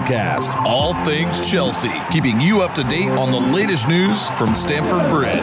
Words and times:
Podcast. 0.00 0.56
All 0.66 0.94
things 1.04 1.48
Chelsea, 1.48 1.92
keeping 2.10 2.40
you 2.40 2.62
up 2.62 2.74
to 2.74 2.82
date 2.84 3.10
on 3.10 3.30
the 3.30 3.38
latest 3.38 3.86
news 3.88 4.28
from 4.30 4.54
Stamford 4.54 5.10
Bridge. 5.10 5.36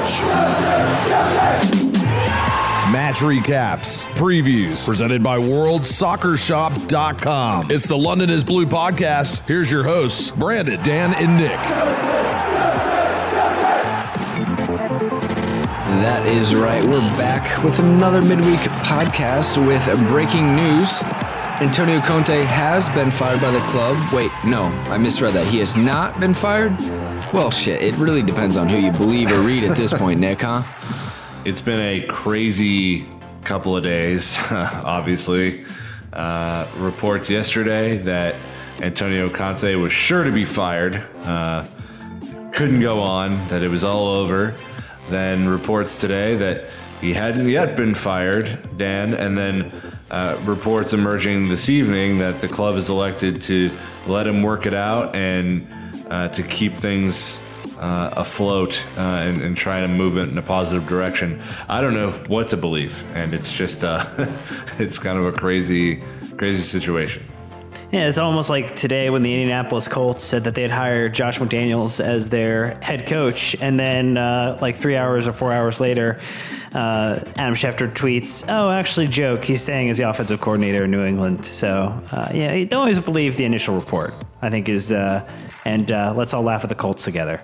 Match 2.92 3.18
recaps, 3.18 4.02
previews, 4.14 4.84
presented 4.86 5.22
by 5.22 5.38
WorldSoccerShop.com. 5.38 7.70
It's 7.70 7.86
the 7.86 7.98
London 7.98 8.30
is 8.30 8.46
Blue 8.46 8.66
podcast. 8.66 9.46
Here's 9.46 9.70
your 9.72 9.84
hosts, 9.84 10.32
Brandon, 10.32 10.82
Dan, 10.84 11.14
and 11.16 11.38
Nick. 11.38 11.58
That 16.02 16.26
is 16.28 16.54
right. 16.56 16.84
We're 16.84 17.00
back 17.18 17.64
with 17.64 17.80
another 17.80 18.22
midweek 18.22 18.60
podcast 18.60 19.58
with 19.66 19.86
breaking 20.08 20.56
news. 20.56 21.02
Antonio 21.60 22.00
Conte 22.02 22.44
has 22.44 22.88
been 22.90 23.10
fired 23.10 23.42
by 23.42 23.50
the 23.50 23.60
club. 23.62 23.98
Wait, 24.14 24.30
no, 24.46 24.66
I 24.92 25.00
misread 25.00 25.34
that. 25.34 25.48
He 25.48 25.58
has 25.58 25.76
not 25.76 26.20
been 26.20 26.36
fired? 26.36 26.80
Well, 27.34 27.50
shit, 27.50 27.82
it 27.82 27.96
really 27.96 28.22
depends 28.22 28.58
on 28.58 28.70
who 28.70 28.78
you 28.78 28.92
believe 28.92 29.32
or 29.32 29.40
read 29.40 29.64
at 29.64 29.76
this 29.76 29.92
point, 29.92 30.20
Nick, 30.20 30.42
huh? 30.42 30.62
It's 31.46 31.60
been 31.60 31.80
a 31.80 32.06
crazy 32.06 33.10
couple 33.44 33.76
of 33.76 33.82
days, 33.82 34.38
obviously. 34.52 35.66
Uh, 36.14 36.68
reports 36.76 37.28
yesterday 37.28 37.98
that 37.98 38.36
Antonio 38.80 39.28
Conte 39.28 39.74
was 39.74 39.92
sure 39.92 40.24
to 40.24 40.32
be 40.32 40.46
fired, 40.46 41.04
uh, 41.24 41.66
couldn't 42.54 42.82
go 42.82 43.02
on, 43.02 43.48
that 43.48 43.64
it 43.64 43.70
was 43.70 43.84
all 43.84 44.06
over. 44.06 44.54
Then 45.10 45.48
reports 45.48 46.00
today 46.02 46.36
that 46.36 46.66
he 47.02 47.14
hadn't 47.14 47.48
yet 47.48 47.78
been 47.78 47.94
fired, 47.94 48.60
Dan, 48.78 49.14
and 49.14 49.38
then 49.38 49.72
uh, 50.10 50.40
reports 50.46 50.94
emerging 50.94 51.50
this 51.50 51.70
evening 51.70 52.20
that 52.20 52.42
the 52.42 52.48
club 52.48 52.76
is 52.76 52.90
elected 52.90 53.42
to 53.44 53.72
let 54.08 54.26
him 54.26 54.42
work 54.42 54.66
it 54.66 54.74
out 54.74 55.16
and 55.16 55.68
uh, 56.10 56.30
to 56.30 56.44
keep 56.44 56.74
things 56.74 57.42
uh, 57.80 58.12
afloat 58.16 58.84
uh, 58.98 59.02
and, 59.02 59.42
and 59.42 59.56
try 59.56 59.80
to 59.80 59.88
move 59.88 60.18
it 60.18 60.30
in 60.30 60.38
a 60.38 60.42
positive 60.42 60.88
direction. 60.88 61.42
I 61.70 61.82
don't 61.82 61.94
know 61.94 62.12
what 62.28 62.48
to 62.50 62.58
believe, 62.58 63.04
and 63.16 63.34
it's 63.34 63.56
just 63.56 63.84
uh, 63.84 64.04
it's 64.80 64.98
kind 64.98 65.18
of 65.20 65.26
a 65.26 65.32
crazy, 65.32 66.04
crazy 66.38 66.64
situation. 66.64 67.24
Yeah, 67.90 68.10
it's 68.10 68.18
almost 68.18 68.50
like 68.50 68.76
today 68.76 69.10
when 69.10 69.22
the 69.22 69.34
Indianapolis 69.34 69.88
Colts 69.88 70.22
said 70.22 70.44
that 70.44 70.56
they'd 70.56 70.70
hire 70.70 71.08
Josh 71.08 71.40
McDaniels 71.40 72.04
as 72.04 72.28
their 72.28 72.76
head 72.82 73.08
coach, 73.08 73.56
and 73.62 73.80
then 73.80 74.18
uh, 74.18 74.58
like 74.62 74.76
three 74.76 74.98
hours 74.98 75.26
or 75.26 75.32
four 75.32 75.54
hours 75.54 75.80
later, 75.80 76.20
uh, 76.76 77.22
Adam 77.38 77.56
Schefter 77.56 77.90
tweets, 77.90 78.44
"Oh, 78.50 78.70
actually, 78.70 79.08
joke. 79.08 79.46
He's 79.46 79.62
staying 79.62 79.90
as 79.90 79.98
the 79.98 80.10
offensive 80.10 80.42
coordinator 80.42 80.84
in 80.84 80.92
New 80.92 81.06
England." 81.06 81.46
So 81.46 82.04
uh, 82.12 82.30
yeah, 82.34 82.62
don't 82.66 82.82
always 82.82 83.00
believe 83.00 83.38
the 83.38 83.46
initial 83.46 83.76
report. 83.76 84.14
I 84.42 84.50
think 84.50 84.68
is, 84.68 84.92
uh, 84.92 85.26
and 85.64 85.90
uh, 85.90 86.14
let's 86.14 86.34
all 86.34 86.44
laugh 86.44 86.64
at 86.64 86.70
the 86.70 86.76
Colts 86.76 87.06
together. 87.06 87.42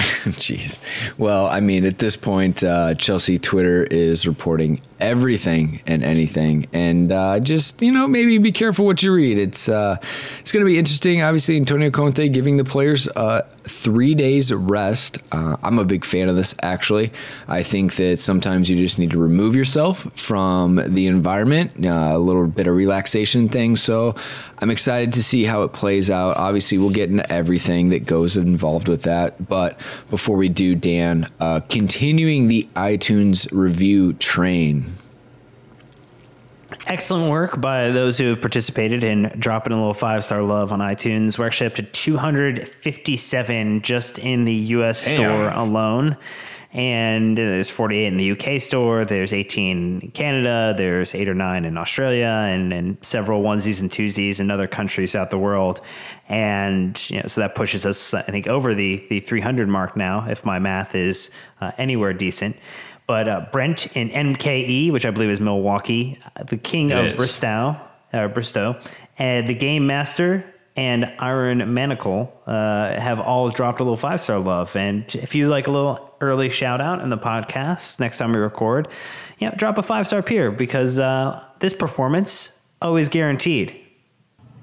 Jeez. 0.38 0.80
Well, 1.18 1.46
I 1.46 1.60
mean, 1.60 1.84
at 1.84 1.98
this 1.98 2.16
point, 2.16 2.62
uh, 2.64 2.94
Chelsea 2.94 3.38
Twitter 3.38 3.84
is 3.84 4.26
reporting 4.26 4.80
everything 4.98 5.80
and 5.86 6.02
anything, 6.02 6.68
and 6.72 7.12
uh, 7.12 7.40
just 7.40 7.80
you 7.82 7.92
know, 7.92 8.06
maybe 8.06 8.38
be 8.38 8.52
careful 8.52 8.86
what 8.86 9.02
you 9.02 9.12
read. 9.12 9.38
It's 9.38 9.68
uh, 9.68 9.96
it's 10.40 10.52
going 10.52 10.64
to 10.64 10.68
be 10.68 10.78
interesting. 10.78 11.22
Obviously, 11.22 11.56
Antonio 11.56 11.90
Conte 11.90 12.28
giving 12.28 12.56
the 12.56 12.64
players 12.64 13.08
uh, 13.08 13.42
three 13.64 14.14
days 14.14 14.52
rest. 14.52 15.18
Uh, 15.32 15.56
I'm 15.62 15.78
a 15.78 15.84
big 15.84 16.04
fan 16.04 16.28
of 16.28 16.36
this. 16.36 16.54
Actually, 16.62 17.12
I 17.48 17.62
think 17.62 17.96
that 17.96 18.18
sometimes 18.18 18.70
you 18.70 18.76
just 18.76 18.98
need 18.98 19.10
to 19.10 19.18
remove 19.18 19.56
yourself 19.56 20.10
from 20.18 20.76
the 20.94 21.06
environment, 21.06 21.84
uh, 21.84 22.12
a 22.14 22.18
little 22.18 22.46
bit 22.46 22.66
of 22.66 22.74
relaxation 22.74 23.48
thing. 23.48 23.76
So, 23.76 24.14
I'm 24.58 24.70
excited 24.70 25.14
to 25.14 25.22
see 25.22 25.44
how 25.44 25.62
it 25.62 25.72
plays 25.72 26.10
out. 26.10 26.36
Obviously, 26.36 26.78
we'll 26.78 26.90
get 26.90 27.10
into 27.10 27.30
everything 27.32 27.90
that 27.90 28.04
goes 28.06 28.36
involved 28.36 28.88
with 28.88 29.02
that, 29.02 29.48
but 29.48 29.80
before 30.10 30.36
we 30.36 30.48
do, 30.48 30.74
Dan, 30.74 31.26
uh, 31.40 31.60
continuing 31.60 32.48
the 32.48 32.68
iTunes 32.76 33.48
review 33.50 34.12
train. 34.14 34.96
Excellent 36.86 37.30
work 37.30 37.60
by 37.60 37.90
those 37.90 38.18
who 38.18 38.30
have 38.30 38.40
participated 38.40 39.04
in 39.04 39.32
dropping 39.38 39.72
a 39.72 39.76
little 39.76 39.94
five 39.94 40.24
star 40.24 40.42
love 40.42 40.72
on 40.72 40.80
iTunes. 40.80 41.38
We're 41.38 41.46
actually 41.46 41.68
up 41.68 41.74
to 41.74 41.82
257 41.82 43.82
just 43.82 44.18
in 44.18 44.44
the 44.44 44.54
US 44.54 45.04
Damn. 45.04 45.14
store 45.14 45.50
alone. 45.50 46.16
And 46.72 47.36
there's 47.36 47.68
48 47.68 48.06
in 48.06 48.16
the 48.16 48.30
UK 48.30 48.60
store. 48.60 49.04
There's 49.04 49.32
18 49.32 50.00
in 50.00 50.10
Canada. 50.12 50.72
There's 50.76 51.16
eight 51.16 51.28
or 51.28 51.34
nine 51.34 51.64
in 51.64 51.76
Australia, 51.76 52.26
and, 52.26 52.72
and 52.72 52.96
several 53.02 53.42
onesies 53.42 53.80
and 53.80 53.90
twosies 53.90 54.38
in 54.38 54.52
other 54.52 54.68
countries 54.68 55.10
throughout 55.10 55.30
the 55.30 55.38
world. 55.38 55.80
And 56.28 57.10
you 57.10 57.16
know, 57.16 57.26
so 57.26 57.40
that 57.40 57.56
pushes 57.56 57.84
us, 57.84 58.14
I 58.14 58.22
think, 58.22 58.46
over 58.46 58.72
the 58.72 59.04
the 59.10 59.18
300 59.18 59.68
mark 59.68 59.96
now, 59.96 60.28
if 60.28 60.44
my 60.44 60.60
math 60.60 60.94
is 60.94 61.32
uh, 61.60 61.72
anywhere 61.76 62.12
decent. 62.12 62.56
But 63.10 63.26
uh, 63.26 63.46
Brent 63.50 63.88
in 63.96 64.08
MKE, 64.08 64.92
which 64.92 65.04
I 65.04 65.10
believe 65.10 65.30
is 65.30 65.40
Milwaukee, 65.40 66.16
uh, 66.36 66.44
the 66.44 66.56
king 66.56 66.90
It 66.90 66.96
of 66.96 67.06
is. 67.06 67.16
Bristow, 67.16 67.76
uh, 68.12 68.28
Bristow, 68.28 68.80
and 69.18 69.48
the 69.48 69.54
Game 69.54 69.84
Master 69.84 70.44
and 70.76 71.12
Iron 71.18 71.74
Manacle 71.74 72.32
uh, 72.46 72.94
have 73.00 73.18
all 73.18 73.50
dropped 73.50 73.80
a 73.80 73.82
little 73.82 73.96
five 73.96 74.20
star 74.20 74.38
love. 74.38 74.76
And 74.76 75.12
if 75.16 75.34
you 75.34 75.48
like 75.48 75.66
a 75.66 75.72
little 75.72 76.14
early 76.20 76.50
shout 76.50 76.80
out 76.80 77.00
in 77.00 77.08
the 77.08 77.18
podcast 77.18 77.98
next 77.98 78.18
time 78.18 78.32
we 78.32 78.38
record, 78.38 78.86
yeah, 79.40 79.56
drop 79.56 79.76
a 79.76 79.82
five 79.82 80.06
star 80.06 80.22
peer 80.22 80.52
because 80.52 81.00
uh, 81.00 81.44
this 81.58 81.74
performance 81.74 82.60
always 82.80 83.08
guaranteed. 83.08 83.74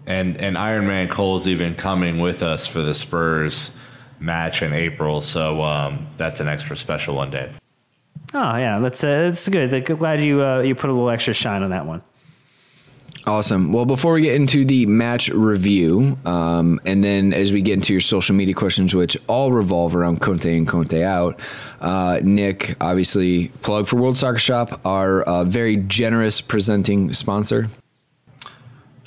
And 0.06 0.38
and 0.38 0.58
Iron 0.58 0.88
Man 0.88 1.10
Cole's 1.10 1.50
even 1.50 1.76
coming 1.76 2.20
with 2.20 2.42
us 2.42 2.66
for 2.66 2.82
the 2.82 2.94
Spurs 2.94 3.74
match 4.22 4.62
in 4.62 4.72
April, 4.72 5.20
so 5.20 5.64
um, 5.64 6.08
that's 6.16 6.40
an 6.40 6.48
extra 6.48 6.78
special 6.78 7.14
one 7.14 7.30
day. 7.30 7.52
Oh 8.34 8.58
yeah, 8.58 8.80
that's 8.80 9.04
uh, 9.04 9.30
that's 9.30 9.48
good. 9.48 9.86
Glad 9.86 10.22
you 10.22 10.44
uh, 10.44 10.60
you 10.60 10.76
put 10.76 10.90
a 10.90 10.94
little 10.94 11.10
extra 11.10 11.34
shine 11.34 11.64
on 11.64 11.70
that 11.70 11.86
one. 11.86 12.02
Awesome. 13.26 13.74
Well, 13.74 13.86
before 13.86 14.14
we 14.14 14.22
get 14.22 14.36
into 14.36 14.64
the 14.64 14.86
match 14.86 15.28
review, 15.30 16.18
um, 16.26 16.80
and 16.86 17.04
then 17.04 17.34
as 17.34 17.52
we 17.52 17.62
get 17.62 17.74
into 17.74 17.94
your 17.94 18.00
social 18.00 18.34
media 18.36 18.54
questions, 18.54 18.96
which 18.96 19.18
all 19.28 19.52
revolve 19.52 19.98
around 19.98 20.22
Conte 20.22 20.58
and 20.58 20.66
Conte 20.66 21.04
out, 21.04 21.42
uh, 21.82 22.22
Nick, 22.24 22.78
obviously, 22.80 23.50
plug 23.64 23.86
for 23.86 23.98
World 23.98 24.18
Soccer 24.18 24.38
Shop, 24.38 24.80
our 24.86 25.24
uh, 25.24 25.44
very 25.44 25.76
generous 25.76 26.40
presenting 26.40 27.12
sponsor. 27.12 27.68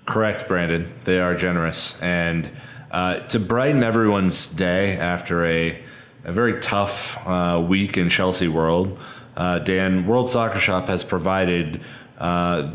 Correct, 0.05 0.47
Brandon. 0.47 0.93
They 1.05 1.19
are 1.19 1.35
generous, 1.35 1.99
and 2.03 2.51
uh, 2.91 3.21
to 3.21 3.39
brighten 3.39 3.83
everyone's 3.83 4.51
day 4.51 4.99
after 4.99 5.47
a 5.47 5.83
a 6.31 6.33
very 6.33 6.61
tough 6.61 7.19
uh, 7.27 7.61
week 7.61 7.99
in 7.99 8.09
Chelsea 8.09 8.47
world, 8.47 8.97
uh, 9.37 9.59
Dan 9.59 10.07
World 10.07 10.29
Soccer 10.29 10.61
Shop 10.61 10.87
has 10.87 11.03
provided 11.03 11.81
uh, 12.19 12.73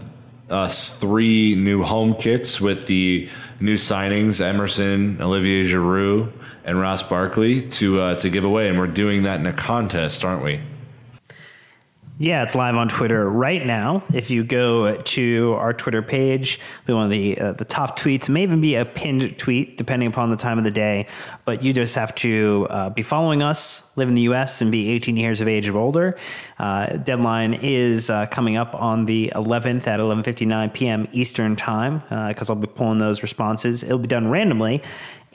us 0.49 0.99
three 0.99 1.55
new 1.55 1.81
home 1.81 2.15
kits 2.15 2.59
with 2.59 2.87
the 2.87 3.29
new 3.61 3.75
signings: 3.75 4.41
Emerson, 4.41 5.21
Olivier 5.21 5.63
Giroud, 5.63 6.33
and 6.65 6.81
Ross 6.81 7.01
Barkley 7.01 7.61
to 7.69 8.01
uh, 8.01 8.15
to 8.15 8.29
give 8.29 8.43
away, 8.43 8.67
and 8.67 8.77
we're 8.77 8.87
doing 8.87 9.23
that 9.23 9.39
in 9.39 9.45
a 9.45 9.53
contest, 9.53 10.25
aren't 10.25 10.43
we? 10.43 10.59
Yeah, 12.17 12.43
it's 12.43 12.55
live 12.55 12.75
on 12.75 12.87
Twitter 12.87 13.29
right 13.29 13.65
now. 13.65 14.01
If 14.13 14.31
you 14.31 14.45
go 14.45 14.95
to 14.95 15.53
our 15.59 15.73
Twitter 15.73 16.01
page, 16.01 16.61
be 16.85 16.93
one 16.93 17.03
of 17.03 17.09
the 17.09 17.37
uh, 17.37 17.51
the 17.51 17.65
top 17.65 17.99
tweets, 17.99 18.29
may 18.29 18.43
even 18.43 18.61
be 18.61 18.75
a 18.75 18.85
pinned 18.85 19.37
tweet 19.37 19.77
depending 19.77 20.07
upon 20.07 20.29
the 20.29 20.37
time 20.37 20.57
of 20.57 20.63
the 20.63 20.71
day. 20.71 21.07
But 21.43 21.61
you 21.61 21.73
just 21.73 21.93
have 21.95 22.15
to 22.15 22.67
uh, 22.69 22.89
be 22.91 23.01
following 23.01 23.43
us, 23.43 23.91
live 23.97 24.07
in 24.07 24.15
the 24.15 24.21
U.S., 24.23 24.61
and 24.61 24.71
be 24.71 24.91
18 24.91 25.17
years 25.17 25.41
of 25.41 25.49
age 25.49 25.67
or 25.67 25.77
older. 25.77 26.17
Uh, 26.57 26.85
deadline 26.95 27.53
is 27.53 28.09
uh, 28.09 28.27
coming 28.27 28.55
up 28.55 28.73
on 28.73 29.07
the 29.07 29.33
11th 29.35 29.85
at 29.85 29.99
11:59 29.99 30.73
p.m. 30.73 31.09
Eastern 31.11 31.57
time 31.57 31.99
because 32.29 32.49
I'll 32.49 32.55
be 32.55 32.67
pulling 32.67 32.99
those 32.99 33.23
responses. 33.23 33.83
It'll 33.83 33.99
be 33.99 34.07
done 34.07 34.29
randomly. 34.29 34.81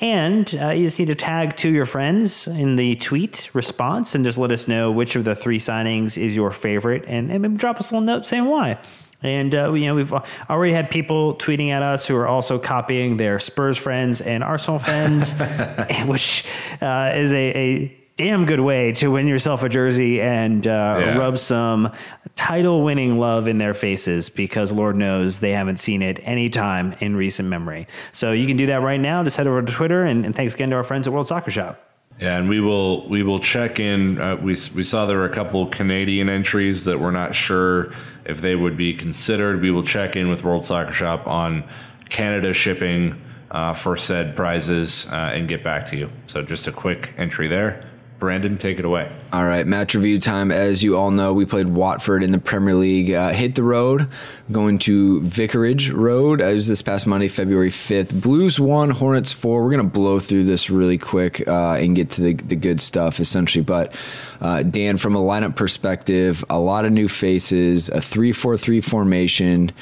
And 0.00 0.58
uh, 0.58 0.70
you 0.70 0.87
just 0.87 0.99
need 0.99 1.06
to 1.06 1.14
tag 1.14 1.56
to 1.58 1.70
your 1.70 1.85
friends 1.85 2.47
in 2.47 2.76
the 2.76 2.97
tweet 2.97 3.50
response 3.52 4.14
and 4.14 4.25
just 4.25 4.38
let 4.38 4.50
us 4.50 4.67
know 4.67 4.91
which 4.91 5.14
of 5.14 5.25
the 5.25 5.35
three 5.35 5.58
signings 5.58 6.17
is 6.17 6.35
your 6.35 6.52
favorite 6.52 7.05
and, 7.06 7.31
and 7.31 7.58
drop 7.58 7.79
us 7.79 7.91
a 7.91 7.94
little 7.94 8.06
note 8.06 8.26
saying 8.26 8.47
why. 8.47 8.79
And 9.23 9.55
uh, 9.55 9.73
you 9.75 9.85
know 9.85 9.94
we've 9.94 10.12
already 10.49 10.73
had 10.73 10.91
people 10.91 11.35
tweeting 11.35 11.69
at 11.69 11.82
us 11.82 12.06
who 12.06 12.17
are 12.17 12.26
also 12.26 12.58
copying 12.58 13.19
their 13.19 13.38
Spurs 13.38 13.76
friends 13.76 14.23
and 14.23 14.43
Arsenal 14.43 14.79
friends, 14.79 15.35
which 16.06 16.47
uh, 16.81 17.12
is 17.14 17.35
a, 17.35 17.56
a 17.56 18.00
damn 18.21 18.45
good 18.45 18.61
way 18.61 18.93
to 18.93 19.11
win 19.11 19.27
yourself 19.27 19.63
a 19.63 19.69
jersey 19.71 20.21
and 20.21 20.67
uh, 20.67 20.97
Yeah. 21.01 21.17
rub 21.17 21.39
some 21.39 21.91
title 22.37 22.83
winning 22.85 23.19
love 23.19 23.49
in 23.49 23.57
their 23.57 23.73
faces 23.73 24.29
because 24.29 24.73
Lord 24.73 24.95
knows 24.95 25.39
they 25.39 25.53
haven't 25.53 25.81
seen 25.81 26.03
it 26.03 26.21
any 26.25 26.51
time 26.51 26.95
in 27.01 27.17
recent 27.17 27.49
memory. 27.49 27.89
So 28.13 28.33
you 28.33 28.47
can 28.47 28.59
do 28.59 28.67
that 28.67 28.83
right 28.83 29.01
now. 29.01 29.25
Just 29.25 29.39
head 29.39 29.47
over 29.47 29.63
to 29.63 29.73
Twitter 29.73 30.05
and, 30.05 30.27
and 30.27 30.35
thanks 30.35 30.53
again 30.55 30.69
to 30.69 30.77
our 30.77 30.85
friends 30.85 31.07
at 31.07 31.15
World 31.15 31.27
Soccer 31.29 31.51
Shop. 31.51 31.81
Yeah, 32.21 32.37
and 32.37 32.51
we 32.51 32.61
will 32.61 33.09
we 33.09 33.23
will 33.23 33.39
check 33.39 33.81
in. 33.81 34.21
Uh, 34.21 34.37
we 34.37 34.55
we 34.75 34.85
saw 34.85 35.07
there 35.07 35.17
were 35.17 35.25
a 35.25 35.35
couple 35.35 35.67
Canadian 35.69 36.29
entries 36.29 36.85
that 36.85 37.01
we're 37.01 37.13
not 37.13 37.35
sure 37.35 37.91
if 38.27 38.43
they 38.43 38.55
would 38.55 38.77
be 38.77 38.93
considered. 38.93 39.63
We 39.63 39.71
will 39.71 39.83
check 39.83 40.15
in 40.17 40.29
with 40.29 40.45
World 40.45 40.63
Soccer 40.63 40.93
Shop 40.93 41.27
on 41.27 41.65
Canada 42.11 42.53
shipping 42.53 43.19
uh, 43.51 43.73
for 43.73 43.97
said 43.97 44.37
prizes 44.37 45.07
uh, 45.11 45.31
and 45.33 45.49
get 45.49 45.65
back 45.65 45.87
to 45.87 45.97
you. 45.97 46.11
So 46.27 46.43
just 46.43 46.67
a 46.67 46.73
quick 46.73 47.15
entry 47.17 47.49
there. 47.49 47.87
Brandon, 48.21 48.59
take 48.59 48.79
it 48.79 48.85
away. 48.85 49.11
All 49.33 49.45
right, 49.45 49.67
match 49.67 49.95
review 49.95 50.19
time. 50.19 50.53
As 50.53 50.85
you 50.85 50.97
all 50.97 51.11
know, 51.11 51.33
we 51.33 51.47
played 51.47 51.69
Watford 51.69 52.23
in 52.23 52.33
the 52.33 52.39
Premier 52.39 52.75
League. 52.75 53.11
Uh, 53.11 53.31
hit 53.31 53.55
the 53.55 53.63
road, 53.63 54.09
going 54.53 54.79
to 54.81 55.23
Vicarage 55.23 55.91
Road. 55.91 56.41
Uh, 56.41 56.45
It 56.45 56.55
was 56.55 56.69
this 56.69 56.83
past 56.83 57.07
Monday, 57.07 57.29
February 57.29 57.71
5th. 57.71 58.21
Blues 58.21 58.61
1, 58.61 58.91
Hornets 58.91 59.33
4. 59.33 59.65
We're 59.65 59.71
going 59.71 59.83
to 59.83 59.89
blow 59.91 60.19
through 60.19 60.45
this 60.45 60.69
really 60.69 60.99
quick 60.99 61.47
uh, 61.49 61.75
and 61.75 61.97
get 61.97 62.11
to 62.11 62.23
the, 62.23 62.35
the 62.35 62.57
good 62.57 62.81
stuff, 62.81 63.19
essentially. 63.19 63.65
But, 63.65 63.95
uh, 64.41 64.63
Dan, 64.65 64.99
from 64.99 65.17
a 65.17 65.21
lineup 65.21 65.57
perspective, 65.57 66.45
a 66.51 66.59
lot 66.59 66.85
of 66.85 66.93
new 66.93 67.09
faces, 67.09 67.89
a 67.89 68.01
3 68.01 68.33
4 68.33 68.59
3 68.59 68.81
formation, 68.83 69.73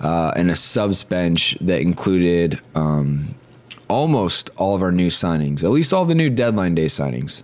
uh, 0.00 0.32
and 0.36 0.50
a 0.50 0.54
subs 0.54 1.02
bench 1.02 1.56
that 1.60 1.80
included 1.80 2.60
um, 2.74 3.34
almost 3.88 4.50
all 4.56 4.76
of 4.76 4.82
our 4.82 4.92
new 4.92 5.08
signings, 5.08 5.64
at 5.64 5.70
least 5.70 5.92
all 5.92 6.04
the 6.04 6.14
new 6.14 6.30
deadline 6.30 6.74
day 6.74 6.86
signings. 6.86 7.42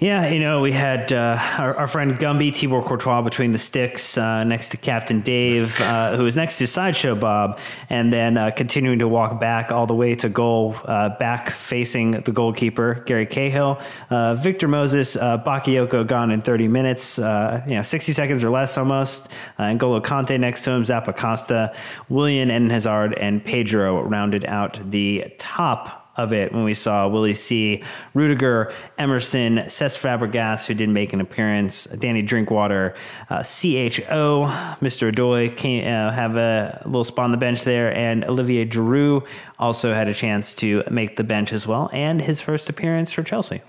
Yeah, 0.00 0.28
you 0.28 0.40
know, 0.40 0.60
we 0.60 0.72
had 0.72 1.12
uh, 1.12 1.38
our, 1.56 1.76
our 1.76 1.86
friend 1.86 2.18
Gumby, 2.18 2.54
Thibaut 2.54 2.84
Courtois, 2.84 3.22
between 3.22 3.52
the 3.52 3.58
sticks, 3.58 4.18
uh, 4.18 4.42
next 4.42 4.70
to 4.70 4.76
Captain 4.76 5.20
Dave, 5.20 5.80
uh, 5.80 6.16
who 6.16 6.24
was 6.24 6.34
next 6.34 6.58
to 6.58 6.66
Sideshow 6.66 7.14
Bob, 7.14 7.60
and 7.88 8.12
then 8.12 8.36
uh, 8.36 8.50
continuing 8.50 8.98
to 8.98 9.06
walk 9.06 9.40
back 9.40 9.70
all 9.70 9.86
the 9.86 9.94
way 9.94 10.16
to 10.16 10.28
goal, 10.28 10.74
uh, 10.84 11.10
back 11.10 11.50
facing 11.50 12.10
the 12.10 12.32
goalkeeper, 12.32 13.04
Gary 13.06 13.24
Cahill. 13.24 13.80
Uh, 14.10 14.34
Victor 14.34 14.66
Moses, 14.66 15.16
Bakayoko 15.16 16.04
gone 16.04 16.32
in 16.32 16.42
30 16.42 16.66
minutes, 16.66 17.16
you 17.18 17.24
know, 17.24 17.82
60 17.84 18.12
seconds 18.12 18.42
or 18.42 18.50
less 18.50 18.76
almost. 18.76 19.28
Uh, 19.58 19.64
N'Golo 19.64 20.02
Kante 20.02 20.38
next 20.40 20.64
to 20.64 20.72
him, 20.72 20.82
Zappa 20.82 21.16
Costa, 21.16 21.72
Willian 22.08 22.50
and 22.50 22.70
Hazard, 22.72 23.14
and 23.14 23.44
Pedro 23.44 24.02
rounded 24.02 24.44
out 24.44 24.90
the 24.90 25.32
top 25.38 26.03
of 26.16 26.32
it 26.32 26.52
when 26.52 26.64
we 26.64 26.74
saw 26.74 27.08
Willie 27.08 27.34
C, 27.34 27.82
Rudiger, 28.14 28.72
Emerson, 28.98 29.58
Cesc 29.58 29.98
Fabregas, 29.98 30.66
who 30.66 30.74
didn't 30.74 30.94
make 30.94 31.12
an 31.12 31.20
appearance, 31.20 31.84
Danny 31.84 32.22
Drinkwater, 32.22 32.94
uh, 33.30 33.42
CHO, 33.42 34.46
Mr. 34.80 35.12
Adoy 35.12 35.56
came, 35.56 35.84
uh, 35.84 36.10
have 36.12 36.36
a 36.36 36.82
little 36.84 37.04
spot 37.04 37.24
on 37.24 37.30
the 37.32 37.36
bench 37.36 37.64
there, 37.64 37.94
and 37.96 38.24
Olivier 38.24 38.66
Giroud 38.66 39.26
also 39.58 39.94
had 39.94 40.08
a 40.08 40.14
chance 40.14 40.54
to 40.56 40.84
make 40.90 41.16
the 41.16 41.24
bench 41.24 41.52
as 41.52 41.66
well, 41.66 41.90
and 41.92 42.22
his 42.22 42.40
first 42.40 42.68
appearance 42.68 43.12
for 43.12 43.22
Chelsea. 43.22 43.62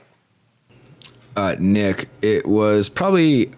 uh, 1.36 1.56
Nick, 1.60 2.08
it 2.22 2.48
was 2.48 2.90
probably 2.90 3.52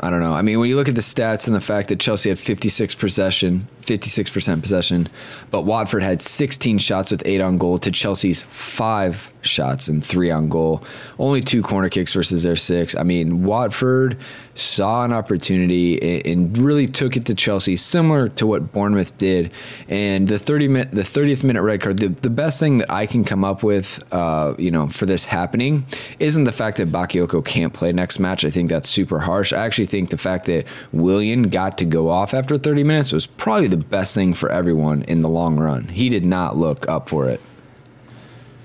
I 0.00 0.10
don't 0.10 0.20
know. 0.20 0.32
I 0.32 0.42
mean, 0.42 0.58
when 0.60 0.68
you 0.68 0.76
look 0.76 0.88
at 0.88 0.94
the 0.94 1.00
stats 1.00 1.46
and 1.46 1.54
the 1.54 1.60
fact 1.60 1.88
that 1.88 2.00
Chelsea 2.00 2.28
had 2.28 2.38
56 2.38 2.94
possession, 2.94 3.68
56% 3.88 4.62
possession, 4.62 5.08
but 5.50 5.62
Watford 5.62 6.02
had 6.02 6.20
16 6.20 6.78
shots 6.78 7.10
with 7.10 7.22
8 7.24 7.40
on 7.40 7.58
goal 7.58 7.78
to 7.78 7.90
Chelsea's 7.90 8.42
5 8.44 9.32
shots 9.40 9.88
and 9.88 10.04
3 10.04 10.30
on 10.30 10.48
goal. 10.48 10.82
Only 11.18 11.40
2 11.40 11.62
corner 11.62 11.88
kicks 11.88 12.12
versus 12.12 12.42
their 12.42 12.56
6. 12.56 12.96
I 12.96 13.02
mean, 13.02 13.44
Watford 13.44 14.18
saw 14.54 15.04
an 15.04 15.12
opportunity 15.12 16.00
and- 16.02 16.26
and 16.26 16.58
really 16.58 16.86
took 16.86 17.16
it 17.16 17.24
to 17.26 17.34
Chelsea 17.34 17.76
similar 17.76 18.28
to 18.28 18.46
what 18.46 18.72
Bournemouth 18.72 19.16
did. 19.16 19.50
And 19.88 20.26
the 20.26 20.38
30 20.38 20.68
minute 20.68 20.88
the 20.92 21.04
30th 21.04 21.44
minute 21.44 21.62
red 21.62 21.80
card, 21.80 21.98
the, 21.98 22.08
the 22.08 22.30
best 22.30 22.58
thing 22.58 22.78
that 22.78 22.90
I 22.90 23.06
can 23.06 23.22
come 23.24 23.44
up 23.44 23.62
with 23.62 24.02
uh, 24.12 24.54
you 24.58 24.70
know, 24.70 24.88
for 24.88 25.06
this 25.06 25.26
happening 25.26 25.86
isn't 26.18 26.44
the 26.44 26.52
fact 26.52 26.76
that 26.78 26.90
Bakayoko 26.90 27.44
can't 27.44 27.72
play 27.72 27.92
next 27.92 28.18
match. 28.18 28.44
I 28.44 28.50
think 28.50 28.68
that's 28.68 28.88
super 28.88 29.20
harsh. 29.20 29.52
I 29.52 29.64
actually 29.64 29.86
think 29.86 30.10
the 30.10 30.18
fact 30.18 30.46
that 30.46 30.64
Willian 30.92 31.42
got 31.44 31.78
to 31.78 31.84
go 31.84 32.08
off 32.08 32.34
after 32.34 32.58
30 32.58 32.82
minutes 32.82 33.12
was 33.12 33.26
probably 33.26 33.68
the 33.68 33.76
best 33.78 34.14
thing 34.14 34.34
for 34.34 34.50
everyone 34.50 35.02
in 35.02 35.22
the 35.22 35.28
long 35.28 35.58
run. 35.58 35.88
He 35.88 36.08
did 36.08 36.24
not 36.24 36.56
look 36.56 36.88
up 36.88 37.08
for 37.08 37.28
it. 37.28 37.40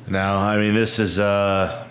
Now, 0.07 0.37
I 0.37 0.57
mean, 0.57 0.73
this 0.73 0.99
is, 0.99 1.17
uh, 1.17 1.87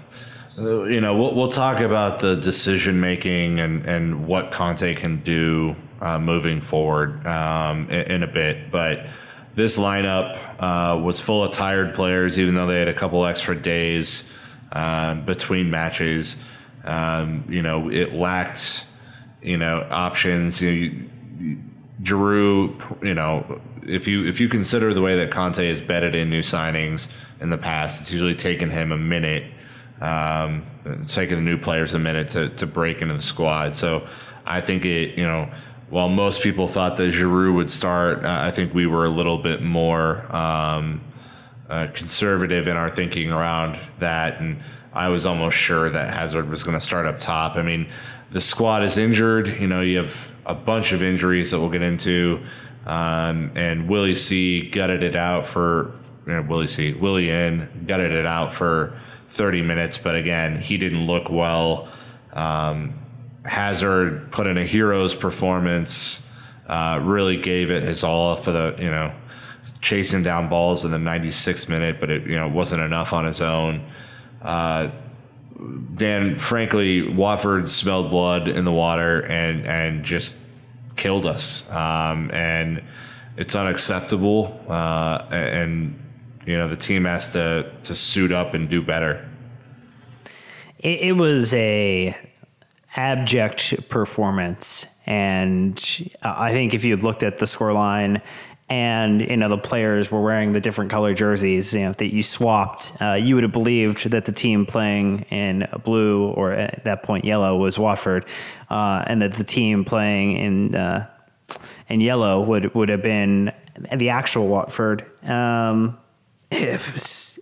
you 0.56 1.00
know, 1.00 1.16
we'll, 1.16 1.34
we'll 1.34 1.48
talk 1.48 1.80
about 1.80 2.20
the 2.20 2.36
decision 2.36 3.00
making 3.00 3.58
and, 3.58 3.86
and 3.86 4.26
what 4.26 4.52
Conte 4.52 4.94
can 4.94 5.22
do 5.22 5.76
uh, 6.00 6.18
moving 6.18 6.60
forward 6.60 7.26
um, 7.26 7.88
in, 7.88 8.12
in, 8.12 8.22
a 8.22 8.26
bit. 8.26 8.70
But 8.70 9.06
this 9.54 9.78
lineup 9.78 10.38
uh, 10.58 11.00
was 11.00 11.20
full 11.20 11.44
of 11.44 11.52
tired 11.52 11.94
players, 11.94 12.38
even 12.38 12.54
though 12.54 12.66
they 12.66 12.78
had 12.78 12.88
a 12.88 12.94
couple 12.94 13.24
extra 13.24 13.56
days 13.56 14.28
uh, 14.72 15.14
between 15.14 15.70
matches. 15.70 16.42
Um, 16.84 17.44
you 17.48 17.62
know, 17.62 17.88
it 17.90 18.12
lacked, 18.12 18.86
you 19.42 19.56
know, 19.56 19.86
options. 19.90 20.60
You 20.60 20.70
know, 20.70 21.08
you 21.38 21.58
know, 23.14 23.60
if 23.86 24.06
you 24.06 24.26
if 24.26 24.40
you 24.40 24.48
consider 24.48 24.92
the 24.92 25.02
way 25.02 25.16
that 25.16 25.30
Conte 25.30 25.66
has 25.66 25.80
betted 25.80 26.14
in 26.14 26.30
new 26.30 26.42
signings 26.42 27.10
in 27.40 27.50
the 27.50 27.58
past, 27.58 28.00
it's 28.00 28.12
usually 28.12 28.34
taken 28.34 28.70
him 28.70 28.92
a 28.92 28.98
minute. 28.98 29.44
Um, 30.00 30.66
it's 30.84 31.14
taken 31.14 31.36
the 31.36 31.42
new 31.42 31.58
players 31.58 31.94
a 31.94 31.98
minute 31.98 32.28
to, 32.28 32.48
to 32.50 32.66
break 32.66 33.02
into 33.02 33.14
the 33.14 33.22
squad. 33.22 33.74
So 33.74 34.06
I 34.44 34.60
think 34.60 34.84
it, 34.84 35.16
you 35.16 35.24
know, 35.24 35.48
while 35.90 36.08
most 36.08 36.42
people 36.42 36.66
thought 36.66 36.96
that 36.96 37.12
Giroud 37.12 37.54
would 37.54 37.70
start, 37.70 38.24
I 38.24 38.50
think 38.50 38.74
we 38.74 38.86
were 38.86 39.04
a 39.04 39.10
little 39.10 39.38
bit 39.38 39.62
more 39.62 40.34
um, 40.34 41.02
uh, 41.68 41.86
conservative 41.92 42.66
in 42.66 42.76
our 42.76 42.90
thinking 42.90 43.30
around 43.30 43.78
that. 44.00 44.40
And 44.40 44.62
I 44.92 45.08
was 45.08 45.24
almost 45.24 45.56
sure 45.56 45.88
that 45.88 46.12
Hazard 46.12 46.48
was 46.48 46.64
going 46.64 46.76
to 46.76 46.84
start 46.84 47.06
up 47.06 47.20
top. 47.20 47.56
I 47.56 47.62
mean, 47.62 47.88
the 48.32 48.40
squad 48.40 48.82
is 48.82 48.96
injured. 48.96 49.48
You 49.48 49.68
know, 49.68 49.80
you 49.80 49.98
have 49.98 50.32
a 50.44 50.54
bunch 50.54 50.92
of 50.92 51.02
injuries 51.02 51.50
that 51.50 51.60
we'll 51.60 51.70
get 51.70 51.82
into. 51.82 52.42
Um, 52.86 53.52
and 53.54 53.88
Willie 53.88 54.14
C 54.14 54.68
gutted 54.68 55.02
it 55.02 55.14
out 55.14 55.46
for 55.46 55.94
you 56.26 56.32
know, 56.32 56.42
Willie 56.42 56.66
C. 56.66 56.92
Willian 56.92 57.84
gutted 57.86 58.12
it 58.12 58.26
out 58.26 58.52
for 58.52 58.98
30 59.28 59.62
minutes, 59.62 59.98
but 59.98 60.14
again, 60.14 60.60
he 60.60 60.78
didn't 60.78 61.06
look 61.06 61.30
well. 61.30 61.88
Um, 62.32 62.98
Hazard 63.44 64.30
put 64.30 64.46
in 64.46 64.56
a 64.56 64.64
hero's 64.64 65.14
performance, 65.14 66.22
uh, 66.66 67.00
really 67.02 67.36
gave 67.36 67.70
it 67.70 67.82
his 67.82 68.04
all 68.04 68.36
for 68.36 68.52
the 68.52 68.76
you 68.78 68.90
know 68.90 69.12
chasing 69.80 70.22
down 70.22 70.48
balls 70.48 70.84
in 70.84 70.90
the 70.90 70.98
96th 70.98 71.68
minute, 71.68 71.98
but 71.98 72.10
it 72.10 72.26
you 72.26 72.36
know 72.36 72.48
wasn't 72.48 72.80
enough 72.80 73.12
on 73.12 73.24
his 73.24 73.40
own. 73.40 73.84
Uh, 74.40 74.90
Dan, 75.94 76.38
frankly, 76.38 77.08
Watford 77.08 77.68
smelled 77.68 78.10
blood 78.10 78.48
in 78.48 78.64
the 78.64 78.72
water 78.72 79.20
and 79.20 79.66
and 79.66 80.04
just 80.04 80.38
killed 80.96 81.26
us. 81.26 81.70
Um, 81.70 82.30
and 82.32 82.82
it's 83.36 83.54
unacceptable. 83.54 84.60
Uh, 84.68 85.26
and 85.30 85.98
you 86.46 86.56
know 86.56 86.68
the 86.68 86.76
team 86.76 87.04
has 87.04 87.32
to 87.32 87.70
to 87.84 87.94
suit 87.94 88.32
up 88.32 88.54
and 88.54 88.68
do 88.68 88.82
better. 88.82 89.28
It, 90.78 91.00
it 91.00 91.12
was 91.12 91.54
a 91.54 92.16
abject 92.96 93.88
performance, 93.88 94.86
and 95.06 95.78
I 96.22 96.52
think 96.52 96.74
if 96.74 96.84
you 96.84 96.92
had 96.92 97.02
looked 97.02 97.22
at 97.22 97.38
the 97.38 97.46
scoreline 97.46 98.20
and 98.72 99.20
you 99.20 99.36
know 99.36 99.50
the 99.50 99.58
players 99.58 100.10
were 100.10 100.22
wearing 100.22 100.54
the 100.54 100.60
different 100.60 100.90
color 100.90 101.12
jerseys 101.12 101.74
you 101.74 101.80
know 101.80 101.92
that 101.92 102.10
you 102.10 102.22
swapped 102.22 102.94
uh, 103.02 103.12
you 103.12 103.34
would 103.34 103.44
have 103.44 103.52
believed 103.52 104.08
that 104.08 104.24
the 104.24 104.32
team 104.32 104.64
playing 104.64 105.20
in 105.28 105.68
blue 105.84 106.28
or 106.28 106.52
at 106.52 106.82
that 106.84 107.02
point 107.02 107.22
yellow 107.26 107.54
was 107.54 107.78
Watford 107.78 108.24
uh, 108.70 109.04
and 109.06 109.20
that 109.20 109.34
the 109.34 109.44
team 109.44 109.84
playing 109.84 110.38
in 110.38 110.74
uh, 110.74 111.06
in 111.90 112.00
yellow 112.00 112.40
would 112.40 112.74
would 112.74 112.88
have 112.88 113.02
been 113.02 113.52
the 113.94 114.08
actual 114.08 114.48
Watford. 114.48 115.04
Um, 115.22 115.98
it 116.50 116.80
was 116.94 117.38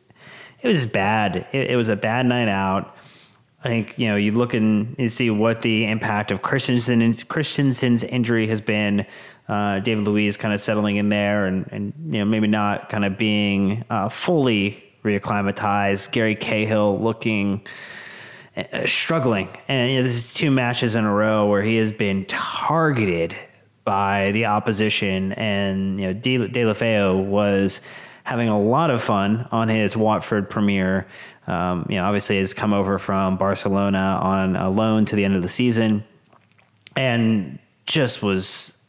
it 0.61 0.67
was 0.67 0.85
bad. 0.87 1.47
It, 1.53 1.71
it 1.71 1.77
was 1.77 1.89
a 1.89 1.97
bad 1.97 2.27
night 2.27 2.49
out 2.49 2.97
I 3.63 3.69
think 3.69 3.99
you 3.99 4.09
know 4.09 4.17
you 4.17 4.33
look 4.33 4.55
and 4.55 5.11
see 5.11 5.31
what 5.31 5.61
the 5.61 5.87
impact 5.87 6.31
of 6.31 6.41
Christensen 6.43 7.13
Christensen's 7.13 8.03
injury 8.03 8.47
has 8.47 8.61
been 8.61 9.07
uh, 9.49 9.81
David 9.81 10.05
Luiz 10.05 10.37
kind 10.37 10.55
of 10.55 10.61
settling 10.61 10.97
in 10.97 11.09
there 11.09 11.47
and, 11.47 11.69
and 11.71 11.93
you 12.07 12.21
know 12.21 12.25
maybe 12.25 12.47
not 12.47 12.89
kind 12.89 13.05
of 13.05 13.19
being 13.19 13.85
uh, 13.91 14.09
fully 14.09 14.83
reacclimatized. 15.05 16.11
Gary 16.13 16.37
Cahill 16.37 16.99
looking 16.99 17.67
uh, 18.57 18.87
struggling, 18.87 19.49
and 19.69 19.91
you 19.91 19.97
know, 19.99 20.03
this 20.05 20.17
is 20.17 20.35
two 20.35 20.51
matches 20.51 20.95
in 20.95 21.05
a 21.05 21.13
row 21.13 21.47
where 21.47 21.63
he 21.63 21.77
has 21.77 21.93
been 21.93 22.25
targeted 22.27 23.37
by 23.85 24.33
the 24.33 24.47
opposition, 24.47 25.33
and 25.33 26.01
you 26.01 26.07
know 26.07 26.13
De, 26.15 26.39
Deulofeu 26.49 27.27
was 27.27 27.81
having 28.25 28.49
a 28.49 28.61
lot 28.61 28.91
of 28.91 29.03
fun 29.03 29.49
on 29.51 29.69
his 29.69 29.97
Watford 29.97 30.49
premiere. 30.49 31.07
Um, 31.51 31.85
you 31.89 31.97
know, 31.97 32.05
obviously 32.05 32.39
has 32.39 32.55
come 32.55 32.73
over 32.73 32.97
from 32.99 33.37
Barcelona 33.37 34.21
on 34.23 34.55
a 34.55 34.71
loan 34.71 35.05
to 35.07 35.17
the 35.17 35.25
end 35.25 35.35
of 35.35 35.43
the 35.43 35.49
season, 35.49 36.05
and 36.95 37.59
just 37.87 38.23
was 38.23 38.81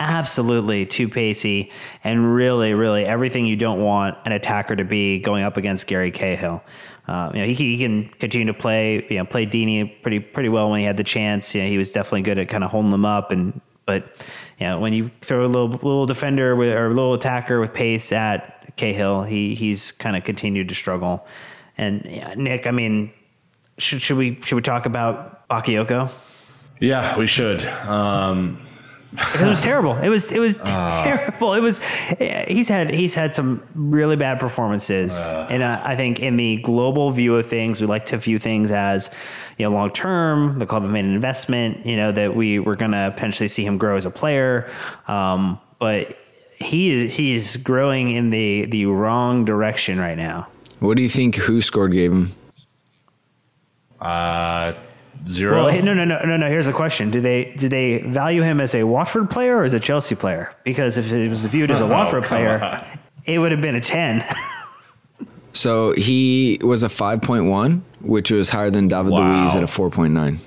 absolutely 0.00 0.84
too 0.84 1.08
pacey 1.08 1.70
and 2.02 2.34
really, 2.34 2.74
really 2.74 3.04
everything 3.04 3.46
you 3.46 3.56
don't 3.56 3.80
want 3.80 4.16
an 4.24 4.32
attacker 4.32 4.74
to 4.74 4.84
be 4.84 5.20
going 5.20 5.44
up 5.44 5.56
against 5.56 5.86
Gary 5.86 6.10
Cahill. 6.10 6.62
Uh, 7.06 7.30
you 7.32 7.40
know, 7.40 7.46
he, 7.46 7.54
he, 7.54 7.78
can 7.78 8.08
continue 8.08 8.48
to 8.48 8.58
play, 8.58 9.06
you 9.08 9.16
know, 9.16 9.24
play 9.24 9.46
Deeney 9.46 10.02
pretty, 10.02 10.20
pretty 10.20 10.48
well 10.48 10.70
when 10.70 10.80
he 10.80 10.86
had 10.86 10.96
the 10.96 11.04
chance. 11.04 11.54
You 11.54 11.62
know, 11.62 11.68
he 11.68 11.78
was 11.78 11.90
definitely 11.90 12.22
good 12.22 12.38
at 12.38 12.48
kind 12.48 12.62
of 12.64 12.70
holding 12.70 12.90
them 12.90 13.06
up. 13.06 13.30
And, 13.30 13.60
but, 13.86 14.12
you 14.58 14.66
know, 14.66 14.78
when 14.78 14.92
you 14.92 15.10
throw 15.22 15.46
a 15.46 15.48
little, 15.48 15.68
little 15.68 16.06
defender 16.06 16.54
with, 16.54 16.70
or 16.70 16.86
a 16.86 16.90
little 16.90 17.14
attacker 17.14 17.60
with 17.60 17.72
pace 17.72 18.12
at 18.12 18.76
Cahill, 18.76 19.22
he, 19.22 19.54
he's 19.54 19.92
kind 19.92 20.16
of 20.16 20.24
continued 20.24 20.68
to 20.68 20.74
struggle. 20.74 21.26
And 21.78 22.04
yeah, 22.04 22.34
Nick, 22.34 22.66
I 22.66 22.72
mean, 22.72 23.12
should, 23.78 24.02
should 24.02 24.18
we, 24.18 24.40
should 24.42 24.56
we 24.56 24.62
talk 24.62 24.84
about 24.84 25.48
Bakayoko? 25.48 26.10
Yeah, 26.80 27.16
we 27.16 27.26
should. 27.26 27.64
Um, 27.64 28.60
it 29.12 29.48
was 29.48 29.62
terrible. 29.62 29.96
It 29.96 30.08
was 30.08 30.30
it 30.30 30.38
was 30.38 30.58
uh, 30.64 31.04
terrible. 31.04 31.54
It 31.54 31.60
was 31.60 31.80
he's 32.48 32.68
had 32.68 32.90
he's 32.90 33.14
had 33.14 33.34
some 33.34 33.66
really 33.74 34.16
bad 34.16 34.38
performances, 34.38 35.16
uh, 35.16 35.46
and 35.50 35.62
uh, 35.62 35.80
I 35.82 35.96
think 35.96 36.20
in 36.20 36.36
the 36.36 36.58
global 36.58 37.10
view 37.10 37.36
of 37.36 37.46
things, 37.46 37.80
we 37.80 37.86
like 37.86 38.06
to 38.06 38.18
view 38.18 38.38
things 38.38 38.70
as 38.70 39.10
you 39.56 39.64
know 39.64 39.70
long 39.70 39.90
term. 39.92 40.58
The 40.58 40.66
club 40.66 40.82
have 40.82 40.92
made 40.92 41.06
an 41.06 41.14
investment. 41.14 41.86
You 41.86 41.96
know 41.96 42.12
that 42.12 42.36
we 42.36 42.58
we're 42.58 42.76
going 42.76 42.92
to 42.92 43.10
potentially 43.14 43.48
see 43.48 43.64
him 43.64 43.78
grow 43.78 43.96
as 43.96 44.04
a 44.04 44.10
player, 44.10 44.70
um, 45.06 45.58
but 45.78 46.14
he 46.56 46.90
is 46.90 47.14
he 47.14 47.34
is 47.34 47.56
growing 47.56 48.10
in 48.10 48.30
the 48.30 48.66
the 48.66 48.86
wrong 48.86 49.44
direction 49.44 49.98
right 49.98 50.18
now. 50.18 50.48
What 50.80 50.96
do 50.96 51.02
you 51.02 51.08
think? 51.08 51.36
WhoScored 51.36 51.92
gave 51.92 52.12
him? 52.12 52.32
Uh 54.00 54.74
Zero. 55.26 55.66
Well, 55.66 55.82
no, 55.82 55.92
no, 55.94 56.04
no, 56.04 56.20
no, 56.24 56.36
no. 56.36 56.48
Here's 56.48 56.66
the 56.66 56.72
question: 56.72 57.10
Do 57.10 57.20
they 57.20 57.52
do 57.56 57.68
they 57.68 57.98
value 57.98 58.42
him 58.42 58.60
as 58.60 58.74
a 58.74 58.84
Watford 58.84 59.30
player 59.30 59.58
or 59.58 59.64
as 59.64 59.74
a 59.74 59.80
Chelsea 59.80 60.14
player? 60.14 60.54
Because 60.64 60.96
if 60.96 61.10
it 61.12 61.28
was 61.28 61.44
viewed 61.44 61.70
as 61.70 61.80
a 61.80 61.84
oh, 61.86 61.88
Watford 61.88 62.24
player, 62.24 62.62
on. 62.62 62.84
it 63.24 63.38
would 63.38 63.52
have 63.52 63.60
been 63.60 63.74
a 63.74 63.80
ten. 63.80 64.24
so 65.52 65.92
he 65.94 66.58
was 66.62 66.82
a 66.82 66.88
five 66.88 67.20
point 67.20 67.46
one, 67.46 67.84
which 68.00 68.30
was 68.30 68.48
higher 68.48 68.70
than 68.70 68.88
David 68.88 69.12
wow. 69.12 69.40
Luiz 69.40 69.56
at 69.56 69.62
a 69.62 69.66
four 69.66 69.90
point 69.90 70.14
nine. 70.14 70.38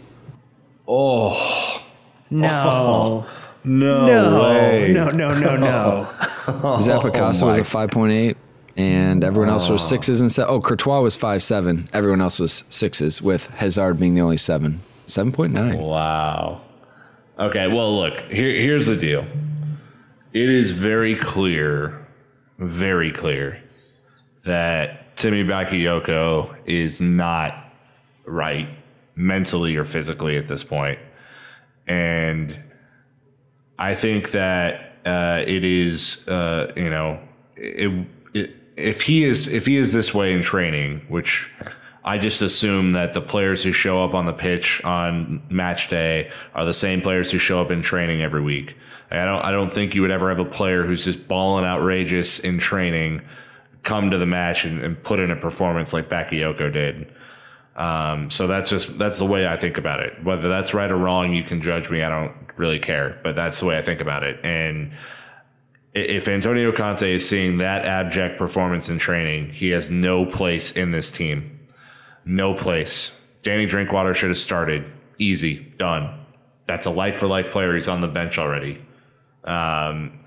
Oh 0.88 1.84
no. 2.30 2.48
Oh, 2.48 3.30
no, 3.64 4.08
no 4.08 4.42
way. 4.42 4.94
No, 4.94 5.10
no, 5.12 5.38
no, 5.38 5.58
no. 5.58 6.10
Zappacosta 6.46 7.44
oh, 7.44 7.48
was 7.48 7.58
a 7.60 7.62
5.8 7.62 8.36
and 8.78 9.24
everyone 9.24 9.50
else 9.50 9.70
was 9.70 9.88
sixes 9.88 10.22
and 10.22 10.32
se- 10.32 10.46
oh 10.48 10.60
Courtois 10.60 11.02
was 11.02 11.16
five 11.16 11.44
seven. 11.44 11.88
Everyone 11.94 12.22
else 12.22 12.40
was 12.40 12.64
sixes, 12.70 13.22
with 13.22 13.48
Hazard 13.48 14.00
being 14.00 14.16
the 14.16 14.22
only 14.22 14.38
seven. 14.38 14.82
Seven 15.06 15.32
point 15.32 15.54
nine. 15.54 15.78
Wow. 15.78 16.62
Okay, 17.40 17.68
well 17.68 17.96
look, 18.00 18.14
here, 18.32 18.54
here's 18.54 18.86
the 18.86 18.96
deal. 18.96 19.26
It 20.34 20.50
is 20.50 20.72
very 20.72 21.16
clear, 21.16 22.08
very 22.58 23.12
clear 23.12 23.62
that 24.46 25.18
Timmy 25.18 25.44
Bakayoko 25.44 26.58
is 26.66 27.02
not 27.02 27.54
right 28.26 28.70
mentally 29.16 29.76
or 29.76 29.84
physically 29.84 30.38
at 30.38 30.48
this 30.48 30.64
point. 30.64 31.00
And 31.88 32.58
I 33.78 33.94
think 33.96 34.32
that 34.32 34.94
uh, 35.06 35.44
it 35.46 35.64
is, 35.64 36.28
uh, 36.28 36.72
you 36.76 36.90
know, 36.90 37.20
it, 37.56 38.08
it 38.34 38.56
if 38.76 39.02
he 39.02 39.24
is 39.24 39.52
if 39.52 39.66
he 39.66 39.78
is 39.78 39.94
this 39.94 40.14
way 40.14 40.34
in 40.34 40.42
training, 40.42 41.06
which 41.08 41.52
I 42.04 42.18
just 42.18 42.42
assume 42.42 42.94
that 42.94 43.14
the 43.14 43.22
players 43.22 43.64
who 43.64 43.72
show 43.72 44.04
up 44.04 44.14
on 44.14 44.26
the 44.26 44.34
pitch 44.34 44.84
on 44.84 45.44
match 45.50 45.88
day 45.88 46.32
are 46.56 46.66
the 46.66 46.74
same 46.74 47.02
players 47.02 47.32
who 47.32 47.38
show 47.38 47.62
up 47.62 47.72
in 47.72 47.82
training 47.82 48.22
every 48.22 48.42
week. 48.42 48.76
I 49.12 49.26
don't 49.26 49.44
I 49.44 49.52
don't 49.52 49.72
think 49.72 49.94
you 49.94 50.02
would 50.02 50.12
ever 50.12 50.30
have 50.30 50.40
a 50.40 50.46
player 50.46 50.86
who's 50.86 51.06
just 51.06 51.28
balling 51.28 51.66
outrageous 51.66 52.40
in 52.40 52.58
training 52.58 53.22
come 53.84 54.12
to 54.12 54.18
the 54.18 54.26
match 54.26 54.64
and, 54.64 54.82
and 54.82 55.02
put 55.04 55.20
in 55.20 55.32
a 55.32 55.36
performance 55.36 55.92
like 55.92 56.08
Bakayoko 56.08 56.72
did. 56.72 57.12
Um, 57.76 58.30
so 58.30 58.48
that's 58.48 58.70
just 58.70 58.98
that's 58.98 59.18
the 59.18 59.26
way 59.26 59.48
I 59.48 59.58
think 59.58 59.78
about 59.78 60.02
it. 60.02 60.24
Whether 60.24 60.50
that's 60.50 60.74
right 60.74 60.92
or 60.92 60.98
wrong, 60.98 61.34
you 61.34 61.44
can 61.44 61.62
judge 61.62 61.90
me. 61.90 62.04
I 62.04 62.10
don't 62.10 62.34
really 62.58 62.80
care, 62.80 63.20
but 63.24 63.36
that's 63.36 63.60
the 63.60 63.66
way 63.66 63.78
I 63.78 63.82
think 63.82 64.02
about 64.02 64.24
it. 64.24 64.40
And 64.44 64.92
if 65.94 66.28
Antonio 66.28 66.72
Conte 66.72 67.12
is 67.12 67.28
seeing 67.28 67.58
that 67.58 67.86
abject 67.86 68.38
performance 68.38 68.90
in 68.90 68.98
training, 68.98 69.50
he 69.50 69.70
has 69.70 69.92
no 69.92 70.26
place 70.26 70.72
in 70.72 70.92
this 70.92 71.12
team. 71.12 71.60
No 72.24 72.54
place. 72.54 73.18
Danny 73.44 73.66
Drinkwater 73.66 74.14
should 74.14 74.30
have 74.30 74.38
started. 74.38 74.86
Easy. 75.18 75.60
Done. 75.78 76.18
that's 76.66 76.86
a 76.86 76.90
like 76.90 77.18
for 77.18 77.28
like 77.28 77.52
player. 77.52 77.76
He's 77.76 77.90
on 77.90 78.02
the 78.02 78.08
bench 78.08 78.38
already. 78.38 78.82
Um, 79.44 80.20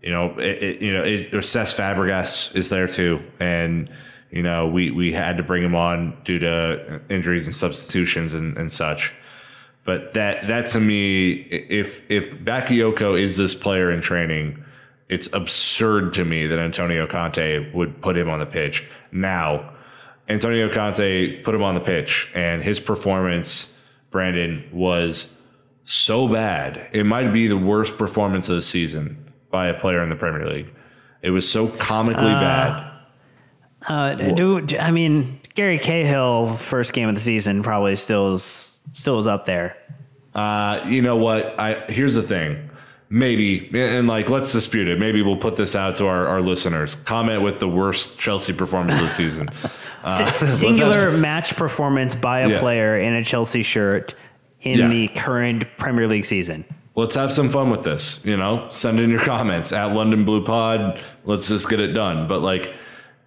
you 0.00 0.10
know, 0.10 0.38
it, 0.38 0.62
it 0.62 0.82
you 0.82 0.92
know, 0.92 1.04
it, 1.04 1.30
Cesc 1.32 1.76
Fabregas 1.76 2.56
is 2.56 2.70
there 2.70 2.86
too, 2.86 3.22
and 3.38 3.90
you 4.30 4.42
know, 4.42 4.68
we 4.68 4.90
we 4.90 5.12
had 5.12 5.36
to 5.36 5.42
bring 5.42 5.62
him 5.62 5.74
on 5.74 6.16
due 6.24 6.38
to 6.38 7.00
injuries 7.10 7.46
and 7.46 7.54
substitutions 7.54 8.32
and, 8.32 8.56
and 8.56 8.72
such. 8.72 9.12
But 9.84 10.14
that 10.14 10.48
that 10.48 10.66
to 10.68 10.80
me, 10.80 11.32
if 11.32 12.08
if 12.10 12.30
Bakayoko 12.30 13.20
is 13.20 13.36
this 13.36 13.54
player 13.54 13.90
in 13.90 14.00
training, 14.00 14.64
it's 15.10 15.28
absurd 15.32 16.14
to 16.14 16.24
me 16.24 16.46
that 16.46 16.60
Antonio 16.60 17.04
Conte 17.04 17.72
would 17.72 18.00
put 18.00 18.16
him 18.16 18.30
on 18.30 18.38
the 18.38 18.46
pitch. 18.46 18.88
Now, 19.10 19.74
Antonio 20.28 20.72
Conte 20.72 21.42
put 21.42 21.52
him 21.52 21.64
on 21.64 21.74
the 21.74 21.80
pitch, 21.80 22.30
and 22.32 22.62
his 22.62 22.78
performance, 22.78 23.76
Brandon, 24.12 24.68
was 24.72 25.34
so 25.82 26.28
bad. 26.28 26.88
It 26.92 27.04
might 27.04 27.32
be 27.32 27.48
the 27.48 27.58
worst 27.58 27.98
performance 27.98 28.48
of 28.48 28.54
the 28.54 28.62
season 28.62 29.32
by 29.50 29.66
a 29.66 29.74
player 29.78 30.00
in 30.00 30.10
the 30.10 30.16
Premier 30.16 30.48
League. 30.48 30.72
It 31.22 31.30
was 31.30 31.50
so 31.50 31.66
comically 31.66 32.22
uh, 32.22 32.40
bad. 32.40 32.92
Uh, 33.88 34.14
do, 34.14 34.60
do, 34.60 34.78
I 34.78 34.92
mean 34.92 35.40
Gary 35.54 35.78
Cahill 35.78 36.54
first 36.54 36.92
game 36.92 37.08
of 37.08 37.14
the 37.14 37.20
season 37.20 37.62
probably 37.62 37.96
still 37.96 38.34
is 38.34 38.80
still 38.92 39.18
is 39.18 39.26
up 39.26 39.46
there. 39.46 39.76
Uh, 40.34 40.84
you 40.86 41.02
know 41.02 41.16
what? 41.16 41.58
I 41.58 41.90
here's 41.90 42.14
the 42.14 42.22
thing. 42.22 42.69
Maybe 43.12 43.68
and 43.74 44.06
like 44.06 44.30
let's 44.30 44.52
dispute 44.52 44.86
it. 44.86 44.98
Maybe 44.98 45.20
we'll 45.20 45.36
put 45.36 45.56
this 45.56 45.74
out 45.74 45.96
to 45.96 46.06
our, 46.06 46.28
our 46.28 46.40
listeners. 46.40 46.94
Comment 46.94 47.42
with 47.42 47.58
the 47.58 47.68
worst 47.68 48.18
Chelsea 48.18 48.52
performance 48.52 48.96
of 48.96 49.04
the 49.04 49.10
season. 49.10 49.48
Uh, 50.02 50.32
Singular 50.46 51.14
match 51.14 51.54
performance 51.56 52.14
by 52.14 52.40
a 52.40 52.48
yeah. 52.48 52.58
player 52.58 52.96
in 52.96 53.12
a 53.12 53.22
Chelsea 53.22 53.60
shirt 53.60 54.14
in 54.62 54.78
yeah. 54.78 54.88
the 54.88 55.08
current 55.08 55.66
Premier 55.76 56.06
League 56.08 56.24
season 56.24 56.64
let's 57.00 57.14
have 57.14 57.32
some 57.32 57.48
fun 57.48 57.70
with 57.70 57.82
this. 57.82 58.24
You 58.24 58.36
know, 58.36 58.68
send 58.70 59.00
in 59.00 59.10
your 59.10 59.24
comments 59.24 59.72
at 59.72 59.92
London 59.92 60.24
Blue 60.24 60.44
Pod. 60.44 61.00
Let's 61.24 61.48
just 61.48 61.68
get 61.68 61.80
it 61.80 61.88
done. 61.88 62.28
But 62.28 62.40
like, 62.40 62.72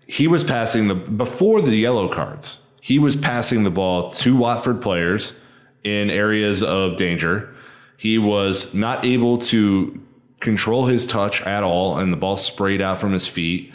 he 0.08 0.28
was 0.28 0.44
passing 0.44 0.88
the 0.88 0.96
before 0.96 1.62
the 1.62 1.76
yellow 1.76 2.08
cards. 2.08 2.62
He 2.82 3.00
was 3.00 3.16
passing 3.16 3.64
the 3.64 3.72
ball 3.72 4.10
to 4.10 4.36
Watford 4.36 4.82
players 4.82 5.34
in 5.84 6.10
areas 6.10 6.62
of 6.62 6.98
danger. 6.98 7.53
He 8.04 8.18
was 8.18 8.74
not 8.74 9.06
able 9.06 9.38
to 9.38 9.98
control 10.42 10.88
his 10.88 11.08
touch 11.08 11.42
at 11.44 11.64
all, 11.64 11.98
and 11.98 12.12
the 12.12 12.18
ball 12.18 12.36
sprayed 12.36 12.82
out 12.82 13.00
from 13.00 13.14
his 13.14 13.30
feet. 13.30 13.74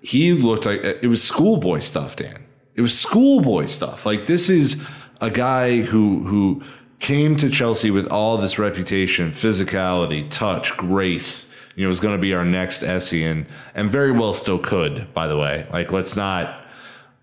He 0.00 0.32
looked 0.32 0.66
like 0.66 0.82
it 0.82 1.06
was 1.06 1.22
schoolboy 1.22 1.78
stuff, 1.78 2.16
Dan. 2.16 2.44
It 2.74 2.80
was 2.80 2.98
schoolboy 2.98 3.66
stuff. 3.66 4.04
Like 4.04 4.26
this 4.26 4.50
is 4.50 4.84
a 5.20 5.30
guy 5.30 5.82
who 5.82 6.24
who 6.24 6.64
came 6.98 7.36
to 7.36 7.48
Chelsea 7.48 7.92
with 7.92 8.08
all 8.08 8.38
this 8.38 8.58
reputation, 8.58 9.30
physicality, 9.30 10.28
touch, 10.28 10.76
grace. 10.76 11.54
You 11.76 11.84
know, 11.84 11.90
was 11.90 12.00
going 12.00 12.16
to 12.16 12.20
be 12.20 12.34
our 12.34 12.44
next 12.44 12.82
Essien, 12.82 13.46
and 13.76 13.88
very 13.88 14.10
well 14.10 14.34
still 14.34 14.58
could. 14.58 15.14
By 15.14 15.28
the 15.28 15.36
way, 15.36 15.68
like 15.72 15.92
let's 15.92 16.16
not 16.16 16.60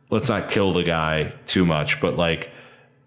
let's 0.10 0.30
not 0.30 0.50
kill 0.50 0.72
the 0.72 0.84
guy 0.84 1.34
too 1.46 1.66
much, 1.66 2.00
but 2.00 2.16
like, 2.16 2.52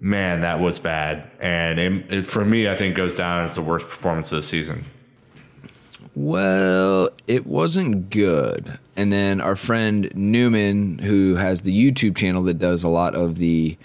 man, 0.01 0.41
that 0.41 0.59
was 0.59 0.79
bad, 0.79 1.31
and 1.39 1.79
it, 1.79 2.13
it, 2.13 2.27
for 2.27 2.45
me, 2.45 2.69
I 2.69 2.75
think 2.75 2.97
goes 2.97 3.17
down 3.17 3.45
as 3.45 3.55
the 3.55 3.63
worst 3.63 3.87
performance 3.87 4.33
of 4.33 4.37
the 4.37 4.43
season. 4.43 4.85
Well, 6.15 7.11
it 7.29 7.47
wasn't 7.47 8.11
good. 8.11 8.79
And 8.97 9.13
then 9.13 9.41
our 9.41 9.57
friend 9.57 10.11
Newman, 10.15 10.99
who 10.99 11.37
has 11.37 11.63
the 11.63 11.73
YouTube 11.73 12.17
channel 12.17 12.43
that 12.45 12.59
does 12.59 12.83
a 12.83 12.89
lot 12.89 13.15
of 13.15 13.39
the 13.39 13.79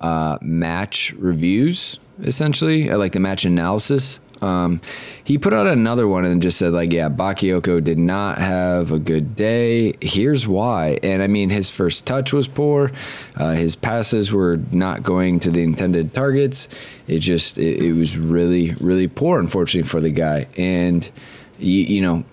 uh, 0.00 0.38
match 0.40 1.12
reviews, 1.18 1.98
essentially, 2.22 2.88
like 2.90 3.12
the 3.12 3.20
match 3.20 3.44
analysis. 3.44 4.20
Um, 4.42 4.80
he 5.24 5.38
put 5.38 5.52
out 5.52 5.66
another 5.66 6.06
one 6.06 6.24
and 6.24 6.42
just 6.42 6.58
said 6.58 6.72
like, 6.72 6.92
yeah, 6.92 7.08
Bakayoko 7.08 7.82
did 7.82 7.98
not 7.98 8.38
have 8.38 8.92
a 8.92 8.98
good 8.98 9.34
day. 9.34 9.94
Here's 10.00 10.46
why. 10.46 10.98
And 11.02 11.22
I 11.22 11.26
mean, 11.26 11.50
his 11.50 11.70
first 11.70 12.06
touch 12.06 12.32
was 12.32 12.48
poor. 12.48 12.92
Uh, 13.36 13.52
his 13.52 13.76
passes 13.76 14.32
were 14.32 14.60
not 14.70 15.02
going 15.02 15.40
to 15.40 15.50
the 15.50 15.62
intended 15.62 16.14
targets. 16.14 16.68
It 17.06 17.20
just, 17.20 17.58
it, 17.58 17.82
it 17.82 17.92
was 17.92 18.16
really, 18.16 18.72
really 18.80 19.08
poor, 19.08 19.40
unfortunately, 19.40 19.88
for 19.88 20.00
the 20.00 20.10
guy. 20.10 20.46
And, 20.56 21.10
you, 21.58 21.82
you 21.82 22.00
know, 22.00 22.24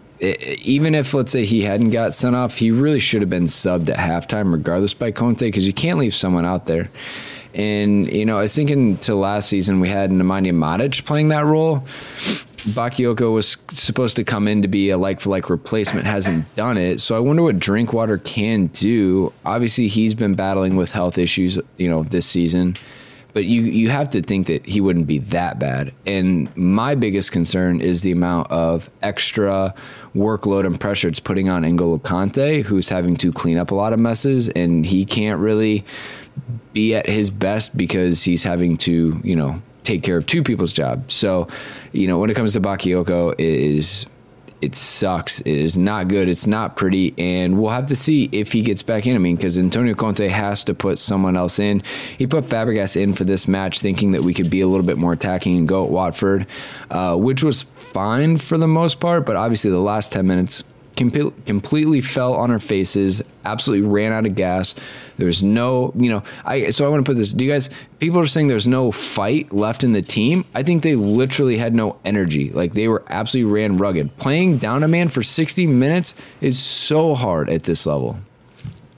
even 0.63 0.95
if 0.95 1.13
let's 1.13 1.31
say 1.31 1.43
he 1.43 1.63
hadn't 1.63 1.89
got 1.89 2.13
sent 2.13 2.35
off, 2.35 2.57
he 2.57 2.71
really 2.71 2.99
should 2.99 3.21
have 3.21 3.29
been 3.29 3.45
subbed 3.45 3.89
at 3.89 3.97
halftime, 3.97 4.53
regardless 4.53 4.93
by 4.93 5.11
Conte, 5.11 5.45
because 5.45 5.67
you 5.67 5.73
can't 5.73 5.99
leave 5.99 6.13
someone 6.13 6.45
out 6.45 6.65
there. 6.65 6.89
And, 7.53 8.11
you 8.11 8.25
know, 8.25 8.37
I 8.37 8.41
was 8.41 8.55
thinking 8.55 8.97
to 8.99 9.15
last 9.15 9.49
season 9.49 9.79
we 9.79 9.89
had 9.89 10.09
Nemanja 10.09 10.53
Matic 10.53 11.05
playing 11.05 11.27
that 11.29 11.45
role. 11.45 11.85
Bakayoko 12.63 13.33
was 13.33 13.57
supposed 13.71 14.15
to 14.15 14.23
come 14.23 14.47
in 14.47 14.61
to 14.61 14.67
be 14.69 14.89
a 14.89 14.97
like 14.97 15.19
for 15.19 15.29
like 15.29 15.49
replacement, 15.49 16.05
hasn't 16.05 16.55
done 16.55 16.77
it. 16.77 17.01
So 17.01 17.15
I 17.15 17.19
wonder 17.19 17.43
what 17.43 17.59
Drinkwater 17.59 18.17
can 18.17 18.67
do. 18.67 19.33
Obviously, 19.45 19.87
he's 19.87 20.15
been 20.15 20.33
battling 20.33 20.77
with 20.77 20.91
health 20.91 21.17
issues, 21.17 21.59
you 21.77 21.89
know, 21.89 22.03
this 22.03 22.25
season. 22.25 22.77
But 23.33 23.45
you, 23.45 23.63
you 23.63 23.89
have 23.89 24.09
to 24.11 24.21
think 24.21 24.45
that 24.47 24.65
he 24.65 24.79
wouldn't 24.79 25.07
be 25.07 25.17
that 25.17 25.57
bad. 25.57 25.91
And 26.05 26.55
my 26.55 26.93
biggest 26.93 27.31
concern 27.31 27.81
is 27.81 28.03
the 28.03 28.11
amount 28.11 28.51
of 28.51 28.89
extra 29.01 29.73
workload 30.15 30.67
and 30.67 30.79
pressure 30.79 31.07
it's 31.07 31.19
putting 31.19 31.49
on 31.49 31.63
N'Golo 31.63 31.99
Kante, 31.99 32.61
who's 32.61 32.89
having 32.89 33.17
to 33.17 33.33
clean 33.33 33.57
up 33.57 33.71
a 33.71 33.75
lot 33.75 33.91
of 33.91 33.99
messes, 33.99 34.49
and 34.49 34.85
he 34.85 35.03
can't 35.03 35.39
really 35.39 35.83
be 36.73 36.95
at 36.95 37.07
his 37.07 37.29
best 37.29 37.75
because 37.77 38.23
he's 38.23 38.43
having 38.43 38.77
to, 38.77 39.19
you 39.23 39.35
know, 39.35 39.61
take 39.83 40.03
care 40.03 40.17
of 40.17 40.25
two 40.25 40.43
people's 40.43 40.73
jobs. 40.73 41.13
So, 41.13 41.47
you 41.91 42.07
know, 42.07 42.19
when 42.19 42.29
it 42.29 42.35
comes 42.35 42.53
to 42.53 42.61
Bakayoko, 42.61 43.33
it 43.33 43.39
is 43.39 44.05
it 44.63 44.75
sucks. 44.75 45.41
It 45.41 45.57
is 45.57 45.77
not 45.77 46.07
good. 46.07 46.29
It's 46.29 46.47
not 46.47 46.77
pretty, 46.77 47.13
and 47.17 47.59
we'll 47.59 47.71
have 47.71 47.87
to 47.87 47.97
see 47.97 48.29
if 48.31 48.53
he 48.53 48.61
gets 48.61 48.81
back 48.81 49.05
in. 49.05 49.13
I 49.13 49.19
mean, 49.19 49.35
because 49.35 49.59
Antonio 49.59 49.93
Conte 49.93 50.25
has 50.25 50.63
to 50.63 50.73
put 50.73 50.99
someone 50.99 51.35
else 51.35 51.59
in. 51.59 51.81
He 52.17 52.25
put 52.25 52.45
Fabregas 52.45 52.95
in 52.95 53.13
for 53.13 53.25
this 53.25 53.45
match, 53.45 53.79
thinking 53.79 54.13
that 54.13 54.21
we 54.21 54.33
could 54.33 54.49
be 54.49 54.61
a 54.61 54.67
little 54.67 54.85
bit 54.85 54.97
more 54.97 55.11
attacking 55.11 55.57
and 55.57 55.67
go 55.67 55.83
at 55.83 55.91
Watford, 55.91 56.47
uh, 56.89 57.17
which 57.17 57.43
was 57.43 57.63
fine 57.63 58.37
for 58.37 58.57
the 58.57 58.67
most 58.67 59.01
part. 59.01 59.25
But 59.25 59.35
obviously, 59.35 59.69
the 59.69 59.79
last 59.79 60.13
ten 60.13 60.27
minutes 60.27 60.63
com- 60.95 61.33
completely 61.45 61.99
fell 61.99 62.33
on 62.33 62.49
our 62.49 62.59
faces, 62.59 63.21
absolutely 63.43 63.85
ran 63.85 64.13
out 64.13 64.25
of 64.25 64.35
gas. 64.35 64.75
There's 65.17 65.43
no, 65.43 65.93
you 65.95 66.09
know, 66.09 66.23
I 66.45 66.69
so 66.69 66.85
I 66.85 66.89
want 66.89 67.05
to 67.05 67.09
put 67.09 67.17
this. 67.17 67.33
Do 67.33 67.45
you 67.45 67.51
guys? 67.51 67.69
People 67.99 68.19
are 68.19 68.25
saying 68.25 68.47
there's 68.47 68.67
no 68.67 68.91
fight 68.91 69.53
left 69.53 69.83
in 69.83 69.93
the 69.93 70.01
team. 70.01 70.45
I 70.53 70.63
think 70.63 70.83
they 70.83 70.95
literally 70.95 71.57
had 71.57 71.73
no 71.73 71.97
energy. 72.03 72.49
Like 72.49 72.73
they 72.73 72.87
were 72.87 73.03
absolutely 73.07 73.51
ran 73.51 73.77
rugged. 73.77 74.17
Playing 74.17 74.57
down 74.57 74.83
a 74.83 74.87
man 74.87 75.07
for 75.07 75.23
60 75.23 75.67
minutes 75.67 76.13
is 76.41 76.59
so 76.59 77.15
hard 77.15 77.49
at 77.49 77.63
this 77.63 77.85
level. 77.85 78.17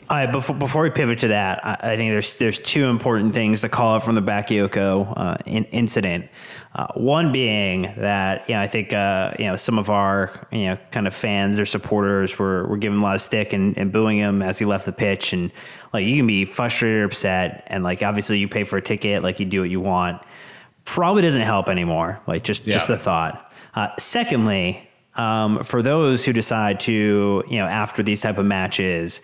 All 0.08 0.18
right, 0.18 0.32
before, 0.32 0.56
before 0.56 0.84
we 0.84 0.92
pivot 0.92 1.18
to 1.20 1.30
that, 1.30 1.66
I, 1.66 1.94
I, 1.94 1.98
think 1.98 2.12
there's 2.12 2.36
there's 2.36 2.60
two 2.60 2.86
important 2.86 3.34
things 3.34 3.62
to 3.62 3.70
call 3.70 3.96
out 3.96 4.04
from 4.04 4.14
the 4.14 4.22
Bakayoko 4.22 5.14
uh, 5.18 5.38
in, 5.48 5.64
incident. 5.66 6.30
Uh, 6.76 6.86
one 6.94 7.32
being 7.32 7.92
that 7.98 8.48
you 8.48 8.54
know 8.54 8.62
I 8.62 8.68
think 8.68 8.94
uh, 8.94 9.34
you 9.40 9.46
know 9.46 9.56
some 9.56 9.80
of 9.80 9.90
our 9.90 10.48
you 10.52 10.66
know 10.66 10.78
kind 10.92 11.08
of 11.08 11.16
fans 11.16 11.58
or 11.58 11.66
supporters 11.66 12.38
were 12.38 12.68
were 12.68 12.78
giving 12.78 13.00
a 13.00 13.02
lot 13.02 13.16
of 13.16 13.22
stick 13.22 13.52
and, 13.52 13.76
and 13.80 13.92
booing 13.92 14.18
him 14.18 14.44
as 14.44 14.60
he 14.60 14.66
left 14.66 14.86
the 14.86 14.92
pitch, 14.92 15.34
and 15.34 15.52
like 15.96 16.06
you 16.06 16.18
can 16.18 16.28
be 16.28 16.46
frustrated 16.46 17.02
or 17.02 17.06
upset, 17.06 17.64
and 17.68 17.84
like 17.84 18.04
obviously 18.04 18.40
you 18.40 18.48
pay 18.48 18.64
for 18.64 18.78
a 18.78 18.82
ticket, 18.82 19.24
like 19.24 19.40
you 19.40 19.46
do 19.46 19.62
what 19.62 19.70
you 19.70 19.82
want. 19.82 20.22
Probably 20.84 21.22
doesn't 21.22 21.42
help 21.42 21.68
anymore. 21.70 22.22
Like 22.28 22.44
just 22.44 22.66
yeah. 22.66 22.76
just 22.76 22.88
the 22.88 22.98
thought. 22.98 23.52
Uh, 23.74 23.90
secondly, 23.98 24.88
um, 25.16 25.64
for 25.64 25.82
those 25.82 26.24
who 26.26 26.34
decide 26.34 26.80
to, 26.82 27.44
you 27.48 27.58
know, 27.58 27.66
after 27.66 28.04
these 28.04 28.22
type 28.22 28.38
of 28.38 28.46
matches, 28.46 29.22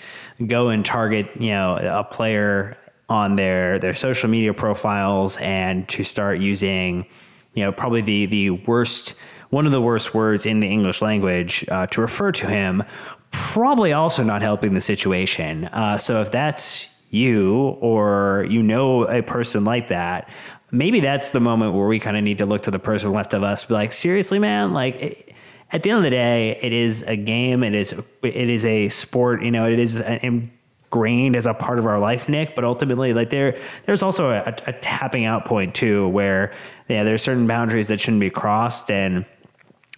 go 0.48 0.70
and 0.70 0.86
target, 0.86 1.30
you 1.40 1.52
know, 1.52 1.78
a 1.78 2.04
player 2.04 2.78
on 3.10 3.36
their 3.36 3.78
their 3.78 3.94
social 3.94 4.30
media 4.30 4.54
profiles 4.54 5.38
and 5.38 5.88
to 5.90 6.04
start 6.04 6.40
using 6.40 7.06
you 7.54 7.66
know, 7.66 7.72
probably 7.72 8.02
the 8.02 8.26
the 8.28 8.50
worst 8.50 9.16
one 9.50 9.66
of 9.66 9.74
the 9.74 9.82
worst 9.82 10.14
words 10.14 10.46
in 10.46 10.62
the 10.62 10.68
English 10.68 11.02
language 11.02 11.66
uh, 11.70 11.86
to 11.88 12.00
refer 12.00 12.32
to 12.32 12.48
him, 12.48 12.84
probably 13.32 13.94
also 13.94 14.24
not 14.24 14.42
helping 14.42 14.74
the 14.74 14.82
situation. 14.82 15.66
Uh, 15.66 15.98
so 15.98 16.22
if 16.22 16.32
that's 16.32 16.90
you 17.10 17.78
or 17.82 18.46
you 18.50 18.62
know 18.64 19.08
a 19.08 19.22
person 19.22 19.66
like 19.66 19.88
that, 19.90 20.30
maybe 20.72 21.00
that's 21.00 21.32
the 21.32 21.40
moment 21.40 21.74
where 21.74 21.88
we 21.88 22.00
kind 22.00 22.16
of 22.16 22.24
need 22.24 22.38
to 22.38 22.46
look 22.46 22.62
to 22.62 22.72
the 22.72 22.80
person 22.80 23.12
left 23.12 23.34
of 23.34 23.44
us, 23.44 23.66
be 23.66 23.74
like, 23.74 23.94
seriously, 23.94 24.40
man, 24.40 24.74
like. 24.74 24.96
It, 24.96 25.28
at 25.74 25.84
the 25.84 25.90
end 25.90 26.00
of 26.00 26.04
the 26.04 26.10
day, 26.10 26.60
it 26.62 26.74
is 26.74 27.02
a 27.04 27.16
game. 27.16 27.64
It 27.64 27.74
is 27.74 27.94
it 28.24 28.50
is 28.50 28.66
a 28.66 28.90
sport. 28.90 29.42
You 29.42 29.52
know, 29.52 29.68
it 29.68 29.80
is 29.80 30.02
ingrained 30.02 31.36
as 31.36 31.46
a 31.46 31.54
part 31.54 31.80
of 31.80 31.86
our 31.86 32.00
life, 32.00 32.28
Nick. 32.28 32.56
But 32.56 32.66
ultimately, 32.66 33.14
like 33.14 33.30
there, 33.30 33.58
there's 33.86 34.04
also 34.04 34.32
a, 34.32 34.54
a 34.68 34.74
tapping 34.74 35.26
out 35.26 35.46
point 35.46 35.74
too, 35.74 36.10
where 36.10 36.54
yeah, 36.90 37.04
there's 37.04 37.22
certain 37.22 37.48
boundaries 37.48 37.88
that 37.88 38.02
shouldn't 38.02 38.20
be 38.20 38.30
crossed, 38.30 38.92
and 38.92 39.26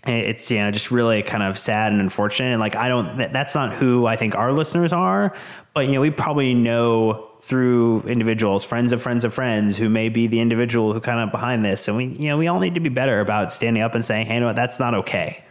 it's 0.05 0.51
you 0.51 0.57
know 0.57 0.71
just 0.71 0.91
really 0.91 1.23
kind 1.23 1.43
of 1.43 1.57
sad 1.57 1.91
and 1.91 2.01
unfortunate. 2.01 2.51
And 2.51 2.59
like 2.59 2.75
I 2.75 2.87
don't, 2.87 3.31
that's 3.31 3.55
not 3.55 3.73
who 3.73 4.05
I 4.05 4.15
think 4.15 4.35
our 4.35 4.51
listeners 4.51 4.91
are, 4.93 5.33
but 5.73 5.87
you 5.87 5.93
know 5.93 6.01
we 6.01 6.11
probably 6.11 6.53
know 6.53 7.29
through 7.41 8.01
individuals, 8.01 8.63
friends 8.63 8.93
of 8.93 9.01
friends 9.01 9.25
of 9.25 9.33
friends, 9.33 9.77
who 9.77 9.89
may 9.89 10.09
be 10.09 10.27
the 10.27 10.39
individual 10.39 10.93
who 10.93 10.99
kind 10.99 11.19
of 11.19 11.31
behind 11.31 11.65
this. 11.65 11.87
And 11.87 11.97
we, 11.97 12.05
you 12.05 12.29
know, 12.29 12.37
we 12.37 12.47
all 12.47 12.59
need 12.59 12.75
to 12.75 12.79
be 12.79 12.89
better 12.89 13.19
about 13.19 13.51
standing 13.51 13.83
up 13.83 13.95
and 13.95 14.03
saying, 14.03 14.27
"Hey, 14.27 14.35
you 14.35 14.39
know 14.39 14.47
what? 14.47 14.55
That's 14.55 14.79
not 14.79 14.93
okay." 14.93 15.43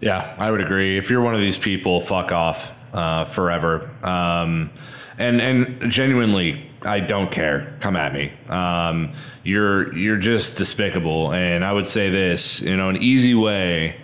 Yeah, 0.00 0.34
I 0.38 0.50
would 0.50 0.60
agree. 0.60 0.98
If 0.98 1.10
you're 1.10 1.22
one 1.22 1.34
of 1.34 1.40
these 1.40 1.58
people, 1.58 2.00
fuck 2.00 2.32
off 2.32 2.72
uh, 2.92 3.24
forever. 3.24 3.90
Um, 4.02 4.70
and 5.18 5.40
and 5.40 5.90
genuinely, 5.90 6.70
I 6.86 7.00
don't 7.00 7.30
care. 7.30 7.76
Come 7.80 7.96
at 7.96 8.12
me. 8.14 8.32
Um, 8.48 9.14
you're 9.42 9.94
you're 9.96 10.16
just 10.16 10.56
despicable. 10.56 11.32
And 11.32 11.64
I 11.64 11.72
would 11.72 11.86
say 11.86 12.10
this, 12.10 12.62
you 12.62 12.76
know, 12.76 12.88
an 12.88 12.96
easy 12.96 13.34
way 13.34 14.00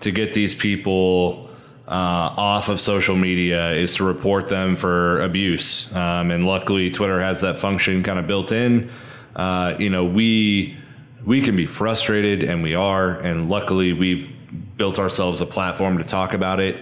to 0.00 0.10
get 0.10 0.34
these 0.34 0.54
people 0.54 1.50
uh, 1.86 1.90
off 2.36 2.68
of 2.68 2.80
social 2.80 3.16
media 3.16 3.72
is 3.72 3.96
to 3.96 4.04
report 4.04 4.48
them 4.48 4.76
for 4.76 5.20
abuse. 5.20 5.94
Um, 5.94 6.30
and 6.30 6.46
luckily, 6.46 6.90
Twitter 6.90 7.20
has 7.20 7.42
that 7.42 7.58
function 7.58 8.02
kind 8.02 8.18
of 8.18 8.26
built 8.26 8.52
in. 8.52 8.90
Uh, 9.36 9.76
you 9.78 9.90
know, 9.90 10.04
we 10.04 10.76
we 11.24 11.40
can 11.40 11.56
be 11.56 11.66
frustrated, 11.66 12.42
and 12.42 12.62
we 12.62 12.74
are. 12.74 13.10
And 13.10 13.48
luckily, 13.48 13.92
we've 13.92 14.32
built 14.76 14.98
ourselves 14.98 15.40
a 15.40 15.46
platform 15.46 15.98
to 15.98 16.04
talk 16.04 16.32
about 16.32 16.60
it 16.60 16.76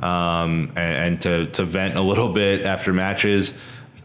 um, 0.00 0.72
and, 0.76 0.78
and, 0.78 1.22
to 1.22 1.46
to 1.46 1.64
vent 1.64 1.96
a 1.96 2.02
little 2.02 2.32
bit 2.32 2.62
after 2.62 2.92
matches. 2.92 3.54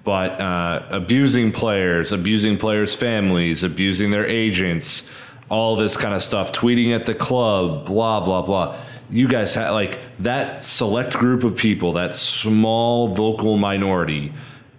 But 0.08 0.40
uh, 0.40 0.88
abusing 0.90 1.52
players, 1.52 2.12
abusing 2.12 2.58
players' 2.58 2.96
families, 2.96 3.62
abusing 3.62 4.10
their 4.10 4.26
agents, 4.26 5.12
all 5.50 5.76
this 5.76 5.98
kind 5.98 6.16
of 6.16 6.24
stuff, 6.24 6.52
tweeting 6.52 6.96
at 6.96 7.06
the 7.06 7.14
club, 7.14 7.86
blah 7.86 8.24
blah 8.24 8.42
blah 8.42 8.78
you 9.10 9.28
guys 9.28 9.56
have 9.56 9.72
like 9.72 10.00
that 10.20 10.64
select 10.64 11.14
group 11.14 11.44
of 11.44 11.58
people, 11.58 11.94
that 11.94 12.14
small 12.14 13.10
vocal 13.10 13.58
minority 13.58 14.34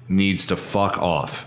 needs 0.08 0.46
to 0.46 0.56
fuck 0.56 0.98
off. 0.98 1.46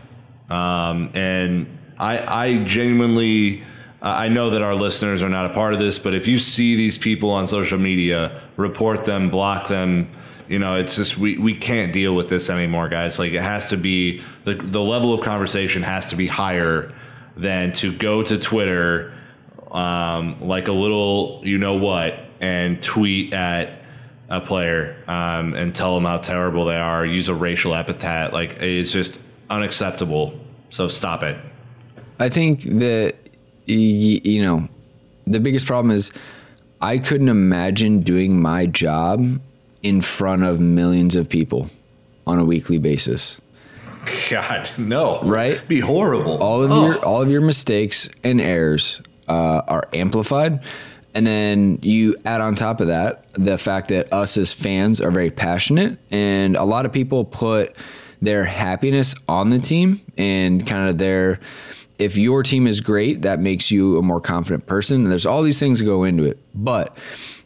Um, 0.49 1.11
and 1.13 1.77
I, 1.97 2.45
I 2.45 2.63
genuinely, 2.63 3.63
I 4.01 4.29
know 4.29 4.49
that 4.51 4.61
our 4.61 4.75
listeners 4.75 5.21
are 5.21 5.29
not 5.29 5.49
a 5.49 5.53
part 5.53 5.73
of 5.73 5.79
this, 5.79 5.99
but 5.99 6.13
if 6.13 6.27
you 6.27 6.39
see 6.39 6.75
these 6.75 6.97
people 6.97 7.29
on 7.29 7.47
social 7.47 7.77
media, 7.77 8.41
report 8.57 9.03
them, 9.03 9.29
block 9.29 9.67
them. 9.67 10.09
You 10.51 10.59
know, 10.59 10.75
it's 10.75 10.97
just 10.97 11.17
we, 11.17 11.37
we 11.37 11.55
can't 11.55 11.93
deal 11.93 12.13
with 12.13 12.27
this 12.27 12.49
anymore, 12.49 12.89
guys. 12.89 13.17
Like 13.17 13.31
it 13.31 13.41
has 13.41 13.69
to 13.69 13.77
be 13.77 14.21
the 14.43 14.55
the 14.55 14.81
level 14.81 15.13
of 15.13 15.21
conversation 15.21 15.81
has 15.81 16.09
to 16.09 16.17
be 16.17 16.27
higher 16.27 16.93
than 17.37 17.71
to 17.71 17.95
go 17.95 18.21
to 18.21 18.37
Twitter 18.37 19.13
um, 19.71 20.45
like 20.45 20.67
a 20.67 20.73
little 20.73 21.39
you 21.45 21.57
know 21.57 21.75
what 21.75 22.19
and 22.41 22.83
tweet 22.83 23.33
at 23.33 23.81
a 24.27 24.41
player 24.41 25.01
um, 25.07 25.53
and 25.53 25.73
tell 25.73 25.95
them 25.95 26.03
how 26.03 26.17
terrible 26.17 26.65
they 26.65 26.75
are, 26.75 27.05
use 27.05 27.29
a 27.29 27.33
racial 27.33 27.73
epithet. 27.73 28.33
Like 28.33 28.61
it's 28.61 28.91
just 28.91 29.21
unacceptable. 29.49 30.37
So 30.69 30.89
stop 30.89 31.23
it. 31.23 31.37
I 32.19 32.27
think 32.27 32.63
that 32.63 33.15
you 33.67 34.41
know 34.41 34.67
the 35.25 35.39
biggest 35.39 35.65
problem 35.65 35.95
is 35.95 36.11
I 36.81 36.97
couldn't 36.97 37.29
imagine 37.29 38.01
doing 38.01 38.41
my 38.41 38.65
job 38.65 39.39
in 39.83 40.01
front 40.01 40.43
of 40.43 40.59
millions 40.59 41.15
of 41.15 41.29
people 41.29 41.69
on 42.27 42.39
a 42.39 42.45
weekly 42.45 42.77
basis. 42.77 43.39
God, 44.29 44.69
no. 44.77 45.21
Right? 45.21 45.61
Be 45.67 45.79
horrible. 45.79 46.37
All 46.41 46.63
of 46.63 46.71
oh. 46.71 46.85
your 46.85 47.05
all 47.05 47.21
of 47.21 47.29
your 47.29 47.41
mistakes 47.41 48.09
and 48.23 48.39
errors 48.39 49.01
uh, 49.27 49.61
are 49.67 49.87
amplified 49.93 50.63
and 51.13 51.27
then 51.27 51.79
you 51.81 52.15
add 52.25 52.41
on 52.41 52.55
top 52.55 52.79
of 52.79 52.87
that 52.87 53.25
the 53.33 53.57
fact 53.57 53.89
that 53.89 54.11
us 54.13 54.37
as 54.37 54.53
fans 54.53 55.01
are 55.01 55.11
very 55.11 55.31
passionate, 55.31 55.97
and 56.09 56.55
a 56.55 56.63
lot 56.63 56.85
of 56.85 56.93
people 56.93 57.25
put 57.25 57.75
their 58.21 58.45
happiness 58.45 59.15
on 59.27 59.49
the 59.49 59.59
team 59.59 60.01
and 60.17 60.65
kind 60.65 60.89
of 60.89 60.97
their. 60.97 61.39
If 61.99 62.17
your 62.17 62.41
team 62.41 62.65
is 62.65 62.81
great, 62.81 63.21
that 63.23 63.39
makes 63.39 63.69
you 63.69 63.99
a 63.99 64.01
more 64.01 64.19
confident 64.19 64.65
person. 64.65 65.03
And 65.03 65.11
There's 65.11 65.27
all 65.27 65.43
these 65.43 65.59
things 65.59 65.79
that 65.79 65.85
go 65.85 66.03
into 66.03 66.23
it, 66.23 66.39
but 66.55 66.97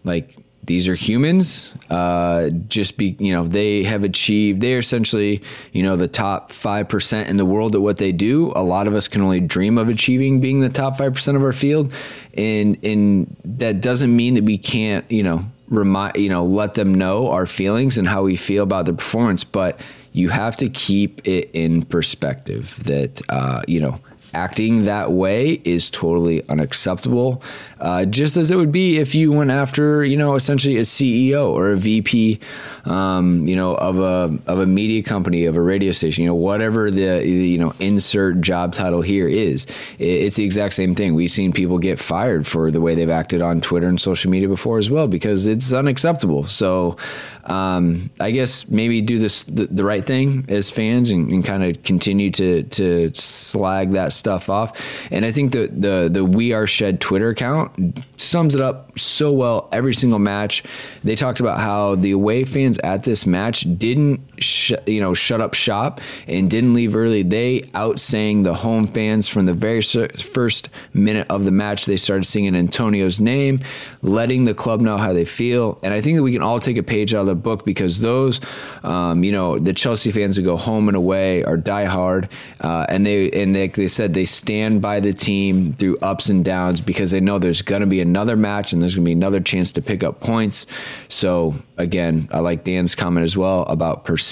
like 0.06 0.38
these 0.66 0.88
are 0.88 0.96
humans. 0.96 1.74
Uh, 1.90 2.50
just 2.68 2.98
be, 2.98 3.16
you 3.20 3.34
know, 3.34 3.48
they 3.48 3.84
have 3.84 4.04
achieved, 4.04 4.62
they're 4.62 4.80
essentially, 4.80 5.42
you 5.72 5.84
know, 5.84 5.96
the 5.96 6.08
top 6.08 6.52
5% 6.52 7.28
in 7.28 7.38
the 7.38 7.46
world 7.46 7.76
at 7.76 7.82
what 7.82 7.98
they 7.98 8.12
do. 8.12 8.52
A 8.56 8.64
lot 8.64 8.88
of 8.88 8.94
us 8.94 9.08
can 9.08 9.22
only 9.22 9.40
dream 9.40 9.78
of 9.78 9.90
achieving 9.90 10.40
being 10.40 10.62
the 10.62 10.70
top 10.70 10.98
5% 10.98 11.36
of 11.36 11.44
our 11.44 11.54
field. 11.54 11.94
And, 12.36 12.84
and 12.84 13.36
that 13.46 13.82
doesn't 13.82 14.16
mean 14.16 14.34
that 14.36 14.44
we 14.44 14.58
can't, 14.58 15.10
you 15.12 15.24
know, 15.24 15.46
remind, 15.70 16.18
you 16.18 16.30
know, 16.30 16.46
let 16.46 16.76
them 16.76 16.94
know 16.94 17.30
our 17.30 17.46
feelings 17.46 17.98
and 17.98 18.08
how 18.08 18.24
we 18.24 18.36
feel 18.36 18.64
about 18.64 18.86
the 18.86 18.94
performance. 18.94 19.44
But 19.44 19.80
you 20.12 20.30
have 20.30 20.56
to 20.58 20.70
keep 20.70 21.28
it 21.28 21.50
in 21.54 21.84
perspective 21.84 22.82
that, 22.86 23.22
uh, 23.30 23.62
you 23.68 23.80
know, 23.80 24.00
acting 24.36 24.84
that 24.84 25.12
way 25.12 25.62
is 25.64 25.90
totally 25.90 26.48
unacceptable. 26.50 27.42
Uh, 27.80 28.06
just 28.06 28.38
as 28.38 28.52
it 28.52 28.56
would 28.56 28.72
be 28.72 28.98
if 28.98 29.16
you 29.16 29.32
went 29.32 29.52
after, 29.52 30.04
you 30.04 30.18
know, 30.18 30.36
essentially 30.36 30.78
a 30.78 30.82
CEO 30.82 31.50
or 31.50 31.72
a 31.72 31.78
VP, 31.78 32.40
um, 32.86 33.48
you 33.48 33.56
know, 33.56 33.76
of 33.76 34.00
a 34.00 34.38
of 34.48 34.60
a 34.60 34.66
media 34.66 35.02
company, 35.02 35.46
of 35.46 35.56
a 35.56 35.62
radio 35.62 35.92
station, 35.92 36.24
you 36.24 36.30
know, 36.30 36.36
whatever 36.36 36.92
the 36.92 37.26
you 37.28 37.58
know 37.58 37.74
insert 37.80 38.42
job 38.42 38.74
title 38.74 39.02
here 39.02 39.28
is. 39.28 39.66
It's 40.00 40.36
the 40.36 40.44
exact 40.44 40.74
same 40.74 40.96
thing. 40.96 41.16
We've 41.16 41.32
seen 41.32 41.52
people 41.54 41.80
get 41.80 42.00
fired 42.00 42.46
for 42.46 42.72
the 42.72 42.82
way 42.82 42.96
they've 42.96 43.10
acted 43.10 43.42
on 43.42 43.62
Twitter 43.62 43.88
and 43.88 44.00
social 44.00 44.32
media 44.32 44.50
before 44.50 44.78
as 44.78 44.90
well 44.90 45.08
because 45.08 45.48
it's 45.48 45.74
unacceptable. 45.74 46.46
So, 46.48 46.98
um, 47.46 48.10
I 48.20 48.32
guess 48.32 48.68
maybe 48.70 49.02
do 49.02 49.20
this 49.20 49.44
the, 49.44 49.68
the 49.68 49.84
right 49.84 50.04
thing 50.04 50.46
as 50.50 50.72
fans 50.72 51.10
and, 51.10 51.32
and 51.32 51.46
kind 51.46 51.64
of 51.64 51.84
continue 51.84 52.32
to 52.32 52.64
to 52.64 53.12
slag 53.14 53.92
that 53.92 54.14
stuff 54.26 54.50
off. 54.50 55.08
And 55.12 55.24
I 55.24 55.32
think 55.32 55.52
the 55.52 55.68
the 55.68 56.10
the 56.12 56.26
We 56.26 56.52
Are 56.52 56.66
Shed 56.66 57.00
Twitter 57.00 57.30
account 57.30 58.04
sums 58.18 58.56
it 58.56 58.62
up 58.62 58.98
so 58.98 59.32
well 59.32 59.70
every 59.72 59.94
single 59.94 60.18
match. 60.18 60.64
They 61.04 61.16
talked 61.16 61.40
about 61.40 61.60
how 61.60 61.96
the 61.96 62.12
away 62.12 62.44
fans 62.44 62.80
at 62.80 63.04
this 63.04 63.28
match 63.28 63.68
didn't, 63.78 64.20
sh- 64.40 64.74
you 64.86 65.00
know, 65.00 65.14
shut 65.14 65.42
up 65.42 65.54
shop 65.54 66.02
and 66.28 66.50
didn't 66.50 66.74
leave 66.74 66.96
early. 66.96 67.24
They 67.24 67.62
outsang 67.74 68.44
the 68.44 68.54
home 68.54 68.88
fans 68.88 69.28
from 69.28 69.46
the 69.46 69.54
very 69.54 69.82
first 69.82 70.70
minute 70.94 71.28
of 71.30 71.46
the 71.46 71.52
match. 71.52 71.86
They 71.86 71.98
started 71.98 72.26
singing 72.26 72.56
Antonio's 72.56 73.20
name, 73.20 73.60
letting 74.02 74.44
the 74.44 74.54
club 74.54 74.82
know 74.82 74.98
how 74.98 75.14
they 75.14 75.26
feel. 75.26 75.80
And 75.84 75.94
I 75.94 76.02
think 76.02 76.18
that 76.18 76.24
we 76.24 76.32
can 76.32 76.42
all 76.42 76.60
take 76.60 76.78
a 76.78 76.84
page 76.84 77.14
out 77.14 77.22
of 77.22 77.28
the 77.28 77.36
book 77.36 77.66
because 77.66 78.00
those, 78.00 78.40
um, 78.84 79.24
you 79.24 79.32
know, 79.32 79.60
the 79.60 79.74
Chelsea 79.74 80.12
fans 80.12 80.36
that 80.36 80.44
go 80.44 80.58
home 80.58 80.88
and 80.88 80.98
away 80.98 81.44
are 81.44 81.58
diehard, 81.58 82.30
uh, 82.62 82.86
and 82.90 83.06
they 83.06 83.30
and 83.32 83.56
they, 83.56 83.68
they 83.68 83.88
said 83.88 84.14
they 84.14 84.26
stand 84.26 84.82
by 84.82 85.00
the 85.00 85.14
team 85.14 85.74
through 85.74 85.98
ups 85.98 86.30
and 86.30 86.44
downs 86.46 86.82
because 86.82 87.12
they 87.12 87.20
know 87.20 87.40
there's 87.40 87.62
going 87.62 87.82
to 87.82 87.88
be 87.88 88.02
another 88.02 88.36
match 88.36 88.74
and 88.74 88.82
there's 88.82 88.96
going 88.96 89.04
to 89.04 89.10
be 89.10 89.14
another 89.14 89.40
chance 89.40 89.72
to 89.74 89.82
pick 89.82 90.04
up 90.04 90.20
points. 90.20 90.66
So 91.10 91.56
again, 91.78 92.28
I 92.32 92.40
like 92.40 92.64
Dan's 92.64 92.96
comment 92.96 93.24
as 93.24 93.36
well 93.36 93.64
about 93.64 94.06
perspective. 94.06 94.25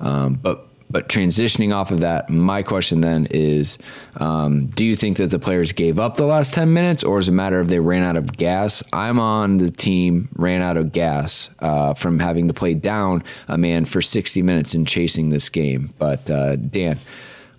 Um, 0.00 0.34
but 0.34 0.68
but 0.92 1.08
transitioning 1.08 1.74
off 1.74 1.90
of 1.90 2.00
that, 2.00 2.28
my 2.28 2.62
question 2.62 3.00
then 3.00 3.26
is: 3.30 3.78
um, 4.16 4.66
Do 4.66 4.84
you 4.84 4.94
think 4.94 5.16
that 5.16 5.30
the 5.30 5.38
players 5.38 5.72
gave 5.72 5.98
up 5.98 6.16
the 6.16 6.26
last 6.26 6.52
ten 6.52 6.74
minutes, 6.74 7.02
or 7.02 7.18
is 7.18 7.28
it 7.28 7.32
a 7.32 7.34
matter 7.34 7.58
of 7.58 7.68
they 7.68 7.80
ran 7.80 8.02
out 8.02 8.18
of 8.18 8.36
gas? 8.36 8.82
I'm 8.92 9.18
on 9.18 9.56
the 9.56 9.70
team 9.70 10.28
ran 10.36 10.60
out 10.60 10.76
of 10.76 10.92
gas 10.92 11.48
uh, 11.60 11.94
from 11.94 12.18
having 12.18 12.48
to 12.48 12.54
play 12.54 12.74
down 12.74 13.24
a 13.48 13.56
man 13.56 13.86
for 13.86 14.02
60 14.02 14.42
minutes 14.42 14.74
and 14.74 14.86
chasing 14.86 15.30
this 15.30 15.48
game. 15.48 15.94
But 15.98 16.28
uh, 16.28 16.56
Dan, 16.56 16.98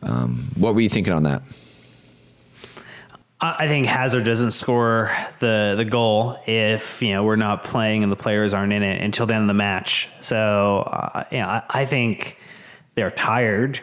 um, 0.03 0.51
what 0.55 0.75
were 0.75 0.81
you 0.81 0.89
thinking 0.89 1.13
on 1.13 1.23
that? 1.23 1.41
I 3.43 3.67
think 3.67 3.87
Hazard 3.87 4.23
doesn't 4.23 4.51
score 4.51 5.13
the 5.39 5.73
the 5.75 5.83
goal 5.83 6.39
if 6.47 7.01
you 7.01 7.11
know 7.11 7.25
we're 7.25 7.35
not 7.35 7.65
playing 7.65 8.01
and 8.01 8.09
the 8.11 8.15
players 8.15 8.53
aren't 8.53 8.71
in 8.71 8.83
it 8.83 9.01
until 9.01 9.25
the 9.25 9.33
end 9.33 9.43
of 9.43 9.47
the 9.49 9.53
match. 9.53 10.07
So 10.21 10.79
uh, 10.87 11.25
you 11.29 11.39
know, 11.39 11.47
I, 11.47 11.63
I, 11.69 11.85
think 11.85 12.37
they're 12.95 13.11
tired. 13.11 13.81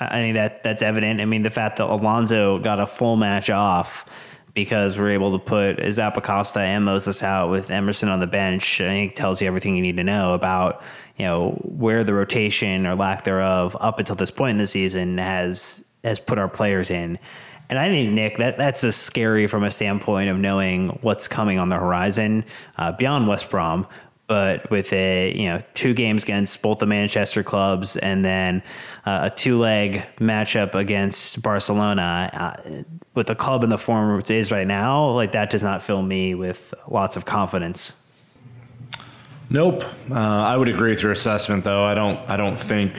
I 0.00 0.08
think 0.08 0.34
that 0.34 0.64
that's 0.64 0.82
evident. 0.82 1.20
I 1.20 1.24
mean, 1.24 1.44
the 1.44 1.50
fact 1.50 1.76
that 1.76 1.88
Alonso 1.88 2.58
got 2.58 2.80
a 2.80 2.86
full 2.86 3.16
match 3.16 3.48
off 3.48 4.06
because 4.54 4.98
we're 4.98 5.10
able 5.10 5.38
to 5.38 5.44
put 5.44 5.76
Zappacosta 5.76 6.56
and 6.56 6.84
Moses 6.84 7.22
out 7.22 7.48
with 7.48 7.70
Emerson 7.70 8.08
on 8.08 8.18
the 8.18 8.26
bench, 8.26 8.80
I 8.80 8.86
think 8.86 9.14
tells 9.14 9.40
you 9.40 9.46
everything 9.46 9.76
you 9.76 9.82
need 9.82 9.98
to 9.98 10.04
know 10.04 10.34
about 10.34 10.82
you 11.16 11.26
know 11.26 11.52
where 11.62 12.02
the 12.02 12.12
rotation 12.12 12.88
or 12.88 12.96
lack 12.96 13.22
thereof 13.22 13.76
up 13.78 14.00
until 14.00 14.16
this 14.16 14.32
point 14.32 14.52
in 14.52 14.56
the 14.56 14.66
season 14.66 15.18
has 15.18 15.84
has 16.02 16.18
put 16.18 16.38
our 16.38 16.48
players 16.48 16.90
in. 16.90 17.20
And 17.70 17.78
I 17.78 17.88
think 17.88 18.10
Nick, 18.10 18.36
that 18.38 18.58
that's 18.58 18.82
a 18.82 18.90
scary 18.90 19.46
from 19.46 19.62
a 19.62 19.70
standpoint 19.70 20.28
of 20.28 20.36
knowing 20.36 20.88
what's 21.02 21.28
coming 21.28 21.60
on 21.60 21.68
the 21.68 21.76
horizon 21.76 22.44
uh, 22.76 22.90
beyond 22.90 23.28
West 23.28 23.48
Brom. 23.48 23.86
But 24.26 24.70
with 24.70 24.92
a 24.92 25.32
you 25.32 25.46
know 25.46 25.62
two 25.74 25.94
games 25.94 26.24
against 26.24 26.62
both 26.62 26.80
the 26.80 26.86
Manchester 26.86 27.44
clubs 27.44 27.96
and 27.96 28.24
then 28.24 28.64
uh, 29.06 29.30
a 29.32 29.34
two 29.34 29.58
leg 29.58 30.02
matchup 30.16 30.74
against 30.74 31.42
Barcelona, 31.42 32.30
uh, 32.32 32.82
with 33.14 33.28
the 33.28 33.36
club 33.36 33.62
in 33.62 33.70
the 33.70 33.78
form 33.78 34.18
it 34.18 34.30
is 34.30 34.50
right 34.50 34.66
now, 34.66 35.10
like 35.10 35.32
that 35.32 35.50
does 35.50 35.62
not 35.62 35.80
fill 35.80 36.02
me 36.02 36.34
with 36.34 36.74
lots 36.88 37.16
of 37.16 37.24
confidence. 37.24 38.04
Nope, 39.48 39.82
uh, 40.10 40.14
I 40.14 40.56
would 40.56 40.68
agree 40.68 40.90
with 40.90 41.02
your 41.02 41.12
assessment 41.12 41.62
though. 41.62 41.84
I 41.84 41.94
don't. 41.94 42.18
I 42.28 42.36
don't 42.36 42.58
think 42.58 42.94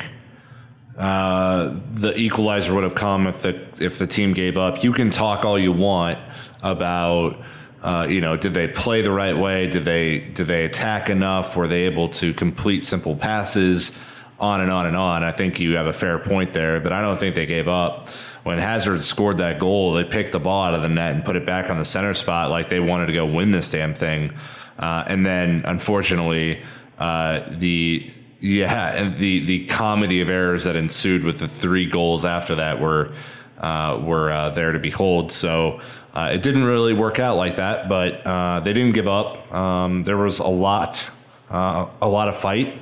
uh, 0.97 1.75
the 1.93 2.17
equalizer 2.17 2.73
would 2.73 2.83
have 2.83 2.95
come 2.95 3.27
if 3.27 3.41
the 3.41 3.61
if 3.79 3.97
the 3.97 4.07
team 4.07 4.33
gave 4.33 4.57
up. 4.57 4.83
You 4.83 4.93
can 4.93 5.09
talk 5.09 5.45
all 5.45 5.57
you 5.57 5.71
want 5.71 6.19
about 6.61 7.41
uh, 7.81 8.07
you 8.09 8.21
know 8.21 8.37
did 8.37 8.53
they 8.53 8.67
play 8.67 9.01
the 9.01 9.11
right 9.11 9.37
way? 9.37 9.67
Did 9.67 9.85
they 9.85 10.19
did 10.19 10.47
they 10.47 10.65
attack 10.65 11.09
enough? 11.09 11.55
Were 11.55 11.67
they 11.67 11.83
able 11.83 12.09
to 12.09 12.33
complete 12.33 12.83
simple 12.83 13.15
passes? 13.15 13.97
On 14.39 14.59
and 14.59 14.71
on 14.71 14.87
and 14.87 14.97
on. 14.97 15.23
I 15.23 15.31
think 15.31 15.59
you 15.59 15.75
have 15.75 15.85
a 15.85 15.93
fair 15.93 16.17
point 16.17 16.51
there, 16.51 16.79
but 16.79 16.91
I 16.91 17.01
don't 17.03 17.15
think 17.15 17.35
they 17.35 17.45
gave 17.45 17.67
up. 17.67 18.09
When 18.41 18.57
Hazard 18.57 19.03
scored 19.03 19.37
that 19.37 19.59
goal, 19.59 19.93
they 19.93 20.03
picked 20.03 20.31
the 20.31 20.39
ball 20.39 20.63
out 20.63 20.73
of 20.73 20.81
the 20.81 20.89
net 20.89 21.13
and 21.13 21.23
put 21.23 21.35
it 21.35 21.45
back 21.45 21.69
on 21.69 21.77
the 21.77 21.85
center 21.85 22.15
spot 22.15 22.49
like 22.49 22.67
they 22.67 22.79
wanted 22.79 23.05
to 23.05 23.13
go 23.13 23.23
win 23.23 23.51
this 23.51 23.69
damn 23.69 23.93
thing. 23.93 24.33
Uh, 24.79 25.03
and 25.05 25.23
then, 25.23 25.61
unfortunately, 25.65 26.63
uh, 26.97 27.41
the 27.51 28.11
yeah, 28.41 28.89
and 28.95 29.17
the 29.17 29.45
the 29.45 29.67
comedy 29.67 30.19
of 30.19 30.29
errors 30.29 30.63
that 30.63 30.75
ensued 30.75 31.23
with 31.23 31.37
the 31.37 31.47
three 31.47 31.85
goals 31.85 32.25
after 32.25 32.55
that 32.55 32.81
were 32.81 33.13
uh, 33.59 34.01
were 34.03 34.31
uh, 34.31 34.49
there 34.49 34.71
to 34.71 34.79
behold. 34.79 35.31
So 35.31 35.79
uh, 36.15 36.31
it 36.33 36.41
didn't 36.41 36.63
really 36.63 36.93
work 36.93 37.19
out 37.19 37.37
like 37.37 37.57
that, 37.57 37.87
but 37.87 38.25
uh, 38.25 38.59
they 38.61 38.73
didn't 38.73 38.95
give 38.95 39.07
up. 39.07 39.53
Um, 39.53 40.05
there 40.05 40.17
was 40.17 40.39
a 40.39 40.47
lot, 40.47 41.11
uh, 41.51 41.85
a 42.01 42.09
lot 42.09 42.29
of 42.29 42.35
fight, 42.35 42.81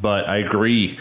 but 0.00 0.28
I 0.28 0.36
agree. 0.36 0.98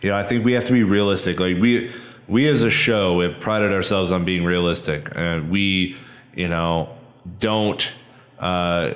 You 0.00 0.10
know, 0.10 0.16
I 0.16 0.22
think 0.22 0.44
we 0.44 0.52
have 0.52 0.64
to 0.66 0.72
be 0.72 0.84
realistic. 0.84 1.40
Like 1.40 1.58
we 1.60 1.90
we 2.28 2.46
as 2.46 2.62
a 2.62 2.70
show 2.70 3.22
have 3.22 3.40
prided 3.40 3.72
ourselves 3.72 4.12
on 4.12 4.24
being 4.24 4.44
realistic, 4.44 5.10
and 5.16 5.50
we, 5.50 5.96
you 6.32 6.46
know, 6.46 6.96
don't 7.40 7.90
uh, 8.38 8.92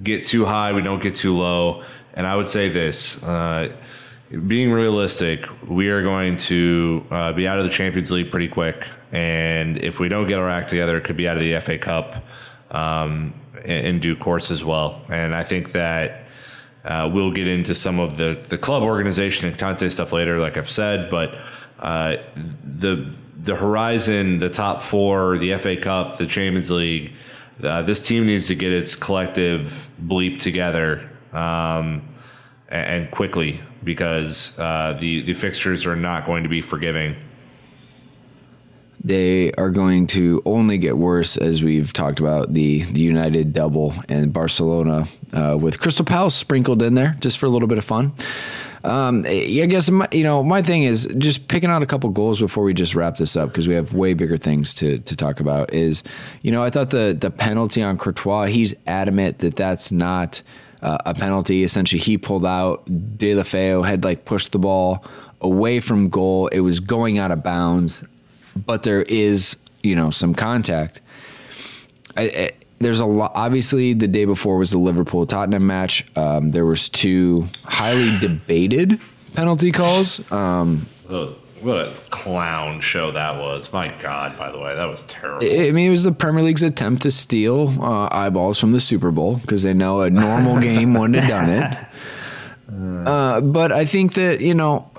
get 0.00 0.26
too 0.26 0.44
high. 0.44 0.72
We 0.72 0.82
don't 0.82 1.02
get 1.02 1.16
too 1.16 1.36
low 1.36 1.82
and 2.14 2.26
I 2.26 2.36
would 2.36 2.46
say 2.46 2.68
this 2.68 3.22
uh, 3.22 3.72
being 4.46 4.72
realistic, 4.72 5.44
we 5.68 5.88
are 5.90 6.02
going 6.02 6.36
to 6.36 7.06
uh, 7.10 7.32
be 7.32 7.46
out 7.46 7.58
of 7.58 7.64
the 7.64 7.70
Champions 7.70 8.10
League 8.10 8.30
pretty 8.30 8.48
quick. 8.48 8.88
And 9.12 9.76
if 9.76 10.00
we 10.00 10.08
don't 10.08 10.26
get 10.26 10.38
our 10.38 10.48
act 10.48 10.70
together, 10.70 10.96
it 10.96 11.04
could 11.04 11.18
be 11.18 11.28
out 11.28 11.36
of 11.36 11.42
the 11.42 11.58
FA 11.60 11.76
Cup 11.76 12.24
um, 12.70 13.34
in, 13.62 13.84
in, 13.84 14.00
due 14.00 14.16
course 14.16 14.50
as 14.50 14.64
well. 14.64 15.02
And 15.10 15.34
I 15.34 15.42
think 15.42 15.72
that 15.72 16.26
uh, 16.84 17.10
we'll 17.12 17.32
get 17.32 17.46
into 17.46 17.74
some 17.74 18.00
of 18.00 18.16
the, 18.16 18.42
the 18.48 18.56
club 18.56 18.82
organization 18.82 19.48
and 19.48 19.58
Conte 19.58 19.86
stuff 19.90 20.12
later, 20.12 20.38
like 20.38 20.56
I've 20.56 20.70
said. 20.70 21.10
But 21.10 21.38
uh, 21.78 22.16
the 22.64 23.14
the 23.36 23.56
horizon, 23.56 24.38
the 24.38 24.48
top 24.48 24.82
four, 24.82 25.36
the 25.36 25.56
FA 25.58 25.76
Cup, 25.76 26.16
the 26.16 26.26
Champions 26.26 26.70
League, 26.70 27.12
uh, 27.62 27.82
this 27.82 28.06
team 28.06 28.24
needs 28.24 28.46
to 28.46 28.54
get 28.54 28.72
its 28.72 28.94
collective 28.94 29.90
bleep 30.00 30.38
together 30.38 31.11
um, 31.32 32.08
and 32.68 33.10
quickly 33.10 33.60
because 33.84 34.58
uh, 34.58 34.96
the 35.00 35.22
the 35.22 35.34
fixtures 35.34 35.86
are 35.86 35.96
not 35.96 36.26
going 36.26 36.42
to 36.42 36.48
be 36.48 36.60
forgiving. 36.60 37.16
They 39.04 39.52
are 39.54 39.70
going 39.70 40.06
to 40.08 40.42
only 40.44 40.78
get 40.78 40.96
worse 40.96 41.36
as 41.36 41.60
we've 41.60 41.92
talked 41.92 42.20
about 42.20 42.54
the, 42.54 42.82
the 42.82 43.00
United 43.00 43.52
double 43.52 43.94
and 44.08 44.32
Barcelona 44.32 45.06
uh, 45.32 45.58
with 45.60 45.80
Crystal 45.80 46.04
Palace 46.04 46.36
sprinkled 46.36 46.82
in 46.82 46.94
there 46.94 47.16
just 47.18 47.38
for 47.38 47.46
a 47.46 47.48
little 47.48 47.66
bit 47.66 47.78
of 47.78 47.84
fun. 47.84 48.12
Um, 48.84 49.24
I 49.26 49.66
guess 49.68 49.90
my, 49.90 50.08
you 50.12 50.24
know 50.24 50.42
my 50.42 50.62
thing 50.62 50.82
is 50.82 51.08
just 51.18 51.46
picking 51.48 51.70
out 51.70 51.82
a 51.82 51.86
couple 51.86 52.10
goals 52.10 52.40
before 52.40 52.64
we 52.64 52.74
just 52.74 52.94
wrap 52.94 53.16
this 53.16 53.36
up 53.36 53.50
because 53.50 53.68
we 53.68 53.74
have 53.74 53.92
way 53.92 54.12
bigger 54.14 54.36
things 54.36 54.74
to 54.74 54.98
to 54.98 55.16
talk 55.16 55.38
about. 55.40 55.72
Is 55.72 56.02
you 56.42 56.50
know 56.50 56.62
I 56.64 56.70
thought 56.70 56.90
the 56.90 57.16
the 57.18 57.30
penalty 57.30 57.82
on 57.82 57.96
Courtois 57.96 58.46
he's 58.46 58.74
adamant 58.86 59.38
that 59.38 59.54
that's 59.54 59.92
not 59.92 60.42
uh, 60.82 60.98
a 61.06 61.14
penalty. 61.14 61.62
Essentially, 61.62 62.00
he 62.00 62.18
pulled 62.18 62.44
out. 62.44 62.84
Deulofeu 62.86 63.86
had 63.86 64.04
like 64.04 64.24
pushed 64.24 64.52
the 64.52 64.58
ball 64.58 65.04
away 65.40 65.80
from 65.80 66.08
goal. 66.08 66.48
It 66.48 66.60
was 66.60 66.80
going 66.80 67.18
out 67.18 67.30
of 67.30 67.42
bounds, 67.42 68.04
but 68.56 68.82
there 68.82 69.02
is 69.02 69.56
you 69.82 69.94
know 69.94 70.10
some 70.10 70.34
contact. 70.34 71.00
I, 72.16 72.22
I, 72.22 72.50
there's 72.78 73.00
a 73.00 73.06
lot. 73.06 73.32
Obviously, 73.34 73.94
the 73.94 74.08
day 74.08 74.24
before 74.24 74.58
was 74.58 74.70
the 74.72 74.78
Liverpool 74.78 75.26
Tottenham 75.26 75.66
match. 75.66 76.04
Um, 76.16 76.50
there 76.50 76.66
was 76.66 76.88
two 76.88 77.46
highly 77.64 78.18
debated 78.20 79.00
penalty 79.34 79.72
calls. 79.72 80.20
Um, 80.32 80.86
what 81.62 81.88
a 81.88 81.90
clown 82.10 82.80
show 82.80 83.12
that 83.12 83.40
was. 83.40 83.72
My 83.72 83.88
God, 84.00 84.36
by 84.36 84.50
the 84.50 84.58
way, 84.58 84.74
that 84.74 84.84
was 84.84 85.04
terrible. 85.04 85.46
I 85.46 85.70
mean, 85.70 85.86
it 85.86 85.90
was 85.90 86.04
the 86.04 86.12
Premier 86.12 86.42
League's 86.44 86.62
attempt 86.62 87.02
to 87.02 87.10
steal 87.10 87.68
uh, 87.82 88.08
eyeballs 88.10 88.58
from 88.58 88.72
the 88.72 88.80
Super 88.80 89.10
Bowl 89.10 89.36
because 89.36 89.62
they 89.62 89.72
know 89.72 90.02
a 90.02 90.10
normal 90.10 90.60
game 90.60 90.94
wouldn't 90.94 91.22
have 91.22 91.28
done 91.28 91.48
it. 91.48 93.06
Uh, 93.06 93.40
but 93.40 93.70
I 93.70 93.84
think 93.84 94.14
that, 94.14 94.40
you 94.40 94.54
know, 94.54 94.90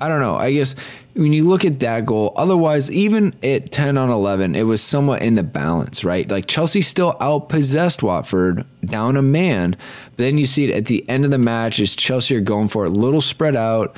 I 0.00 0.06
don't 0.06 0.20
know. 0.20 0.36
I 0.36 0.52
guess 0.52 0.76
when 1.14 1.32
you 1.32 1.42
look 1.42 1.64
at 1.64 1.80
that 1.80 2.06
goal, 2.06 2.32
otherwise, 2.36 2.88
even 2.90 3.34
at 3.42 3.72
10 3.72 3.98
on 3.98 4.10
11, 4.10 4.54
it 4.54 4.62
was 4.62 4.80
somewhat 4.80 5.22
in 5.22 5.34
the 5.34 5.42
balance, 5.42 6.04
right? 6.04 6.30
Like 6.30 6.46
Chelsea 6.46 6.80
still 6.80 7.14
outpossessed 7.14 8.02
Watford 8.02 8.64
down 8.84 9.16
a 9.16 9.22
man. 9.22 9.72
But 10.16 10.18
then 10.18 10.38
you 10.38 10.46
see 10.46 10.66
it 10.66 10.76
at 10.76 10.86
the 10.86 11.08
end 11.08 11.24
of 11.24 11.32
the 11.32 11.38
match 11.38 11.80
as 11.80 11.96
Chelsea 11.96 12.36
are 12.36 12.40
going 12.40 12.68
for 12.68 12.84
it, 12.84 12.90
little 12.90 13.20
spread 13.20 13.56
out 13.56 13.96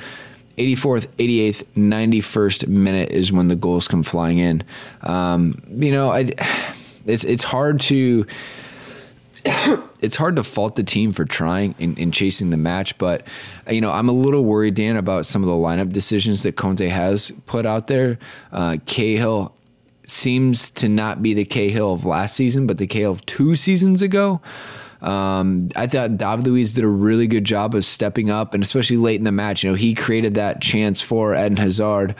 84th, 0.57 1.07
88th, 1.17 1.65
91st 1.75 2.67
minute 2.67 3.09
is 3.09 3.31
when 3.31 3.47
the 3.47 3.55
goals 3.55 3.87
come 3.87 4.03
flying 4.03 4.39
in. 4.39 4.63
Um, 5.01 5.61
you 5.69 5.91
know, 5.91 6.11
I, 6.11 6.31
it's 7.05 7.23
it's 7.23 7.43
hard 7.43 7.81
to 7.81 8.25
it's 10.01 10.15
hard 10.15 10.35
to 10.35 10.43
fault 10.43 10.75
the 10.75 10.83
team 10.83 11.13
for 11.13 11.25
trying 11.25 11.75
and, 11.79 12.13
chasing 12.13 12.49
the 12.49 12.57
match, 12.57 12.97
but 12.97 13.25
you 13.69 13.81
know 13.81 13.91
I'm 13.91 14.09
a 14.09 14.13
little 14.13 14.43
worried, 14.43 14.75
Dan, 14.75 14.97
about 14.97 15.25
some 15.25 15.43
of 15.43 15.47
the 15.47 15.55
lineup 15.55 15.91
decisions 15.91 16.43
that 16.43 16.55
Conte 16.55 16.87
has 16.87 17.31
put 17.45 17.65
out 17.65 17.87
there. 17.87 18.19
Uh, 18.51 18.77
Cahill 18.85 19.55
seems 20.05 20.69
to 20.71 20.89
not 20.89 21.21
be 21.21 21.33
the 21.33 21.45
Cahill 21.45 21.93
of 21.93 22.05
last 22.05 22.35
season, 22.35 22.67
but 22.67 22.77
the 22.77 22.87
Cahill 22.87 23.11
of 23.11 23.25
two 23.25 23.55
seasons 23.55 24.01
ago. 24.01 24.41
Um, 25.01 25.69
I 25.75 25.87
thought 25.87 26.17
David 26.17 26.45
Luiz 26.45 26.73
did 26.73 26.83
a 26.83 26.87
really 26.87 27.27
good 27.27 27.43
job 27.43 27.73
of 27.75 27.83
stepping 27.83 28.29
up, 28.29 28.53
and 28.53 28.63
especially 28.63 28.97
late 28.97 29.19
in 29.19 29.23
the 29.23 29.31
match, 29.31 29.63
you 29.63 29.69
know, 29.69 29.75
he 29.75 29.93
created 29.93 30.35
that 30.35 30.61
chance 30.61 31.01
for 31.01 31.33
Eden 31.33 31.57
Hazard. 31.57 32.15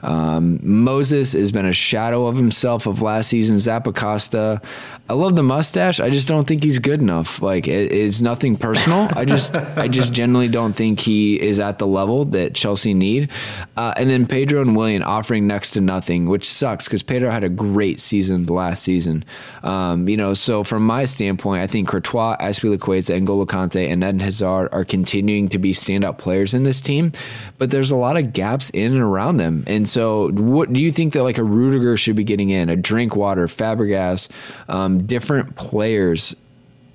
Um, 0.00 0.60
Moses 0.62 1.32
has 1.32 1.50
been 1.50 1.66
a 1.66 1.72
shadow 1.72 2.26
of 2.26 2.36
himself 2.36 2.86
of 2.86 3.02
last 3.02 3.28
season. 3.28 3.56
Zappacosta, 3.56 4.62
I 5.08 5.14
love 5.14 5.36
the 5.36 5.42
mustache. 5.42 6.00
I 6.00 6.10
just 6.10 6.28
don't 6.28 6.46
think 6.46 6.62
he's 6.62 6.78
good 6.78 7.00
enough. 7.00 7.42
Like 7.42 7.66
it, 7.66 7.92
it's 7.92 8.20
nothing 8.20 8.56
personal. 8.56 9.08
I 9.16 9.24
just 9.24 9.56
I 9.56 9.88
just 9.88 10.12
generally 10.12 10.48
don't 10.48 10.74
think 10.74 11.00
he 11.00 11.40
is 11.40 11.58
at 11.60 11.78
the 11.78 11.86
level 11.86 12.24
that 12.26 12.54
Chelsea 12.54 12.94
need. 12.94 13.30
Uh, 13.76 13.94
and 13.96 14.10
then 14.10 14.26
Pedro 14.26 14.60
and 14.60 14.76
Willian 14.76 15.02
offering 15.02 15.46
next 15.46 15.72
to 15.72 15.80
nothing, 15.80 16.28
which 16.28 16.48
sucks 16.48 16.86
because 16.86 17.02
Pedro 17.02 17.30
had 17.30 17.42
a 17.42 17.48
great 17.48 18.00
season 18.00 18.44
last 18.46 18.82
season. 18.82 19.24
Um, 19.62 20.08
you 20.08 20.16
know, 20.16 20.34
so 20.34 20.62
from 20.62 20.86
my 20.86 21.04
standpoint, 21.06 21.62
I 21.62 21.66
think 21.66 21.88
Courtois, 21.88 22.36
Azpilicueta, 22.36 23.20
N'Golo 23.20 23.46
Kante, 23.46 23.90
and 23.90 24.04
Eden 24.04 24.20
Hazard 24.20 24.68
are 24.72 24.84
continuing 24.84 25.48
to 25.48 25.58
be 25.58 25.72
standout 25.72 26.18
players 26.18 26.54
in 26.54 26.62
this 26.62 26.80
team, 26.80 27.12
but 27.56 27.70
there's 27.70 27.90
a 27.90 27.96
lot 27.96 28.16
of 28.16 28.32
gaps 28.32 28.70
in 28.70 28.92
and 28.92 29.02
around 29.02 29.38
them. 29.38 29.64
And 29.66 29.87
so, 29.88 30.30
what 30.30 30.72
do 30.72 30.80
you 30.80 30.92
think 30.92 31.12
that 31.14 31.22
like 31.22 31.38
a 31.38 31.44
Rudiger 31.44 31.96
should 31.96 32.16
be 32.16 32.24
getting 32.24 32.50
in? 32.50 32.68
A 32.68 32.76
Drinkwater, 32.76 33.46
Fabregas. 33.46 34.28
Um, 34.68 35.06
different 35.06 35.56
players 35.56 36.34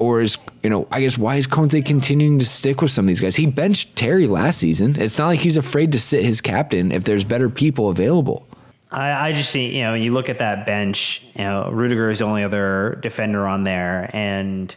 or 0.03 0.21
is 0.21 0.37
you 0.61 0.69
know 0.69 0.87
I 0.91 1.01
guess 1.01 1.17
why 1.17 1.37
is 1.37 1.47
Conte 1.47 1.81
continuing 1.81 2.39
to 2.39 2.45
stick 2.45 2.81
with 2.81 2.91
some 2.91 3.05
of 3.05 3.07
these 3.07 3.21
guys? 3.21 3.35
He 3.35 3.45
benched 3.45 3.95
Terry 3.95 4.27
last 4.27 4.59
season. 4.59 4.99
It's 4.99 5.17
not 5.17 5.27
like 5.27 5.39
he's 5.39 5.57
afraid 5.57 5.91
to 5.93 5.99
sit 5.99 6.23
his 6.23 6.41
captain 6.41 6.91
if 6.91 7.03
there's 7.03 7.23
better 7.23 7.49
people 7.49 7.89
available. 7.89 8.45
I, 8.91 9.29
I 9.29 9.33
just 9.33 9.49
see 9.49 9.75
you 9.75 9.83
know 9.83 9.93
you 9.93 10.11
look 10.11 10.29
at 10.29 10.39
that 10.39 10.65
bench. 10.65 11.25
You 11.35 11.45
know 11.45 11.69
Rudiger 11.71 12.09
is 12.09 12.19
the 12.19 12.25
only 12.25 12.43
other 12.43 12.99
defender 13.01 13.47
on 13.47 13.63
there, 13.63 14.09
and 14.13 14.75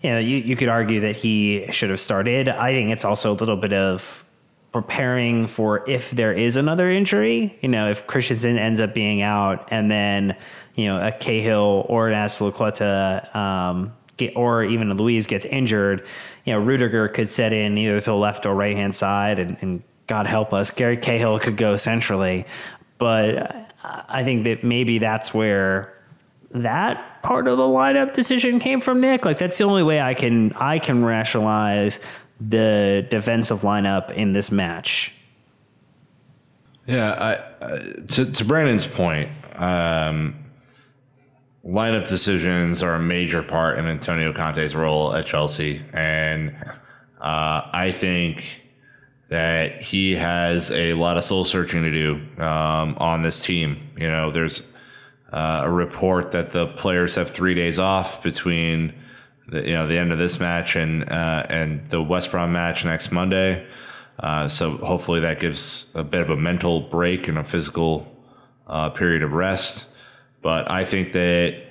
you 0.00 0.10
know 0.10 0.18
you 0.18 0.36
you 0.36 0.56
could 0.56 0.68
argue 0.68 1.00
that 1.00 1.16
he 1.16 1.66
should 1.70 1.90
have 1.90 2.00
started. 2.00 2.48
I 2.48 2.72
think 2.72 2.90
it's 2.90 3.04
also 3.04 3.32
a 3.32 3.34
little 3.34 3.56
bit 3.56 3.72
of 3.72 4.21
preparing 4.72 5.46
for 5.46 5.88
if 5.88 6.10
there 6.10 6.32
is 6.32 6.56
another 6.56 6.90
injury. 6.90 7.58
You 7.60 7.68
know 7.68 7.90
if 7.90 8.06
Christensen 8.06 8.58
ends 8.58 8.80
up 8.80 8.94
being 8.94 9.22
out, 9.22 9.68
and 9.70 9.90
then 9.90 10.36
you 10.74 10.86
know, 10.86 11.06
a 11.06 11.12
Cahill 11.12 11.84
or 11.88 12.08
an 12.08 12.14
Azpilicueta, 12.14 13.34
um, 13.34 13.92
get, 14.16 14.36
or 14.36 14.64
even 14.64 14.90
a 14.90 14.94
Luiz 14.94 15.26
gets 15.26 15.44
injured, 15.44 16.06
you 16.44 16.52
know, 16.52 16.60
Rudiger 16.60 17.08
could 17.08 17.28
set 17.28 17.52
in 17.52 17.76
either 17.76 18.00
to 18.00 18.10
the 18.10 18.16
left 18.16 18.46
or 18.46 18.54
right 18.54 18.76
hand 18.76 18.94
side, 18.94 19.38
and, 19.38 19.56
and 19.60 19.82
God 20.06 20.26
help 20.26 20.52
us, 20.52 20.70
Gary 20.70 20.96
Cahill 20.96 21.38
could 21.38 21.56
go 21.56 21.76
centrally. 21.76 22.46
But 22.98 23.70
I 23.82 24.24
think 24.24 24.44
that 24.44 24.64
maybe 24.64 24.98
that's 24.98 25.34
where 25.34 25.98
that 26.52 27.22
part 27.22 27.48
of 27.48 27.56
the 27.56 27.66
lineup 27.66 28.14
decision 28.14 28.58
came 28.58 28.80
from 28.80 29.00
Nick. 29.00 29.24
Like 29.24 29.38
that's 29.38 29.58
the 29.58 29.64
only 29.64 29.82
way 29.82 30.00
I 30.00 30.14
can 30.14 30.52
I 30.52 30.78
can 30.78 31.04
rationalize 31.04 31.98
the 32.48 33.06
defensive 33.10 33.60
lineup 33.60 34.12
in 34.14 34.32
this 34.32 34.50
match. 34.50 35.14
Yeah, 36.86 37.12
I, 37.12 37.64
uh, 37.64 37.78
to 38.08 38.26
to 38.26 38.44
Brandon's 38.44 38.86
point, 38.86 39.30
um, 39.54 40.34
lineup 41.64 42.08
decisions 42.08 42.82
are 42.82 42.94
a 42.94 43.00
major 43.00 43.42
part 43.42 43.78
in 43.78 43.86
Antonio 43.86 44.32
Conte's 44.32 44.74
role 44.74 45.14
at 45.14 45.26
Chelsea, 45.26 45.80
and 45.94 46.56
uh, 47.20 47.70
I 47.72 47.92
think 47.96 48.62
that 49.28 49.80
he 49.80 50.16
has 50.16 50.70
a 50.72 50.92
lot 50.94 51.16
of 51.16 51.24
soul 51.24 51.44
searching 51.44 51.82
to 51.82 51.90
do 51.90 52.42
um, 52.42 52.96
on 52.98 53.22
this 53.22 53.40
team. 53.40 53.90
You 53.96 54.10
know, 54.10 54.30
there's 54.32 54.68
uh, 55.32 55.62
a 55.64 55.70
report 55.70 56.32
that 56.32 56.50
the 56.50 56.66
players 56.66 57.14
have 57.14 57.30
three 57.30 57.54
days 57.54 57.78
off 57.78 58.22
between 58.22 58.92
the, 59.48 59.66
you 59.66 59.74
know 59.74 59.86
the 59.86 59.98
end 59.98 60.12
of 60.12 60.18
this 60.18 60.40
match 60.40 60.76
and 60.76 61.08
uh, 61.10 61.46
and 61.48 61.86
the 61.88 62.02
West 62.02 62.30
Brom 62.30 62.52
match 62.52 62.84
next 62.84 63.12
Monday. 63.12 63.66
Uh, 64.18 64.46
so 64.46 64.76
hopefully 64.78 65.20
that 65.20 65.40
gives 65.40 65.90
a 65.94 66.04
bit 66.04 66.20
of 66.20 66.30
a 66.30 66.36
mental 66.36 66.80
break 66.80 67.28
and 67.28 67.38
a 67.38 67.44
physical 67.44 68.06
uh, 68.66 68.90
period 68.90 69.22
of 69.22 69.32
rest. 69.32 69.88
But 70.42 70.70
I 70.70 70.84
think 70.84 71.12
that 71.12 71.62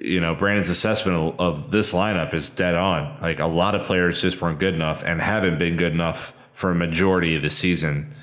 you 0.00 0.20
know 0.20 0.34
Brandon's 0.34 0.68
assessment 0.68 1.34
of, 1.38 1.70
this 1.70 1.92
lineup 1.92 2.34
is 2.34 2.50
dead 2.50 2.74
on. 2.74 3.20
Like 3.20 3.38
a 3.38 3.46
lot 3.46 3.74
of 3.74 3.86
players 3.86 4.20
just 4.20 4.40
weren't 4.40 4.58
good 4.58 4.74
enough 4.74 5.02
and 5.02 5.20
haven't 5.20 5.58
been 5.58 5.76
good 5.76 5.92
enough 5.92 6.34
for 6.52 6.70
a 6.70 6.74
majority 6.74 7.34
of 7.34 7.42
the 7.42 7.50
season. 7.50 8.14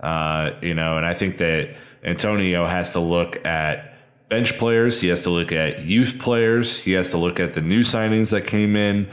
Uh, 0.00 0.52
you 0.62 0.74
know, 0.74 0.96
and 0.96 1.04
I 1.04 1.14
think 1.14 1.38
that 1.38 1.76
Antonio 2.02 2.66
has 2.66 2.92
to 2.92 3.00
look 3.00 3.44
at 3.44 3.89
bench 4.30 4.56
players. 4.56 5.02
He 5.02 5.08
has 5.08 5.24
to 5.24 5.30
look 5.30 5.52
at 5.52 5.84
youth 5.84 6.18
players. 6.18 6.78
He 6.78 6.92
has 6.92 7.10
to 7.10 7.18
look 7.18 7.38
at 7.38 7.52
the 7.52 7.60
new 7.60 7.80
signings 7.80 8.30
that 8.30 8.46
came 8.46 8.76
in, 8.76 9.10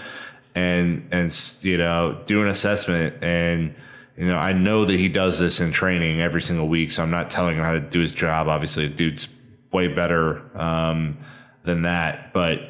and 0.55 1.05
and 1.11 1.59
you 1.61 1.77
know 1.77 2.21
do 2.25 2.41
an 2.41 2.47
assessment. 2.47 3.21
And 3.21 3.75
you 4.15 4.27
know, 4.27 4.37
I 4.37 4.53
know 4.53 4.85
that 4.85 4.97
he 4.97 5.09
does 5.09 5.39
this 5.39 5.59
in 5.59 5.71
training 5.71 6.21
every 6.21 6.41
single 6.41 6.69
week. 6.69 6.91
So 6.91 7.03
I'm 7.03 7.11
not 7.11 7.29
telling 7.29 7.57
him 7.57 7.63
how 7.63 7.73
to 7.73 7.81
do 7.81 7.99
his 7.99 8.13
job. 8.13 8.47
Obviously, 8.47 8.87
dude's 8.87 9.27
way 9.73 9.89
better 9.89 10.41
um, 10.57 11.17
than 11.63 11.81
that. 11.81 12.31
But 12.31 12.61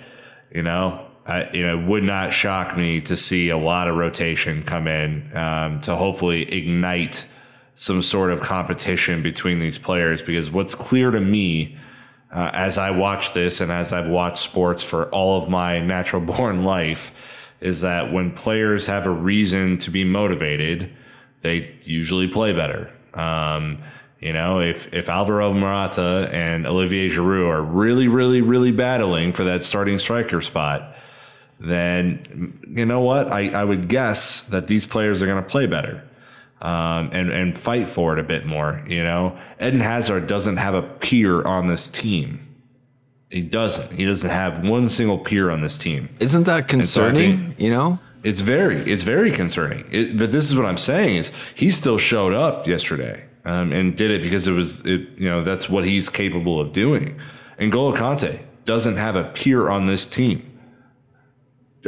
you 0.52 0.64
know, 0.64 1.06
I, 1.26 1.50
you 1.52 1.68
know, 1.68 1.78
would 1.78 2.04
not 2.04 2.34
shock 2.34 2.76
me 2.76 3.02
to 3.02 3.16
see 3.16 3.50
a 3.50 3.58
lot 3.58 3.88
of 3.88 3.96
rotation 3.96 4.64
come 4.64 4.88
in 4.88 5.36
um, 5.38 5.82
to 5.82 5.96
hopefully 5.96 6.44
ignite 6.52 7.28
some 7.76 8.02
sort 8.02 8.32
of 8.32 8.42
competition 8.42 9.22
between 9.22 9.60
these 9.60 9.78
players. 9.78 10.22
Because 10.22 10.50
what's 10.50 10.74
clear 10.74 11.12
to 11.12 11.20
me 11.20 11.78
uh, 12.32 12.52
as 12.54 12.78
I 12.78 12.92
watch 12.92 13.34
this 13.34 13.62
and 13.62 13.72
as 13.72 13.94
I've 13.94 14.08
watched 14.08 14.38
sports 14.38 14.84
for 14.84 15.10
all 15.10 15.42
of 15.42 15.50
my 15.50 15.80
natural 15.80 16.22
born 16.38 16.64
life 16.64 17.12
is 17.60 17.82
that 17.82 18.12
when 18.14 18.32
players 18.32 18.86
have 18.86 19.08
a 19.08 19.12
reason 19.12 19.80
to 19.80 19.90
be 19.90 20.04
motivated, 20.04 20.92
they 21.42 21.76
usually 21.84 22.28
play 22.28 22.54
better. 22.54 22.92
Um, 23.14 23.80
you 24.20 24.34
know, 24.34 24.62
if, 24.62 24.94
if 24.94 25.10
Alvaro 25.10 25.54
Morata 25.54 26.30
and 26.32 26.68
Olivier 26.68 27.10
Giroud 27.10 27.50
are 27.50 27.62
really, 27.62 28.08
really, 28.08 28.42
really 28.42 28.72
battling 28.72 29.34
for 29.34 29.44
that 29.46 29.64
starting 29.64 29.98
striker 30.00 30.42
spot, 30.42 30.96
then 31.60 32.60
you 32.68 32.86
know 32.86 33.02
what? 33.02 33.32
I, 33.32 33.50
I 33.50 33.64
would 33.64 33.88
guess 33.88 34.42
that 34.44 34.68
these 34.68 34.86
players 34.86 35.22
are 35.22 35.26
going 35.26 35.44
to 35.44 35.50
play 35.50 35.66
better 35.66 36.04
um, 36.62 37.10
and 37.14 37.32
and 37.32 37.58
fight 37.58 37.88
for 37.88 38.14
it 38.14 38.20
a 38.20 38.24
bit 38.24 38.46
more. 38.46 38.84
You 38.88 39.04
know, 39.04 39.38
Eden 39.62 39.80
Hazard 39.80 40.28
doesn't 40.28 40.58
have 40.58 40.74
a 40.74 40.82
peer 40.82 41.44
on 41.44 41.68
this 41.68 41.90
team. 41.90 42.44
He 43.30 43.42
doesn't. 43.42 43.94
He 43.94 44.06
doesn't 44.06 44.30
have 44.30 44.68
one 44.68 44.90
single 44.90 45.18
peer 45.18 45.50
on 45.50 45.62
this 45.62 45.78
team. 45.78 46.10
Isn't 46.20 46.44
that 46.44 46.68
concerning? 46.68 47.52
So 47.52 47.56
you 47.58 47.70
know, 47.70 48.00
it's 48.24 48.42
very 48.42 48.78
it's 48.78 49.04
very 49.04 49.32
concerning. 49.32 49.86
It, 49.92 50.18
but 50.18 50.32
this 50.32 50.50
is 50.50 50.56
what 50.56 50.66
I'm 50.66 50.78
saying 50.78 51.18
is 51.18 51.32
he 51.56 51.72
still 51.72 51.98
showed 51.98 52.34
up 52.34 52.68
yesterday 52.68 53.26
um, 53.46 53.72
and 53.72 53.96
did 53.96 54.12
it 54.12 54.22
because 54.22 54.48
it 54.48 54.54
was 54.54 54.86
it, 54.86 55.10
you 55.18 55.30
know 55.30 55.44
that's 55.44 55.70
what 55.70 55.86
he's 55.86 56.10
capable 56.10 56.60
of 56.60 56.72
doing. 56.72 57.20
And 57.60 57.72
Kante 57.72 58.40
doesn't 58.66 58.98
have 58.98 59.16
a 59.16 59.24
peer 59.24 59.70
on 59.70 59.88
this 59.88 60.06
team 60.06 60.58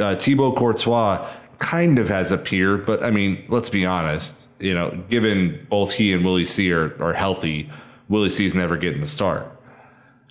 uh, 0.00 0.16
Thibaut 0.16 0.56
Courtois 0.56 1.28
kind 1.60 1.98
of 1.98 2.08
has 2.08 2.32
a 2.32 2.38
peer, 2.38 2.76
but 2.76 3.04
I 3.04 3.10
mean, 3.10 3.44
let's 3.48 3.68
be 3.68 3.86
honest. 3.86 4.48
You 4.58 4.74
know, 4.74 5.04
given 5.08 5.66
both 5.70 5.92
he 5.92 6.12
and 6.12 6.24
Willie 6.24 6.46
C 6.46 6.72
are, 6.72 7.00
are 7.00 7.12
healthy, 7.12 7.70
Willie 8.08 8.30
C 8.30 8.44
is 8.46 8.56
never 8.56 8.76
getting 8.76 9.00
the 9.00 9.06
start. 9.06 9.46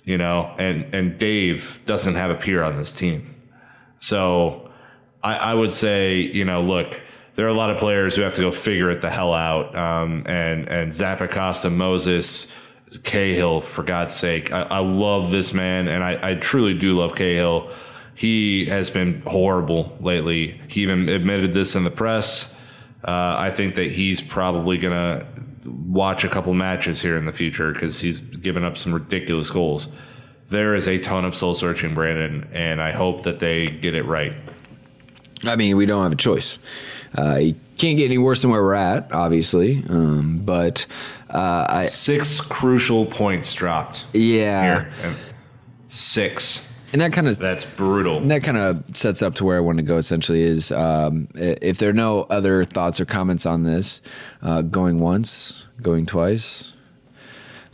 You 0.04 0.18
know, 0.18 0.54
and 0.58 0.92
and 0.94 1.18
Dave 1.18 1.80
doesn't 1.86 2.16
have 2.16 2.30
a 2.30 2.34
peer 2.34 2.62
on 2.62 2.76
this 2.76 2.94
team, 2.94 3.34
so 4.00 4.70
I, 5.22 5.36
I 5.36 5.54
would 5.54 5.72
say, 5.72 6.18
you 6.18 6.44
know, 6.44 6.62
look, 6.62 7.00
there 7.36 7.46
are 7.46 7.50
a 7.50 7.54
lot 7.54 7.70
of 7.70 7.78
players 7.78 8.16
who 8.16 8.22
have 8.22 8.34
to 8.34 8.40
go 8.40 8.50
figure 8.50 8.90
it 8.90 9.00
the 9.00 9.10
hell 9.10 9.32
out. 9.32 9.76
Um, 9.76 10.24
and 10.26 10.68
and 10.68 10.92
Zappacosta, 10.92 11.72
Moses, 11.72 12.52
Cahill, 13.04 13.60
for 13.60 13.84
God's 13.84 14.14
sake, 14.14 14.52
I, 14.52 14.62
I 14.62 14.78
love 14.80 15.30
this 15.30 15.54
man, 15.54 15.86
and 15.86 16.02
I, 16.02 16.30
I 16.30 16.34
truly 16.34 16.74
do 16.74 16.98
love 16.98 17.14
Cahill 17.14 17.70
he 18.20 18.66
has 18.66 18.90
been 18.90 19.22
horrible 19.22 19.96
lately. 19.98 20.60
He 20.68 20.82
even 20.82 21.08
admitted 21.08 21.54
this 21.54 21.74
in 21.74 21.84
the 21.84 21.90
press. 21.90 22.54
Uh, 23.02 23.34
I 23.38 23.50
think 23.50 23.76
that 23.76 23.92
he's 23.92 24.20
probably 24.20 24.76
going 24.76 24.92
to 24.92 25.26
watch 25.64 26.22
a 26.22 26.28
couple 26.28 26.52
matches 26.52 27.00
here 27.00 27.16
in 27.16 27.24
the 27.24 27.32
future 27.32 27.72
because 27.72 28.02
he's 28.02 28.20
given 28.20 28.62
up 28.62 28.76
some 28.76 28.92
ridiculous 28.92 29.50
goals. 29.50 29.88
There 30.50 30.74
is 30.74 30.86
a 30.86 30.98
ton 30.98 31.24
of 31.24 31.34
soul 31.34 31.54
searching, 31.54 31.94
Brandon, 31.94 32.46
and 32.52 32.82
I 32.82 32.90
hope 32.90 33.22
that 33.22 33.40
they 33.40 33.70
get 33.70 33.94
it 33.94 34.04
right. 34.04 34.34
I 35.44 35.56
mean, 35.56 35.78
we 35.78 35.86
don't 35.86 36.02
have 36.02 36.12
a 36.12 36.16
choice. 36.16 36.58
Uh, 37.16 37.36
you 37.36 37.54
can't 37.78 37.96
get 37.96 38.04
any 38.04 38.18
worse 38.18 38.42
than 38.42 38.50
where 38.50 38.62
we're 38.62 38.74
at, 38.74 39.10
obviously. 39.14 39.82
Um, 39.88 40.42
but 40.44 40.84
uh, 41.30 41.64
I, 41.70 41.82
six 41.84 42.42
crucial 42.42 43.06
points 43.06 43.54
dropped. 43.54 44.04
Yeah, 44.12 44.90
here. 44.90 45.14
six 45.88 46.69
and 46.92 47.00
that 47.00 47.12
kind 47.12 47.28
of 47.28 47.38
that's 47.38 47.64
brutal. 47.64 48.20
that 48.20 48.42
kind 48.42 48.58
of 48.58 48.84
sets 48.94 49.22
up 49.22 49.34
to 49.36 49.44
where 49.44 49.56
I 49.56 49.60
want 49.60 49.78
to 49.78 49.82
go. 49.84 49.96
Essentially, 49.96 50.42
is 50.42 50.72
um, 50.72 51.28
if 51.34 51.78
there 51.78 51.90
are 51.90 51.94
no 51.94 52.22
other 52.22 52.64
thoughts 52.64 53.00
or 53.00 53.04
comments 53.04 53.46
on 53.46 53.64
this, 53.64 54.00
uh, 54.42 54.62
going 54.62 55.00
once, 55.00 55.64
going 55.82 56.06
twice. 56.06 56.72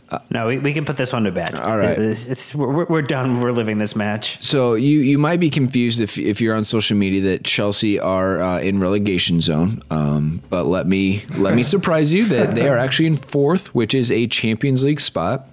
Uh, 0.09 0.19
no, 0.29 0.47
we, 0.47 0.57
we 0.57 0.73
can 0.73 0.85
put 0.85 0.95
this 0.95 1.11
one 1.11 1.25
to 1.25 1.31
bed. 1.31 1.53
All 1.53 1.77
right, 1.77 1.97
it's, 1.97 2.27
it's 2.27 2.55
we're, 2.55 2.85
we're 2.85 3.01
done. 3.01 3.41
We're 3.41 3.51
living 3.51 3.77
this 3.77 3.95
match. 3.95 4.41
So 4.41 4.75
you 4.75 4.99
you 4.99 5.17
might 5.17 5.39
be 5.39 5.49
confused 5.49 5.99
if 5.99 6.17
if 6.17 6.39
you're 6.39 6.55
on 6.55 6.63
social 6.63 6.95
media 6.95 7.21
that 7.23 7.43
Chelsea 7.43 7.99
are 7.99 8.41
uh, 8.41 8.59
in 8.59 8.79
relegation 8.79 9.41
zone. 9.41 9.83
Um, 9.89 10.41
but 10.49 10.65
let 10.65 10.87
me 10.87 11.23
let 11.37 11.55
me 11.55 11.63
surprise 11.75 12.13
you 12.13 12.23
that 12.25 12.55
they 12.55 12.69
are 12.69 12.77
actually 12.77 13.07
in 13.07 13.17
fourth, 13.17 13.75
which 13.75 13.93
is 13.93 14.09
a 14.11 14.27
Champions 14.27 14.85
League 14.85 15.01
spot. 15.01 15.49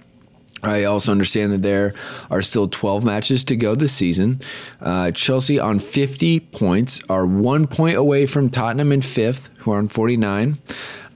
I 0.63 0.85
also 0.85 1.11
understand 1.11 1.53
that 1.53 1.61
there 1.61 1.93
are 2.31 2.41
still 2.41 2.67
12 2.67 3.03
matches 3.03 3.43
to 3.45 3.55
go 3.55 3.75
this 3.75 3.93
season. 3.93 4.41
Uh, 4.81 5.11
Chelsea 5.11 5.59
on 5.59 5.79
50 5.79 6.39
points 6.39 7.01
are 7.09 7.25
one 7.25 7.67
point 7.67 7.97
away 7.97 8.25
from 8.25 8.49
Tottenham 8.49 8.91
in 8.91 9.01
fifth, 9.01 9.49
who 9.59 9.71
are 9.71 9.77
on 9.77 9.87
49. 9.87 10.57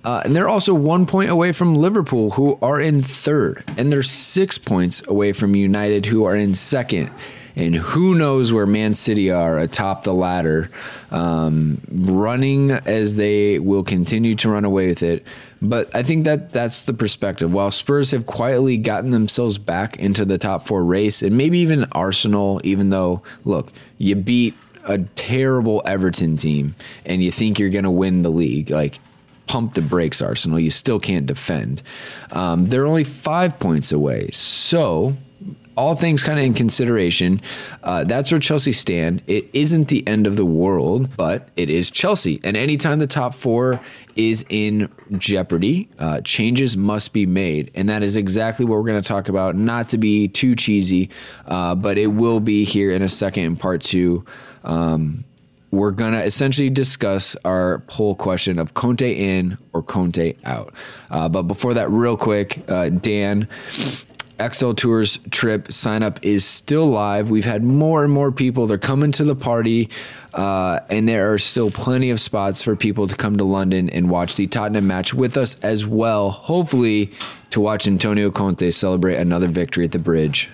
Uh, 0.03 0.21
and 0.23 0.35
they're 0.35 0.47
also 0.47 0.73
one 0.73 1.05
point 1.05 1.29
away 1.29 1.51
from 1.51 1.75
Liverpool, 1.75 2.31
who 2.31 2.57
are 2.61 2.79
in 2.79 3.01
third. 3.01 3.63
And 3.77 3.91
they're 3.91 4.03
six 4.03 4.57
points 4.57 5.01
away 5.07 5.33
from 5.33 5.55
United, 5.55 6.05
who 6.05 6.25
are 6.25 6.35
in 6.35 6.53
second 6.53 7.11
and 7.59 7.75
who 7.75 8.15
knows 8.15 8.53
where 8.53 8.65
Man 8.65 8.93
City 8.93 9.29
are 9.29 9.59
atop 9.59 10.03
the 10.03 10.13
ladder, 10.13 10.69
um, 11.11 11.81
running 11.91 12.71
as 12.71 13.17
they 13.17 13.59
will 13.59 13.83
continue 13.83 14.33
to 14.35 14.49
run 14.49 14.63
away 14.63 14.87
with 14.87 15.03
it. 15.03 15.25
But 15.61 15.93
I 15.95 16.03
think 16.03 16.23
that 16.25 16.51
that's 16.51 16.83
the 16.83 16.93
perspective. 16.93 17.51
While 17.51 17.71
Spurs 17.71 18.11
have 18.11 18.25
quietly 18.25 18.77
gotten 18.77 19.11
themselves 19.11 19.57
back 19.57 19.97
into 19.97 20.23
the 20.25 20.37
top 20.37 20.65
four 20.65 20.83
race, 20.83 21.21
and 21.21 21.37
maybe 21.37 21.59
even 21.59 21.85
Arsenal, 21.91 22.61
even 22.63 22.89
though, 22.89 23.21
look, 23.43 23.71
you 23.97 24.15
beat 24.15 24.55
a 24.85 24.99
terrible 25.15 25.81
Everton 25.85 26.37
team 26.37 26.75
and 27.05 27.21
you 27.21 27.31
think 27.31 27.59
you're 27.59 27.69
going 27.69 27.83
to 27.83 27.91
win 27.91 28.21
the 28.21 28.29
league. 28.29 28.69
Like, 28.69 28.99
pump 29.47 29.73
the 29.73 29.81
brakes, 29.81 30.21
Arsenal. 30.21 30.59
You 30.59 30.69
still 30.69 30.99
can't 30.99 31.25
defend. 31.25 31.81
Um, 32.31 32.69
they're 32.69 32.85
only 32.85 33.03
five 33.03 33.59
points 33.59 33.91
away. 33.91 34.29
So 34.31 35.17
all 35.75 35.95
things 35.95 36.23
kind 36.23 36.37
of 36.37 36.43
in 36.43 36.53
consideration, 36.53 37.41
uh, 37.83 38.03
that's 38.03 38.31
where 38.31 38.39
Chelsea 38.39 38.73
stand. 38.73 39.23
It 39.27 39.49
isn't 39.53 39.87
the 39.87 40.05
end 40.07 40.27
of 40.27 40.35
the 40.35 40.45
world, 40.45 41.15
but 41.15 41.47
it 41.55 41.69
is 41.69 41.89
Chelsea. 41.89 42.39
And 42.43 42.57
anytime 42.57 42.99
the 42.99 43.07
top 43.07 43.33
four 43.33 43.79
is 44.19 44.45
in 44.49 44.91
jeopardy, 45.17 45.87
uh, 45.97 46.19
changes 46.21 46.75
must 46.75 47.13
be 47.13 47.25
made. 47.25 47.71
And 47.73 47.87
that 47.87 48.03
is 48.03 48.17
exactly 48.17 48.65
what 48.65 48.77
we're 48.77 48.85
going 48.85 49.01
to 49.01 49.07
talk 49.07 49.29
about. 49.29 49.55
Not 49.55 49.87
to 49.89 49.97
be 49.97 50.27
too 50.27 50.55
cheesy, 50.55 51.09
uh, 51.45 51.75
but 51.75 51.97
it 51.97 52.07
will 52.07 52.41
be 52.41 52.65
here 52.65 52.91
in 52.91 53.01
a 53.01 53.07
second 53.07 53.45
in 53.45 53.55
part 53.55 53.81
two. 53.81 54.25
Um, 54.65 55.23
we're 55.71 55.91
going 55.91 56.13
to 56.13 56.23
essentially 56.23 56.69
discuss 56.69 57.37
our 57.45 57.79
poll 57.87 58.15
question 58.15 58.59
of 58.59 58.73
Conte 58.73 59.09
in 59.09 59.57
or 59.71 59.83
Conte 59.83 60.35
out. 60.43 60.73
Uh, 61.09 61.29
but 61.29 61.43
before 61.43 61.75
that, 61.75 61.89
real 61.89 62.17
quick, 62.17 62.63
uh, 62.67 62.89
Dan, 62.89 63.47
XL 64.41 64.73
Tours 64.73 65.19
trip 65.31 65.71
sign 65.71 66.03
up 66.03 66.19
is 66.23 66.45
still 66.45 66.87
live. 66.87 67.29
We've 67.29 67.45
had 67.45 67.63
more 67.63 68.03
and 68.03 68.11
more 68.11 68.31
people. 68.31 68.67
They're 68.67 68.77
coming 68.77 69.11
to 69.13 69.23
the 69.23 69.35
party, 69.35 69.89
uh, 70.33 70.79
and 70.89 71.07
there 71.07 71.33
are 71.33 71.37
still 71.37 71.71
plenty 71.71 72.09
of 72.09 72.19
spots 72.19 72.61
for 72.61 72.75
people 72.75 73.07
to 73.07 73.15
come 73.15 73.37
to 73.37 73.43
London 73.43 73.89
and 73.89 74.09
watch 74.09 74.35
the 74.35 74.47
Tottenham 74.47 74.87
match 74.87 75.13
with 75.13 75.37
us 75.37 75.55
as 75.61 75.85
well. 75.85 76.29
Hopefully, 76.29 77.11
to 77.51 77.59
watch 77.59 77.87
Antonio 77.87 78.31
Conte 78.31 78.69
celebrate 78.69 79.15
another 79.15 79.47
victory 79.47 79.85
at 79.85 79.91
the 79.91 79.99
bridge. 79.99 80.49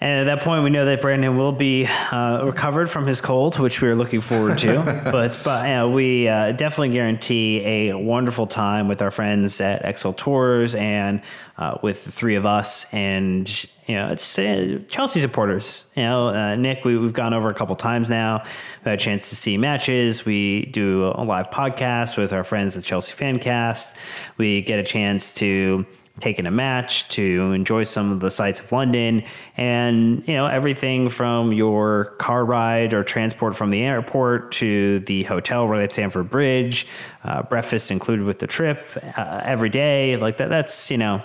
And 0.00 0.20
at 0.28 0.36
that 0.36 0.44
point, 0.44 0.62
we 0.62 0.70
know 0.70 0.84
that 0.84 1.00
Brandon 1.00 1.36
will 1.36 1.50
be 1.50 1.84
uh, 1.86 2.42
recovered 2.44 2.88
from 2.88 3.08
his 3.08 3.20
cold, 3.20 3.58
which 3.58 3.82
we 3.82 3.88
are 3.88 3.96
looking 3.96 4.20
forward 4.20 4.58
to. 4.58 4.76
but 5.10 5.40
but 5.42 5.66
you 5.66 5.74
know, 5.74 5.90
we 5.90 6.28
uh, 6.28 6.52
definitely 6.52 6.90
guarantee 6.90 7.64
a 7.64 7.94
wonderful 7.94 8.46
time 8.46 8.86
with 8.86 9.02
our 9.02 9.10
friends 9.10 9.60
at 9.60 9.98
XL 9.98 10.12
Tours 10.12 10.76
and 10.76 11.20
uh, 11.56 11.78
with 11.82 12.04
the 12.04 12.12
three 12.12 12.36
of 12.36 12.46
us 12.46 12.92
and 12.94 13.64
you 13.86 13.96
know 13.96 14.12
it's 14.12 14.38
uh, 14.38 14.78
Chelsea 14.88 15.20
supporters. 15.20 15.90
You 15.96 16.04
know, 16.04 16.28
uh, 16.28 16.54
Nick, 16.54 16.84
we, 16.84 16.96
we've 16.96 17.12
gone 17.12 17.34
over 17.34 17.50
a 17.50 17.54
couple 17.54 17.74
times 17.74 18.08
now. 18.08 18.44
We 18.84 18.90
had 18.90 19.00
a 19.00 19.02
chance 19.02 19.30
to 19.30 19.36
see 19.36 19.58
matches. 19.58 20.24
We 20.24 20.66
do 20.66 21.06
a 21.06 21.24
live 21.24 21.50
podcast 21.50 22.16
with 22.16 22.32
our 22.32 22.44
friends 22.44 22.76
at 22.76 22.84
Chelsea 22.84 23.12
Fancast. 23.14 23.96
We 24.36 24.62
get 24.62 24.78
a 24.78 24.84
chance 24.84 25.32
to 25.34 25.86
taken 26.20 26.46
a 26.46 26.50
match 26.50 27.08
to 27.08 27.52
enjoy 27.52 27.84
some 27.84 28.12
of 28.12 28.20
the 28.20 28.30
sights 28.30 28.60
of 28.60 28.70
London 28.72 29.22
and 29.56 30.26
you 30.26 30.34
know 30.34 30.46
everything 30.46 31.08
from 31.08 31.52
your 31.52 32.06
car 32.18 32.44
ride 32.44 32.94
or 32.94 33.04
transport 33.04 33.56
from 33.56 33.70
the 33.70 33.82
airport 33.82 34.52
to 34.52 35.00
the 35.00 35.22
hotel 35.24 35.66
right 35.66 35.82
at 35.82 35.92
Stamford 35.92 36.30
Bridge, 36.30 36.86
uh, 37.24 37.42
breakfast 37.42 37.90
included 37.90 38.24
with 38.24 38.38
the 38.38 38.46
trip 38.46 38.88
uh, 39.16 39.40
every 39.44 39.68
day 39.68 40.16
like 40.16 40.38
that. 40.38 40.48
That's 40.48 40.90
you 40.90 40.98
know 40.98 41.22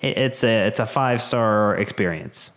it, 0.00 0.16
it's 0.16 0.44
a 0.44 0.66
it's 0.66 0.80
a 0.80 0.86
five 0.86 1.22
star 1.22 1.76
experience. 1.76 2.50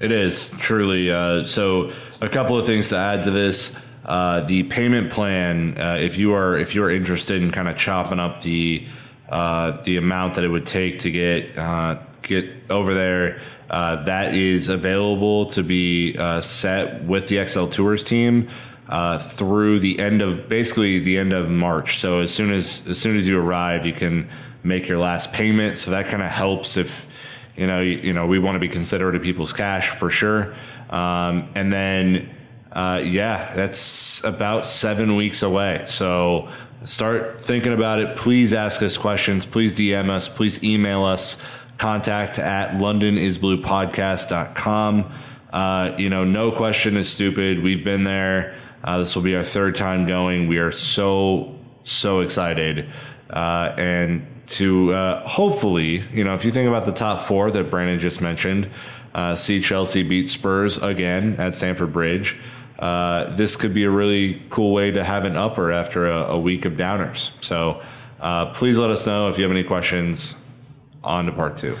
It 0.00 0.12
is 0.12 0.52
truly. 0.58 1.10
Uh, 1.10 1.44
so 1.44 1.90
a 2.20 2.28
couple 2.28 2.56
of 2.56 2.66
things 2.66 2.90
to 2.90 2.96
add 2.96 3.24
to 3.24 3.30
this. 3.30 3.76
Uh, 4.04 4.40
the 4.40 4.62
payment 4.62 5.10
plan, 5.10 5.76
uh, 5.78 5.96
if 6.00 6.16
you 6.16 6.32
are 6.32 6.56
if 6.56 6.74
you 6.74 6.82
are 6.82 6.90
interested 6.90 7.42
in 7.42 7.50
kind 7.50 7.68
of 7.68 7.76
chopping 7.76 8.18
up 8.18 8.42
the 8.42 8.86
uh, 9.28 9.82
the 9.82 9.96
amount 9.96 10.34
that 10.34 10.44
it 10.44 10.48
would 10.48 10.66
take 10.66 11.00
to 11.00 11.10
get 11.10 11.56
uh, 11.58 11.98
get 12.22 12.50
over 12.70 12.94
there. 12.94 13.40
Uh, 13.68 14.02
that 14.04 14.34
is 14.34 14.68
available 14.68 15.44
to 15.44 15.62
be 15.62 16.16
uh, 16.18 16.40
set 16.40 17.04
with 17.04 17.28
the 17.28 17.46
XL 17.46 17.66
Tours 17.66 18.02
team 18.02 18.48
uh, 18.88 19.18
through 19.18 19.80
the 19.80 19.98
end 19.98 20.22
of 20.22 20.48
basically 20.48 20.98
the 20.98 21.18
end 21.18 21.34
of 21.34 21.50
March. 21.50 21.98
So 21.98 22.20
as 22.20 22.32
soon 22.32 22.50
as 22.50 22.86
as 22.88 22.98
soon 22.98 23.16
as 23.16 23.28
you 23.28 23.38
arrive, 23.38 23.84
you 23.84 23.92
can 23.92 24.28
make 24.62 24.88
your 24.88 24.98
last 24.98 25.32
payment. 25.32 25.76
So 25.76 25.90
that 25.90 26.08
kind 26.08 26.22
of 26.22 26.30
helps 26.30 26.78
if 26.78 27.06
you 27.54 27.66
know 27.66 27.80
you, 27.80 27.98
you, 27.98 28.12
know 28.14 28.26
we 28.26 28.38
want 28.38 28.56
to 28.56 28.60
be 28.60 28.68
considerate 28.68 29.14
of 29.14 29.22
people's 29.22 29.52
cash 29.52 29.90
for 29.90 30.08
sure. 30.08 30.54
Um, 30.88 31.50
and 31.54 31.70
then 31.70 32.34
yeah, 32.74 33.52
that's 33.54 34.24
about 34.24 34.64
seven 34.64 35.16
weeks 35.16 35.42
away. 35.42 35.84
So 35.86 36.48
Start 36.84 37.40
thinking 37.40 37.72
about 37.72 37.98
it. 37.98 38.14
Please 38.16 38.54
ask 38.54 38.82
us 38.82 38.96
questions. 38.96 39.44
Please 39.44 39.76
DM 39.76 40.10
us. 40.10 40.28
Please 40.28 40.62
email 40.62 41.02
us. 41.04 41.36
Contact 41.76 42.38
at 42.38 42.76
londonisbluepodcast.com. 42.76 45.12
Uh, 45.52 45.92
you 45.98 46.08
know, 46.08 46.22
no 46.24 46.52
question 46.52 46.96
is 46.96 47.08
stupid. 47.08 47.64
We've 47.64 47.82
been 47.84 48.04
there. 48.04 48.56
Uh, 48.84 48.98
this 48.98 49.16
will 49.16 49.22
be 49.22 49.34
our 49.34 49.42
third 49.42 49.74
time 49.74 50.06
going. 50.06 50.46
We 50.46 50.58
are 50.58 50.70
so, 50.70 51.56
so 51.82 52.20
excited. 52.20 52.88
Uh, 53.28 53.74
and 53.76 54.24
to 54.48 54.92
uh, 54.92 55.26
hopefully, 55.26 56.04
you 56.12 56.22
know, 56.22 56.34
if 56.34 56.44
you 56.44 56.52
think 56.52 56.68
about 56.68 56.86
the 56.86 56.92
top 56.92 57.22
four 57.22 57.50
that 57.50 57.70
Brandon 57.70 57.98
just 57.98 58.20
mentioned, 58.20 58.70
uh, 59.14 59.34
see 59.34 59.60
Chelsea 59.60 60.04
beat 60.04 60.28
Spurs 60.28 60.78
again 60.78 61.34
at 61.40 61.54
Stamford 61.54 61.92
Bridge 61.92 62.36
uh, 62.78 63.34
this 63.36 63.56
could 63.56 63.74
be 63.74 63.84
a 63.84 63.90
really 63.90 64.42
cool 64.50 64.72
way 64.72 64.90
to 64.90 65.02
have 65.02 65.24
an 65.24 65.36
upper 65.36 65.72
after 65.72 66.08
a, 66.08 66.32
a 66.32 66.38
week 66.38 66.64
of 66.64 66.74
downers. 66.74 67.32
So 67.42 67.82
uh, 68.20 68.52
please 68.52 68.78
let 68.78 68.90
us 68.90 69.06
know 69.06 69.28
if 69.28 69.38
you 69.38 69.44
have 69.44 69.50
any 69.50 69.64
questions 69.64 70.36
on 71.02 71.26
to 71.26 71.32
part 71.32 71.56
two. 71.56 71.76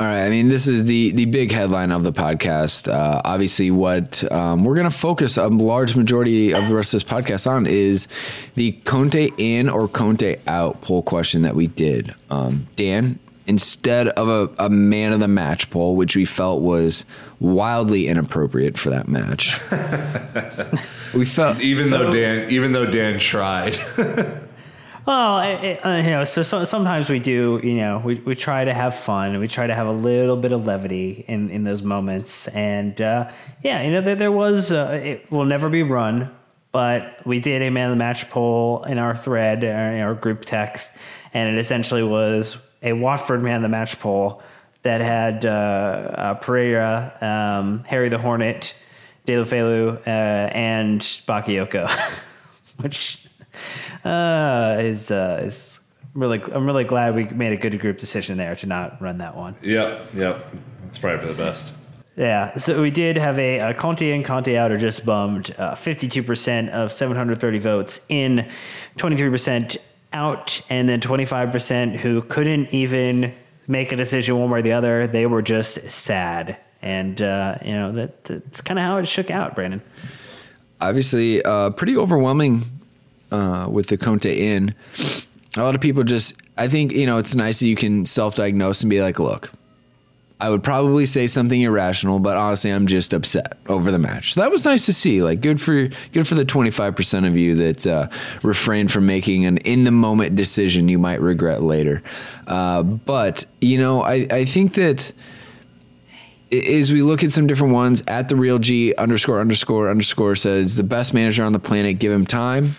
All 0.00 0.08
right. 0.08 0.24
I 0.24 0.28
mean, 0.28 0.48
this 0.48 0.66
is 0.66 0.86
the 0.86 1.12
the 1.12 1.24
big 1.26 1.52
headline 1.52 1.92
of 1.92 2.02
the 2.02 2.12
podcast. 2.12 2.92
Uh, 2.92 3.22
obviously, 3.24 3.70
what 3.70 4.30
um, 4.32 4.64
we're 4.64 4.74
going 4.74 4.90
to 4.90 4.96
focus 4.96 5.36
a 5.36 5.46
large 5.46 5.94
majority 5.94 6.52
of 6.52 6.66
the 6.68 6.74
rest 6.74 6.92
of 6.94 7.00
this 7.00 7.08
podcast 7.08 7.48
on 7.48 7.64
is 7.66 8.08
the 8.56 8.72
Conte 8.84 9.30
in 9.38 9.68
or 9.68 9.86
Conte 9.86 10.36
out 10.48 10.80
poll 10.80 11.02
question 11.02 11.42
that 11.42 11.54
we 11.54 11.68
did. 11.68 12.12
Um, 12.28 12.66
Dan, 12.74 13.20
instead 13.46 14.08
of 14.08 14.28
a, 14.28 14.64
a 14.64 14.70
man 14.70 15.12
of 15.12 15.20
the 15.20 15.28
match 15.28 15.70
poll, 15.70 15.96
which 15.96 16.16
we 16.16 16.24
felt 16.24 16.62
was 16.62 17.04
wildly 17.40 18.06
inappropriate 18.06 18.78
for 18.78 18.90
that 18.90 19.08
match. 19.08 19.58
we 21.14 21.24
felt 21.24 21.60
even 21.60 21.90
though 21.90 22.10
Dan, 22.10 22.50
even 22.50 22.72
though 22.72 22.86
Dan 22.86 23.18
tried. 23.18 23.76
well, 25.06 25.40
it, 25.40 25.84
uh, 25.84 25.90
you 26.02 26.10
know, 26.10 26.24
so, 26.24 26.42
so, 26.42 26.64
sometimes 26.64 27.10
we 27.10 27.18
do, 27.18 27.60
you 27.62 27.74
know, 27.74 28.00
we, 28.02 28.14
we 28.16 28.34
try 28.34 28.64
to 28.64 28.72
have 28.72 28.96
fun 28.96 29.32
and 29.32 29.40
we 29.40 29.48
try 29.48 29.66
to 29.66 29.74
have 29.74 29.86
a 29.86 29.92
little 29.92 30.36
bit 30.36 30.52
of 30.52 30.64
levity 30.64 31.24
in, 31.28 31.50
in 31.50 31.64
those 31.64 31.82
moments. 31.82 32.48
And 32.48 32.98
uh, 33.00 33.30
yeah, 33.62 33.82
you 33.82 33.92
know, 33.92 34.00
there, 34.00 34.16
there 34.16 34.32
was, 34.32 34.72
uh, 34.72 35.00
it 35.02 35.30
will 35.30 35.44
never 35.44 35.68
be 35.68 35.82
run, 35.82 36.34
but 36.72 37.24
we 37.26 37.40
did 37.40 37.60
a 37.60 37.70
man 37.70 37.90
of 37.90 37.96
the 37.96 38.02
match 38.02 38.30
poll 38.30 38.84
in 38.84 38.98
our 38.98 39.14
thread, 39.16 39.64
our, 39.64 39.96
uh, 39.96 40.00
our 40.00 40.14
group 40.14 40.46
text, 40.46 40.96
and 41.34 41.54
it 41.54 41.58
essentially 41.58 42.02
was 42.02 42.66
a 42.84 42.92
Watford 42.92 43.42
man 43.42 43.56
of 43.56 43.62
the 43.62 43.68
match 43.68 43.98
poll 43.98 44.42
that 44.82 45.00
had 45.00 45.44
uh, 45.44 45.48
uh, 45.48 46.40
Pereyra, 46.40 47.20
um, 47.22 47.84
Harry 47.84 48.10
the 48.10 48.18
Hornet, 48.18 48.76
Deulofeu, 49.26 49.96
uh, 50.06 50.10
and 50.10 51.00
Bakayoko, 51.00 51.90
which 52.76 53.26
uh, 54.04 54.76
is 54.80 55.10
uh, 55.10 55.40
is 55.42 55.80
really. 56.14 56.40
I'm 56.52 56.66
really 56.66 56.84
glad 56.84 57.14
we 57.14 57.24
made 57.24 57.52
a 57.52 57.56
good 57.56 57.78
group 57.80 57.98
decision 57.98 58.36
there 58.36 58.54
to 58.56 58.66
not 58.66 59.00
run 59.00 59.18
that 59.18 59.34
one. 59.34 59.56
Yep, 59.62 60.10
yep, 60.14 60.46
it's 60.86 60.98
probably 60.98 61.26
for 61.26 61.32
the 61.32 61.42
best. 61.42 61.72
Yeah, 62.16 62.56
so 62.58 62.80
we 62.80 62.92
did 62.92 63.16
have 63.16 63.40
a, 63.40 63.58
a 63.58 63.74
Conte 63.74 64.08
in, 64.08 64.22
Conte 64.22 64.54
out, 64.54 64.70
or 64.70 64.76
just 64.76 65.04
bummed. 65.04 65.54
Uh, 65.58 65.74
fifty-two 65.74 66.22
percent 66.22 66.70
of 66.70 66.92
seven 66.92 67.16
hundred 67.16 67.40
thirty 67.40 67.58
votes 67.58 68.04
in, 68.10 68.48
twenty-three 68.98 69.30
percent 69.30 69.78
out, 70.14 70.62
and 70.70 70.88
then 70.88 71.00
twenty-five 71.00 71.50
percent 71.52 71.96
who 71.96 72.22
couldn't 72.22 72.72
even 72.72 73.34
make 73.66 73.92
a 73.92 73.96
decision 73.96 74.38
one 74.38 74.48
way 74.50 74.60
or 74.60 74.62
the 74.62 74.72
other. 74.72 75.06
They 75.06 75.26
were 75.26 75.42
just 75.42 75.90
sad, 75.90 76.56
and 76.80 77.20
uh, 77.20 77.58
you 77.64 77.72
know 77.72 77.92
that 77.92 78.24
that's 78.24 78.60
kind 78.60 78.78
of 78.78 78.84
how 78.84 78.98
it 78.98 79.06
shook 79.06 79.30
out, 79.30 79.54
Brandon. 79.54 79.82
Obviously, 80.80 81.42
uh, 81.42 81.70
pretty 81.70 81.96
overwhelming 81.96 82.62
uh, 83.30 83.68
with 83.70 83.88
the 83.88 83.96
Conte 83.96 84.34
in. 84.34 84.74
A 85.56 85.62
lot 85.62 85.74
of 85.74 85.80
people 85.80 86.02
just, 86.02 86.34
I 86.58 86.66
think, 86.66 86.92
you 86.92 87.06
know, 87.06 87.16
it's 87.16 87.36
nice 87.36 87.60
that 87.60 87.68
you 87.68 87.76
can 87.76 88.06
self-diagnose 88.06 88.82
and 88.82 88.90
be 88.90 89.00
like, 89.00 89.20
look, 89.20 89.52
I 90.40 90.50
would 90.50 90.64
probably 90.64 91.06
say 91.06 91.26
something 91.26 91.60
irrational, 91.60 92.18
but 92.18 92.36
honestly, 92.36 92.70
I'm 92.70 92.86
just 92.86 93.12
upset 93.12 93.56
over 93.68 93.92
the 93.92 94.00
match. 94.00 94.34
So 94.34 94.40
that 94.40 94.50
was 94.50 94.64
nice 94.64 94.84
to 94.86 94.92
see. 94.92 95.22
Like, 95.22 95.40
good 95.40 95.60
for 95.60 95.88
good 96.12 96.26
for 96.26 96.34
the 96.34 96.44
25 96.44 96.96
percent 96.96 97.24
of 97.24 97.36
you 97.36 97.54
that 97.54 97.86
uh, 97.86 98.08
refrained 98.42 98.90
from 98.90 99.06
making 99.06 99.46
an 99.46 99.58
in 99.58 99.84
the 99.84 99.92
moment 99.92 100.34
decision 100.34 100.88
you 100.88 100.98
might 100.98 101.20
regret 101.20 101.62
later. 101.62 102.02
Uh, 102.46 102.82
but 102.82 103.44
you 103.60 103.78
know, 103.78 104.02
I 104.02 104.26
I 104.30 104.44
think 104.44 104.74
that 104.74 105.12
as 106.52 106.92
we 106.92 107.02
look 107.02 107.24
at 107.24 107.30
some 107.30 107.46
different 107.46 107.72
ones, 107.72 108.02
at 108.06 108.28
the 108.28 108.36
real 108.36 108.58
G 108.58 108.94
underscore 108.96 109.40
underscore 109.40 109.90
underscore 109.90 110.34
says 110.34 110.76
the 110.76 110.82
best 110.82 111.14
manager 111.14 111.44
on 111.44 111.52
the 111.52 111.58
planet. 111.58 111.98
Give 111.98 112.12
him 112.12 112.26
time. 112.26 112.76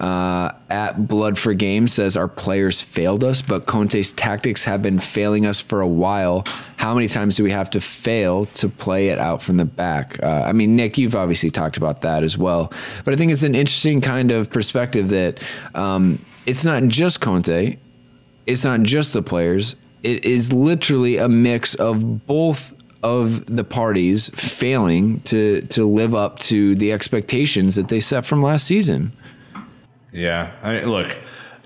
Uh, 0.00 0.50
at 0.70 1.08
Blood 1.08 1.38
for 1.38 1.52
Game 1.52 1.86
says 1.86 2.16
our 2.16 2.26
players 2.26 2.80
failed 2.80 3.22
us, 3.22 3.42
but 3.42 3.66
Conte's 3.66 4.12
tactics 4.12 4.64
have 4.64 4.80
been 4.80 4.98
failing 4.98 5.44
us 5.44 5.60
for 5.60 5.82
a 5.82 5.86
while. 5.86 6.42
How 6.78 6.94
many 6.94 7.06
times 7.06 7.36
do 7.36 7.44
we 7.44 7.50
have 7.50 7.68
to 7.70 7.82
fail 7.82 8.46
to 8.46 8.70
play 8.70 9.08
it 9.08 9.18
out 9.18 9.42
from 9.42 9.58
the 9.58 9.66
back? 9.66 10.18
Uh, 10.22 10.44
I 10.46 10.52
mean, 10.52 10.74
Nick, 10.74 10.96
you've 10.96 11.14
obviously 11.14 11.50
talked 11.50 11.76
about 11.76 12.00
that 12.00 12.22
as 12.24 12.38
well, 12.38 12.72
but 13.04 13.12
I 13.12 13.16
think 13.18 13.30
it's 13.30 13.42
an 13.42 13.54
interesting 13.54 14.00
kind 14.00 14.32
of 14.32 14.50
perspective 14.50 15.10
that 15.10 15.38
um, 15.74 16.24
it's 16.46 16.64
not 16.64 16.84
just 16.84 17.20
Conte, 17.20 17.76
it's 18.46 18.64
not 18.64 18.80
just 18.82 19.12
the 19.12 19.20
players. 19.20 19.76
It 20.02 20.24
is 20.24 20.50
literally 20.50 21.18
a 21.18 21.28
mix 21.28 21.74
of 21.74 22.26
both 22.26 22.72
of 23.02 23.44
the 23.54 23.64
parties 23.64 24.30
failing 24.30 25.20
to 25.20 25.62
to 25.62 25.86
live 25.86 26.14
up 26.14 26.38
to 26.38 26.74
the 26.74 26.92
expectations 26.92 27.74
that 27.74 27.88
they 27.88 28.00
set 28.00 28.24
from 28.24 28.42
last 28.42 28.66
season. 28.66 29.12
Yeah, 30.12 30.52
I 30.62 30.80
look, 30.80 31.16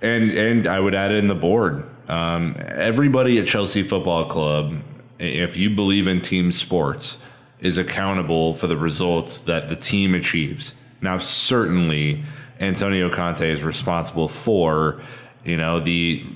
and 0.03 0.31
and 0.31 0.67
I 0.67 0.81
would 0.81 0.95
add 0.95 1.13
in 1.13 1.29
the 1.29 1.35
board. 1.35 1.85
Um, 2.09 2.57
everybody 2.59 3.39
at 3.39 3.47
Chelsea 3.47 3.83
Football 3.83 4.29
Club, 4.29 4.83
if 5.19 5.57
you 5.57 5.71
believe 5.71 6.07
in 6.07 6.21
team 6.21 6.53
sports, 6.53 7.19
is 7.61 7.79
accountable 7.79 8.55
for 8.55 8.67
the 8.67 8.77
results 8.77 9.39
that 9.39 9.69
the 9.69 9.77
team 9.77 10.15
achieves. 10.15 10.75
Now, 11.01 11.19
certainly, 11.19 12.25
Antonio 12.61 13.09
Conte 13.15 13.49
is 13.49 13.63
responsible 13.63 14.29
for, 14.29 15.01
you 15.45 15.57
know, 15.57 15.81
the 15.81 16.27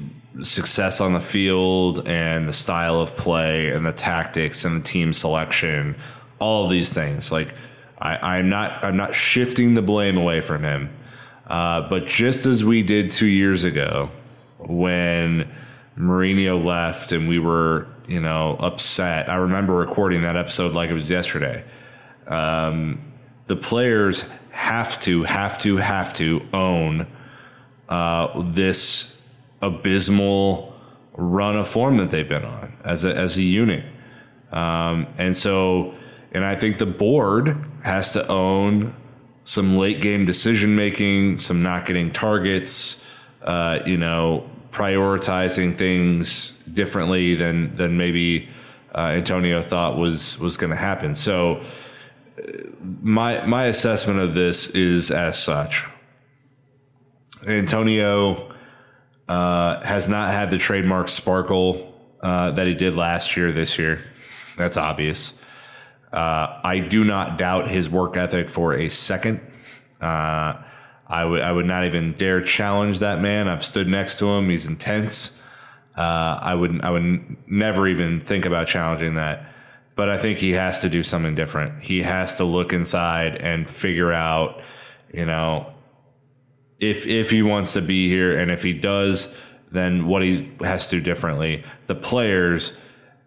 success 0.42 1.00
on 1.00 1.12
the 1.12 1.20
field 1.20 2.06
and 2.08 2.48
the 2.48 2.52
style 2.52 3.00
of 3.00 3.16
play 3.16 3.68
and 3.70 3.84
the 3.84 3.92
tactics 3.92 4.64
and 4.64 4.80
the 4.80 4.84
team 4.84 5.12
selection, 5.12 5.96
all 6.38 6.64
of 6.64 6.70
these 6.70 6.94
things. 6.94 7.30
Like, 7.30 7.54
I, 7.98 8.36
I'm 8.36 8.48
not, 8.48 8.82
I'm 8.84 8.96
not 8.96 9.14
shifting 9.14 9.74
the 9.74 9.82
blame 9.82 10.16
away 10.16 10.40
from 10.40 10.62
him. 10.62 10.90
Uh, 11.48 11.88
but 11.88 12.06
just 12.06 12.46
as 12.46 12.64
we 12.64 12.82
did 12.82 13.10
two 13.10 13.26
years 13.26 13.64
ago 13.64 14.10
when 14.58 15.50
Mourinho 15.98 16.62
left 16.62 17.12
and 17.12 17.28
we 17.28 17.38
were, 17.38 17.88
you 18.06 18.20
know, 18.20 18.56
upset. 18.60 19.28
I 19.28 19.36
remember 19.36 19.74
recording 19.74 20.22
that 20.22 20.36
episode 20.36 20.72
like 20.72 20.90
it 20.90 20.94
was 20.94 21.10
yesterday. 21.10 21.64
Um, 22.26 23.12
the 23.46 23.56
players 23.56 24.28
have 24.50 25.00
to, 25.02 25.24
have 25.24 25.58
to, 25.58 25.76
have 25.76 26.12
to 26.14 26.46
own 26.52 27.06
uh, 27.88 28.42
this 28.42 29.18
abysmal 29.60 30.74
run 31.14 31.56
of 31.56 31.68
form 31.68 31.96
that 31.96 32.10
they've 32.10 32.28
been 32.28 32.44
on 32.44 32.76
as 32.84 33.04
a, 33.04 33.14
as 33.14 33.36
a 33.36 33.42
unit. 33.42 33.84
Um, 34.52 35.06
and 35.16 35.36
so, 35.36 35.94
and 36.32 36.44
I 36.44 36.54
think 36.54 36.78
the 36.78 36.86
board 36.86 37.64
has 37.82 38.12
to 38.12 38.26
own 38.28 38.94
some 39.48 39.78
late 39.78 40.02
game 40.02 40.26
decision 40.26 40.76
making, 40.76 41.38
some 41.38 41.62
not 41.62 41.86
getting 41.86 42.12
targets, 42.12 43.02
uh, 43.40 43.78
you 43.86 43.96
know, 43.96 44.46
prioritizing 44.72 45.74
things 45.74 46.50
differently 46.70 47.34
than 47.34 47.74
than 47.74 47.96
maybe 47.96 48.46
uh, 48.94 49.14
Antonio 49.16 49.62
thought 49.62 49.96
was 49.96 50.38
was 50.38 50.58
going 50.58 50.68
to 50.68 50.76
happen. 50.76 51.14
So, 51.14 51.62
uh, 52.36 52.42
my 53.00 53.46
my 53.46 53.64
assessment 53.64 54.20
of 54.20 54.34
this 54.34 54.68
is 54.68 55.10
as 55.10 55.42
such. 55.42 55.86
Antonio 57.46 58.52
uh, 59.30 59.82
has 59.82 60.10
not 60.10 60.30
had 60.30 60.50
the 60.50 60.58
trademark 60.58 61.08
sparkle 61.08 61.94
uh, 62.20 62.50
that 62.50 62.66
he 62.66 62.74
did 62.74 62.96
last 62.96 63.34
year. 63.34 63.50
This 63.50 63.78
year, 63.78 64.02
that's 64.58 64.76
obvious. 64.76 65.37
Uh, 66.12 66.60
I 66.64 66.78
do 66.78 67.04
not 67.04 67.38
doubt 67.38 67.68
his 67.68 67.88
work 67.88 68.16
ethic 68.16 68.48
for 68.48 68.74
a 68.74 68.88
second. 68.88 69.40
Uh, 70.00 70.62
I 71.06 71.24
would 71.24 71.40
I 71.40 71.52
would 71.52 71.66
not 71.66 71.84
even 71.84 72.12
dare 72.12 72.40
challenge 72.40 73.00
that 73.00 73.20
man. 73.20 73.48
I've 73.48 73.64
stood 73.64 73.88
next 73.88 74.18
to 74.18 74.26
him. 74.26 74.48
He's 74.48 74.66
intense. 74.66 75.40
Uh, 75.96 76.38
I 76.40 76.54
would 76.54 76.80
I 76.82 76.90
would 76.90 77.36
never 77.46 77.88
even 77.88 78.20
think 78.20 78.44
about 78.44 78.68
challenging 78.68 79.14
that. 79.14 79.52
But 79.96 80.08
I 80.08 80.16
think 80.16 80.38
he 80.38 80.52
has 80.52 80.80
to 80.82 80.88
do 80.88 81.02
something 81.02 81.34
different. 81.34 81.82
He 81.82 82.02
has 82.02 82.36
to 82.36 82.44
look 82.44 82.72
inside 82.72 83.36
and 83.36 83.68
figure 83.68 84.12
out, 84.12 84.62
you 85.12 85.26
know, 85.26 85.72
if 86.78 87.06
if 87.06 87.30
he 87.30 87.42
wants 87.42 87.72
to 87.72 87.82
be 87.82 88.08
here, 88.08 88.38
and 88.38 88.50
if 88.50 88.62
he 88.62 88.72
does, 88.72 89.34
then 89.72 90.06
what 90.06 90.22
he 90.22 90.52
has 90.60 90.88
to 90.90 90.96
do 90.96 91.02
differently. 91.02 91.64
The 91.86 91.96
players 91.96 92.74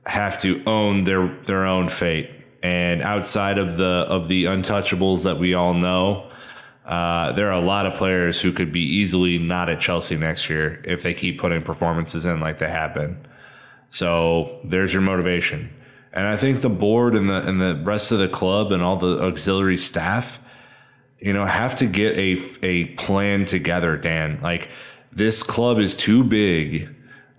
have 0.06 0.38
to 0.44 0.64
own 0.66 1.04
their 1.04 1.28
their 1.44 1.66
own 1.66 1.90
fate, 1.90 2.30
and 2.62 3.02
outside 3.02 3.58
of 3.58 3.78
the 3.78 4.06
of 4.08 4.28
the 4.28 4.46
untouchables 4.46 5.24
that 5.24 5.38
we 5.38 5.54
all 5.54 5.74
know, 5.74 6.30
uh, 6.86 7.32
there 7.34 7.48
are 7.48 7.62
a 7.62 7.66
lot 7.66 7.86
of 7.86 7.96
players 7.96 8.42
who 8.42 8.52
could 8.52 8.72
be 8.72 8.82
easily 8.82 9.38
not 9.38 9.70
at 9.70 9.80
Chelsea 9.80 10.16
next 10.16 10.50
year 10.50 10.82
if 10.86 11.04
they 11.04 11.14
keep 11.14 11.40
putting 11.40 11.62
performances 11.64 12.26
in 12.26 12.40
like 12.40 12.60
they 12.60 12.70
have 12.70 12.94
been. 12.94 13.18
So 13.90 14.60
there's 14.64 14.94
your 14.94 15.02
motivation. 15.02 15.74
And 16.14 16.28
I 16.28 16.36
think 16.36 16.62
the 16.62 16.70
board 16.70 17.16
and 17.16 17.30
the 17.30 17.48
and 17.48 17.62
the 17.62 17.82
rest 17.84 18.12
of 18.12 18.20
the 18.20 18.30
club 18.30 18.72
and 18.72 18.82
all 18.82 18.98
the 18.98 19.24
auxiliary 19.24 19.78
staff 19.78 20.40
you 21.22 21.34
know, 21.34 21.46
have 21.46 21.76
to 21.76 21.86
get 21.86 22.18
a 22.18 22.38
a 22.64 22.86
plan 22.96 23.46
together, 23.46 23.96
Dan. 23.96 24.40
Like 24.42 24.70
this 25.12 25.44
club 25.44 25.78
is 25.78 25.96
too 25.96 26.24
big. 26.24 26.90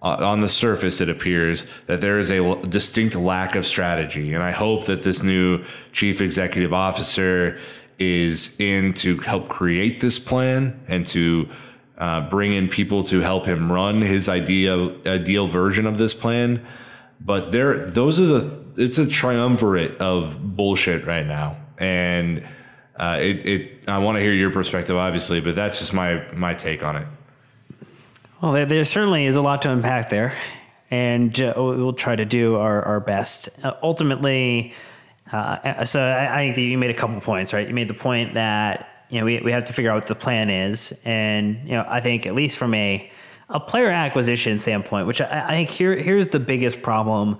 Uh, 0.03 0.17
on 0.21 0.41
the 0.41 0.49
surface, 0.49 1.01
it 1.01 1.09
appears 1.09 1.65
that 1.87 2.01
there 2.01 2.19
is 2.19 2.29
a 2.29 2.57
distinct 2.67 3.15
lack 3.15 3.55
of 3.55 3.65
strategy, 3.65 4.35
and 4.35 4.43
I 4.43 4.51
hope 4.51 4.87
that 4.87 5.05
this 5.05 5.23
new 5.23 5.63
chief 5.93 6.21
executive 6.21 6.73
officer 6.73 7.61
is 8.01 8.59
in 8.59 8.95
to 8.95 9.19
help 9.19 9.49
create 9.49 10.01
this 10.01 10.19
plan 10.19 10.83
and 10.89 11.07
to 11.07 11.49
uh, 11.99 12.29
bring 12.29 12.53
in 12.53 12.69
people 12.69 13.05
to 13.05 13.21
help 13.21 13.47
him 13.47 13.71
run 13.71 14.03
his 14.03 14.29
idea 14.29 14.75
ideal 15.07 15.47
version 15.47 15.87
of 15.87 15.99
this 15.99 16.15
plan. 16.15 16.67
But 17.21 17.53
there, 17.53 17.87
those 17.87 18.19
are 18.19 18.25
the 18.25 18.73
it's 18.77 18.99
a 18.99 19.07
triumvirate 19.07 19.99
of 19.99 20.57
bullshit 20.57 21.07
right 21.07 21.27
now, 21.27 21.59
and 21.79 22.45
uh, 22.97 23.19
it, 23.21 23.47
it 23.47 23.89
I 23.89 23.99
want 23.99 24.17
to 24.17 24.21
hear 24.21 24.33
your 24.33 24.51
perspective, 24.51 24.97
obviously, 24.97 25.41
but 25.41 25.55
that's 25.55 25.79
just 25.79 25.95
my 25.95 26.27
my 26.33 26.55
take 26.55 26.83
on 26.83 26.97
it. 26.97 27.07
Well, 28.43 28.51
there, 28.51 28.67
there 28.67 28.85
certainly 28.85 29.27
is 29.27 29.37
a 29.37 29.41
lot 29.41 29.63
to 29.63 29.71
unpack 29.71 30.11
there, 30.11 30.37
and 30.91 31.41
uh, 31.41 31.55
we'll 31.57 31.93
try 31.93 32.17
to 32.17 32.25
do 32.25 32.57
our, 32.57 32.83
our 32.83 32.99
best. 32.99 33.49
Uh, 33.63 33.75
ultimately, 33.85 34.75
uh, 35.31 35.85
so 35.85 36.03
I, 36.03 36.35
I 36.35 36.39
think 36.39 36.57
that 36.57 36.63
you 36.63 36.77
made 36.77 36.91
a 36.91 36.95
couple 36.95 37.21
points, 37.21 37.53
right? 37.53 37.69
You 37.69 37.73
made 37.73 37.87
the 37.87 37.95
point 37.95 38.35
that 38.35 39.07
you 39.11 39.21
know 39.21 39.27
we, 39.27 39.39
we 39.43 39.53
have 39.53 39.67
to 39.67 39.73
figure 39.73 39.93
out 39.93 39.95
what 39.95 40.09
the 40.09 40.17
plan 40.17 40.51
is, 40.51 41.01
and 41.05 41.69
you 41.69 41.75
know 41.75 41.87
I 41.87 42.01
think 42.01 42.27
at 42.27 42.35
least 42.35 42.59
from 42.59 42.75
a 42.75 43.09
a 43.49 43.61
player 43.61 43.91
acquisition 43.91 44.59
standpoint, 44.59 45.07
which 45.07 45.21
I, 45.21 45.45
I 45.47 45.51
think 45.51 45.71
here 45.71 45.95
here's 45.95 46.27
the 46.27 46.41
biggest 46.41 46.83
problem. 46.83 47.39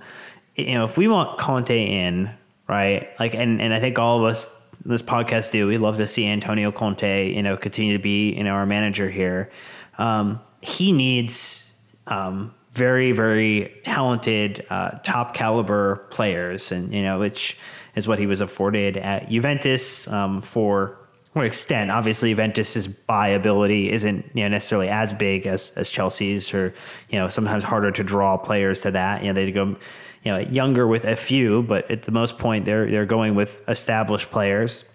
You 0.55 0.75
know, 0.75 0.85
if 0.85 0.97
we 0.97 1.09
want 1.09 1.37
Conte 1.37 1.85
in, 1.85 2.29
right? 2.69 3.09
Like, 3.19 3.35
and 3.35 3.61
and 3.61 3.73
I 3.73 3.81
think 3.81 3.99
all 3.99 4.19
of 4.19 4.31
us 4.31 4.49
this 4.85 5.01
podcast 5.01 5.51
do. 5.51 5.67
We 5.67 5.77
love 5.77 5.97
to 5.97 6.07
see 6.07 6.25
Antonio 6.25 6.71
Conte, 6.71 7.29
you 7.29 7.43
know, 7.43 7.57
continue 7.57 7.97
to 7.97 8.01
be 8.01 8.31
you 8.31 8.45
know 8.45 8.51
our 8.51 8.65
manager 8.65 9.09
here. 9.09 9.51
Um, 9.97 10.39
he 10.63 10.91
needs 10.91 11.71
um, 12.07 12.53
very 12.71 13.11
very 13.11 13.73
talented, 13.83 14.65
uh, 14.69 14.91
top 15.03 15.33
caliber 15.33 16.07
players, 16.09 16.71
and 16.71 16.93
you 16.93 17.03
know 17.03 17.19
which 17.19 17.57
is 17.95 18.07
what 18.07 18.19
he 18.19 18.25
was 18.25 18.41
afforded 18.41 18.97
at 18.97 19.29
Juventus 19.29 20.07
um, 20.07 20.41
for 20.41 20.97
what 21.33 21.45
extent. 21.45 21.91
Obviously, 21.91 22.31
Juventus's 22.31 22.87
buy 22.87 23.29
ability 23.29 23.91
isn't 23.91 24.25
you 24.33 24.43
know 24.43 24.49
necessarily 24.49 24.89
as 24.89 25.13
big 25.13 25.45
as 25.47 25.71
as 25.75 25.89
Chelsea's, 25.89 26.53
or 26.53 26.73
you 27.09 27.19
know 27.19 27.29
sometimes 27.29 27.63
harder 27.63 27.91
to 27.91 28.03
draw 28.03 28.37
players 28.37 28.81
to 28.81 28.91
that. 28.91 29.21
You 29.21 29.27
know 29.27 29.33
they 29.33 29.51
go 29.51 29.75
you 30.23 30.31
know 30.31 30.39
younger 30.39 30.87
with 30.87 31.05
a 31.05 31.15
few, 31.15 31.63
but 31.63 31.89
at 31.91 32.03
the 32.03 32.11
most 32.11 32.37
point 32.37 32.65
they're 32.65 32.89
they're 32.89 33.05
going 33.05 33.35
with 33.35 33.61
established 33.67 34.31
players. 34.31 34.85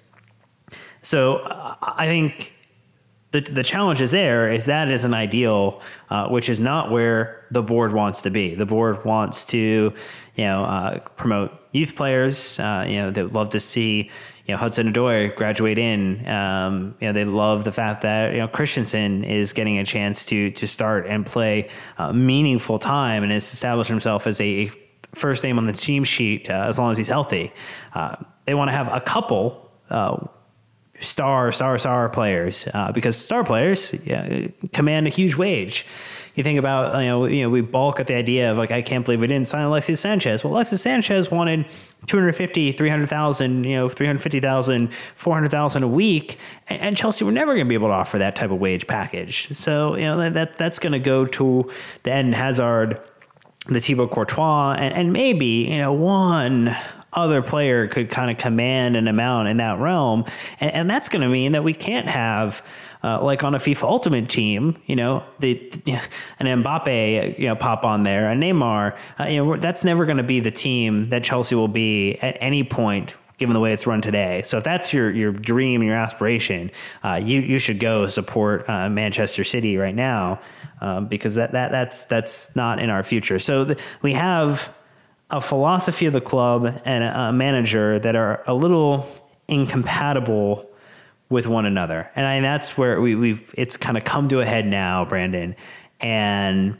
So 1.02 1.40
I 1.80 2.06
think 2.06 2.52
the 3.30 3.40
the 3.40 3.62
challenge 3.62 4.00
is 4.00 4.10
there 4.10 4.50
is 4.50 4.66
that 4.66 4.90
is 4.90 5.04
an 5.04 5.12
ideal, 5.12 5.82
uh, 6.08 6.28
which 6.28 6.48
is 6.48 6.60
not 6.60 6.90
where 6.90 7.44
the 7.50 7.62
board 7.62 7.92
wants 7.92 8.22
to 8.22 8.30
be. 8.30 8.54
The 8.54 8.66
board 8.66 9.04
wants 9.04 9.44
to 9.46 9.92
you 10.34 10.44
know 10.44 10.64
uh, 10.64 11.00
promote 11.16 11.52
youth 11.72 11.94
players. 11.94 12.58
Uh, 12.58 12.86
you 12.88 12.96
know 12.96 13.10
they 13.10 13.22
love 13.22 13.50
to 13.50 13.60
see 13.60 14.10
you 14.46 14.54
know 14.54 14.56
Hudson 14.56 14.90
Odoi 14.92 15.34
graduate 15.34 15.76
in. 15.76 16.26
Um, 16.26 16.94
you 17.00 17.08
know 17.08 17.12
they 17.12 17.26
love 17.26 17.64
the 17.64 17.72
fact 17.72 18.00
that 18.02 18.32
you 18.32 18.38
know 18.38 18.48
Christensen 18.48 19.24
is 19.24 19.52
getting 19.52 19.78
a 19.78 19.84
chance 19.84 20.24
to 20.26 20.50
to 20.52 20.66
start 20.66 21.06
and 21.06 21.26
play 21.26 21.68
uh, 21.98 22.14
meaningful 22.14 22.78
time 22.78 23.22
and 23.22 23.30
has 23.30 23.52
established 23.52 23.90
himself 23.90 24.26
as 24.26 24.40
a 24.40 24.70
first 25.14 25.44
name 25.44 25.58
on 25.58 25.66
the 25.66 25.72
team 25.74 26.02
sheet 26.02 26.48
uh, 26.48 26.52
as 26.52 26.78
long 26.78 26.92
as 26.92 26.96
he's 26.96 27.08
healthy. 27.08 27.52
Uh, 27.94 28.16
they 28.46 28.54
want 28.54 28.70
to 28.70 28.72
have 28.72 28.88
a 28.90 29.02
couple 29.02 29.70
star, 31.00 31.52
star, 31.52 31.78
star 31.78 32.08
players 32.08 32.68
uh, 32.74 32.92
because 32.92 33.16
star 33.16 33.44
players 33.44 33.94
yeah, 34.04 34.48
command 34.72 35.06
a 35.06 35.10
huge 35.10 35.34
wage. 35.34 35.86
You 36.34 36.44
think 36.44 36.58
about 36.58 37.00
you 37.00 37.08
know 37.08 37.26
you 37.26 37.42
know 37.42 37.50
we 37.50 37.62
balk 37.62 37.98
at 37.98 38.06
the 38.06 38.14
idea 38.14 38.52
of 38.52 38.58
like 38.58 38.70
I 38.70 38.80
can't 38.80 39.04
believe 39.04 39.20
we 39.20 39.26
didn't 39.26 39.48
sign 39.48 39.64
Alexis 39.64 39.98
Sanchez. 39.98 40.44
Well, 40.44 40.52
Alexis 40.52 40.80
Sanchez 40.80 41.32
wanted 41.32 41.66
250, 42.06 42.72
300,000, 42.72 43.64
you 43.64 43.74
know 43.74 43.88
350,000, 43.88 44.92
400,000 44.92 45.82
a 45.82 45.88
week 45.88 46.38
and, 46.68 46.96
Chelsea 46.96 47.24
were 47.24 47.32
never 47.32 47.54
going 47.54 47.66
to 47.66 47.68
be 47.68 47.74
able 47.74 47.88
to 47.88 47.94
offer 47.94 48.18
that 48.18 48.36
type 48.36 48.50
of 48.50 48.60
wage 48.60 48.86
package. 48.86 49.48
So, 49.48 49.96
you 49.96 50.02
know 50.02 50.30
that 50.30 50.56
that's 50.56 50.78
going 50.78 50.92
to 50.92 51.00
go 51.00 51.26
to 51.26 51.70
Eden 52.04 52.32
Hazard 52.32 53.00
the 53.68 53.80
Thibaut 53.80 54.10
Courtois, 54.10 54.76
and, 54.78 54.94
and 54.94 55.12
maybe, 55.12 55.68
you 55.70 55.78
know, 55.78 55.92
one 55.92 56.74
other 57.12 57.42
player 57.42 57.86
could 57.86 58.10
kind 58.10 58.30
of 58.30 58.38
command 58.38 58.96
an 58.96 59.08
amount 59.08 59.48
in 59.48 59.56
that 59.58 59.78
realm. 59.78 60.24
And, 60.60 60.72
and 60.72 60.90
that's 60.90 61.08
going 61.08 61.22
to 61.22 61.28
mean 61.28 61.52
that 61.52 61.64
we 61.64 61.72
can't 61.72 62.08
have, 62.08 62.64
uh, 63.02 63.22
like 63.22 63.42
on 63.44 63.54
a 63.54 63.58
FIFA 63.58 63.84
Ultimate 63.84 64.28
team, 64.28 64.76
you 64.86 64.96
know, 64.96 65.24
the 65.38 65.72
an 66.38 66.62
Mbappe, 66.62 67.38
you 67.38 67.46
know, 67.46 67.56
pop 67.56 67.84
on 67.84 68.02
there, 68.02 68.30
a 68.30 68.34
Neymar. 68.34 68.96
Uh, 69.18 69.24
you 69.24 69.44
know, 69.44 69.56
that's 69.56 69.84
never 69.84 70.04
going 70.04 70.18
to 70.18 70.22
be 70.22 70.40
the 70.40 70.50
team 70.50 71.08
that 71.10 71.24
Chelsea 71.24 71.54
will 71.54 71.68
be 71.68 72.16
at 72.16 72.36
any 72.40 72.64
point 72.64 73.14
given 73.38 73.54
the 73.54 73.60
way 73.60 73.72
it's 73.72 73.86
run 73.86 74.00
today. 74.00 74.42
So 74.42 74.58
if 74.58 74.64
that's 74.64 74.92
your 74.92 75.10
your 75.10 75.32
dream, 75.32 75.82
your 75.82 75.94
aspiration, 75.94 76.70
uh, 77.04 77.14
you 77.14 77.40
you 77.40 77.58
should 77.58 77.78
go 77.78 78.06
support 78.08 78.68
uh, 78.68 78.90
Manchester 78.90 79.44
City 79.44 79.76
right 79.76 79.94
now 79.94 80.40
um, 80.80 81.06
because 81.06 81.36
that 81.36 81.52
that 81.52 81.70
that's 81.70 82.04
that's 82.04 82.56
not 82.56 82.80
in 82.80 82.90
our 82.90 83.02
future. 83.02 83.38
So 83.38 83.64
th- 83.64 83.78
we 84.02 84.12
have 84.14 84.74
a 85.30 85.40
philosophy 85.40 86.06
of 86.06 86.12
the 86.12 86.20
club 86.20 86.80
and 86.84 87.04
a, 87.04 87.32
manager 87.32 87.98
that 87.98 88.16
are 88.16 88.42
a 88.46 88.54
little 88.54 89.06
incompatible 89.46 90.68
with 91.28 91.46
one 91.46 91.66
another, 91.66 92.10
and 92.16 92.26
I, 92.26 92.40
that's 92.40 92.78
where 92.78 93.00
we, 93.00 93.14
we've 93.14 93.54
it's 93.56 93.76
kind 93.76 93.98
of 93.98 94.04
come 94.04 94.28
to 94.30 94.40
a 94.40 94.46
head 94.46 94.66
now, 94.66 95.04
Brandon, 95.04 95.54
and 96.00 96.78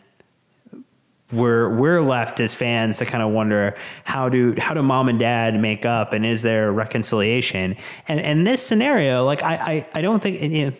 we're 1.30 1.68
we're 1.68 2.00
left 2.00 2.40
as 2.40 2.54
fans 2.54 2.98
to 2.98 3.04
kind 3.04 3.22
of 3.22 3.30
wonder 3.30 3.76
how 4.04 4.30
do 4.30 4.54
how 4.56 4.72
do 4.72 4.82
mom 4.82 5.08
and 5.08 5.18
dad 5.18 5.60
make 5.60 5.84
up 5.84 6.14
and 6.14 6.24
is 6.24 6.40
there 6.40 6.72
reconciliation? 6.72 7.76
And 8.06 8.20
and 8.20 8.46
this 8.46 8.66
scenario 8.66 9.24
like 9.24 9.42
I 9.42 9.54
I, 9.54 9.88
I 9.94 10.00
don't 10.00 10.22
think 10.22 10.40
you 10.40 10.70
know, 10.70 10.76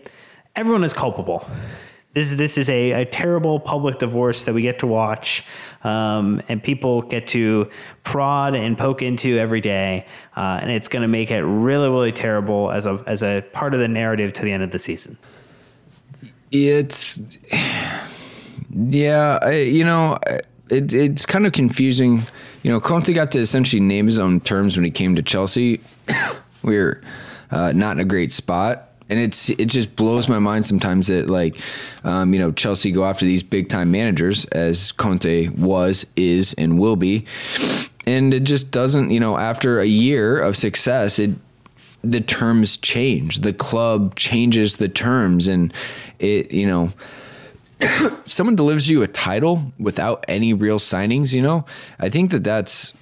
everyone 0.57 0.85
is 0.85 0.95
culpable 0.95 1.47
this 2.15 2.33
this 2.33 2.59
is 2.59 2.69
a, 2.71 3.03
a 3.03 3.05
terrible 3.05 3.61
public 3.61 3.99
divorce 3.99 4.45
that 4.47 4.55
we 4.55 4.63
get 4.63 4.79
to 4.81 4.87
watch, 4.87 5.45
um, 5.85 6.43
and 6.49 6.63
people 6.63 7.03
get 7.03 7.27
to 7.29 7.71
prod 8.03 8.55
and 8.55 8.79
poke 8.79 9.03
into 9.03 9.39
every 9.39 9.61
day, 9.61 10.07
uh, 10.37 10.59
and 10.63 10.71
it's 10.71 10.89
going 10.89 11.03
to 11.03 11.09
make 11.09 11.31
it 11.31 11.43
really 11.43 11.89
really 11.89 12.13
terrible 12.13 12.71
as 12.71 12.87
a 12.87 13.03
as 13.07 13.23
a 13.23 13.45
part 13.53 13.75
of 13.75 13.81
the 13.81 13.89
narrative 13.89 14.33
to 14.35 14.43
the 14.43 14.53
end 14.53 14.63
of 14.63 14.71
the 14.71 14.79
season. 14.79 15.19
It's 16.51 17.21
yeah, 18.71 19.39
I, 19.43 19.53
you 19.61 19.85
know, 19.85 20.19
it, 20.71 20.93
it's 20.93 21.27
kind 21.27 21.47
of 21.47 21.53
confusing. 21.53 22.23
You 22.63 22.73
know, 22.73 22.81
Conte 22.81 23.13
got 23.13 23.33
to 23.33 23.39
essentially 23.39 23.81
name 23.81 24.07
his 24.07 24.19
own 24.19 24.41
terms 24.41 24.77
when 24.77 24.85
he 24.85 24.91
came 24.91 25.15
to 25.17 25.23
Chelsea. 25.23 25.81
we 26.63 26.77
are 26.79 27.03
uh, 27.51 27.73
not 27.73 27.93
in 27.93 28.01
a 28.01 28.05
great 28.05 28.33
spot. 28.33 28.88
And 29.11 29.19
it's 29.19 29.49
it 29.51 29.67
just 29.67 29.97
blows 29.97 30.29
my 30.29 30.39
mind 30.39 30.67
sometimes 30.67 31.07
that 31.07 31.29
like 31.29 31.59
um, 32.05 32.35
you 32.35 32.39
know 32.39 32.53
Chelsea 32.53 32.91
go 32.91 33.05
after 33.05 33.25
these 33.25 33.43
big 33.43 33.69
time 33.69 33.91
managers 33.91 34.45
as 34.47 34.93
Conte 34.93 35.49
was 35.49 36.07
is 36.17 36.55
and 36.55 36.79
will 36.79 36.97
be, 36.97 37.25
and 38.07 38.35
it 38.35 38.45
just 38.45 38.71
doesn't 38.71 39.11
you 39.11 39.21
know 39.21 39.39
after 39.39 39.81
a 39.81 39.87
year 39.87 40.39
of 40.39 40.57
success 40.57 41.19
it 41.19 41.31
the 42.03 42.21
terms 42.21 42.77
change. 42.77 43.41
The 43.41 43.53
club 43.53 44.15
changes 44.15 44.77
the 44.77 44.89
terms. 44.89 45.49
And 45.49 45.73
it 46.19 46.53
you 46.53 46.67
know 46.67 46.91
someone 48.27 48.57
delivers 48.57 48.89
you 48.89 49.03
a 49.03 49.09
title 49.09 49.73
without 49.79 50.25
any 50.29 50.53
real 50.53 50.79
signings, 50.79 51.33
you 51.33 51.43
know, 51.43 51.65
I 51.99 52.09
think 52.09 52.31
that 52.31 52.45
that's 52.45 52.95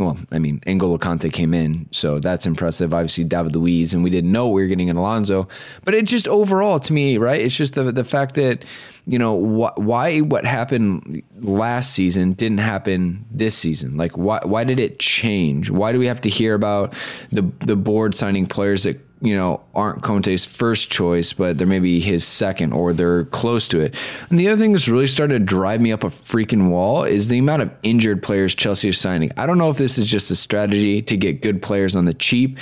well, 0.00 0.16
I 0.32 0.38
mean, 0.38 0.60
N'Golo 0.60 0.98
Kante 0.98 1.32
came 1.32 1.54
in, 1.54 1.86
so 1.90 2.18
that's 2.18 2.46
impressive. 2.46 2.92
Obviously, 2.94 3.24
David 3.24 3.54
Luiz, 3.54 3.92
and 3.92 4.02
we 4.02 4.10
didn't 4.10 4.32
know 4.32 4.48
we 4.48 4.62
were 4.62 4.68
getting 4.68 4.90
an 4.90 4.96
Alonso, 4.96 5.46
but 5.84 5.94
it 5.94 6.06
just 6.06 6.26
overall 6.26 6.80
to 6.80 6.92
me, 6.92 7.18
right? 7.18 7.40
It's 7.40 7.56
just 7.56 7.74
the 7.74 7.92
the 7.92 8.04
fact 8.04 8.34
that 8.34 8.64
you 9.06 9.18
know 9.18 9.36
wh- 9.38 9.78
why 9.78 10.18
what 10.20 10.44
happened 10.44 11.22
last 11.40 11.92
season 11.92 12.32
didn't 12.32 12.58
happen 12.58 13.24
this 13.30 13.54
season. 13.54 13.96
Like, 13.96 14.16
why 14.16 14.40
why 14.42 14.64
did 14.64 14.80
it 14.80 14.98
change? 14.98 15.70
Why 15.70 15.92
do 15.92 15.98
we 15.98 16.06
have 16.06 16.20
to 16.22 16.28
hear 16.30 16.54
about 16.54 16.94
the 17.30 17.42
the 17.60 17.76
board 17.76 18.14
signing 18.16 18.46
players 18.46 18.84
that 18.84 18.98
you 19.22 19.36
know, 19.36 19.60
aren't 19.74 20.02
Conte's 20.02 20.44
first 20.44 20.90
choice, 20.90 21.32
but 21.32 21.58
they're 21.58 21.66
maybe 21.66 22.00
his 22.00 22.26
second 22.26 22.72
or 22.72 22.92
they're 22.92 23.24
close 23.26 23.68
to 23.68 23.80
it. 23.80 23.94
And 24.30 24.40
the 24.40 24.48
other 24.48 24.60
thing 24.60 24.72
that's 24.72 24.88
really 24.88 25.06
started 25.06 25.34
to 25.34 25.44
drive 25.44 25.80
me 25.80 25.92
up 25.92 26.04
a 26.04 26.08
freaking 26.08 26.70
wall 26.70 27.04
is 27.04 27.28
the 27.28 27.38
amount 27.38 27.62
of 27.62 27.70
injured 27.82 28.22
players 28.22 28.54
Chelsea 28.54 28.88
is 28.88 28.98
signing. 28.98 29.30
I 29.36 29.46
don't 29.46 29.58
know 29.58 29.68
if 29.68 29.76
this 29.76 29.98
is 29.98 30.06
just 30.08 30.30
a 30.30 30.36
strategy 30.36 31.02
to 31.02 31.16
get 31.16 31.42
good 31.42 31.60
players 31.62 31.96
on 31.96 32.06
the 32.06 32.14
cheap, 32.14 32.58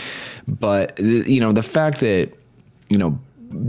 but 0.49 0.99
you 0.99 1.41
know, 1.41 1.53
the 1.53 1.63
fact 1.63 2.01
that 2.01 2.33
you 2.89 2.99
know 2.99 3.19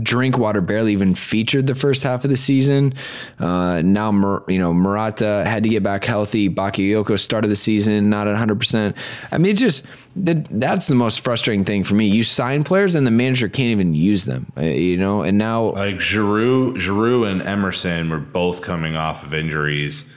Drinkwater 0.02 0.60
barely 0.60 0.92
even 0.92 1.14
featured 1.14 1.66
the 1.66 1.74
first 1.74 2.02
half 2.02 2.24
of 2.24 2.30
the 2.30 2.36
season. 2.36 2.94
Uh, 3.38 3.80
now, 3.82 4.42
you 4.46 4.58
know, 4.58 4.74
Morata 4.74 5.42
had 5.46 5.62
to 5.62 5.68
get 5.68 5.82
back 5.82 6.04
healthy. 6.04 6.50
Bakayoko 6.50 7.18
started 7.18 7.48
the 7.48 7.56
season 7.56 8.10
not 8.10 8.28
at 8.28 8.36
100%. 8.36 8.94
I 9.32 9.38
mean, 9.38 9.52
it 9.52 9.58
just 9.58 9.86
that, 10.16 10.46
that's 10.60 10.86
the 10.86 10.94
most 10.94 11.20
frustrating 11.20 11.64
thing 11.64 11.84
for 11.84 11.94
me. 11.94 12.06
You 12.06 12.22
sign 12.22 12.64
players 12.64 12.94
and 12.94 13.06
the 13.06 13.10
manager 13.10 13.48
can't 13.48 13.70
even 13.70 13.94
use 13.94 14.24
them, 14.24 14.52
uh, 14.56 14.62
you 14.62 14.96
know, 14.96 15.22
and 15.22 15.38
now. 15.38 15.72
Like 15.72 15.96
Giroud, 15.96 16.76
Giroud 16.76 17.30
and 17.30 17.42
Emerson 17.42 18.10
were 18.10 18.18
both 18.18 18.62
coming 18.62 18.96
off 18.96 19.24
of 19.24 19.32
injuries. 19.32 20.08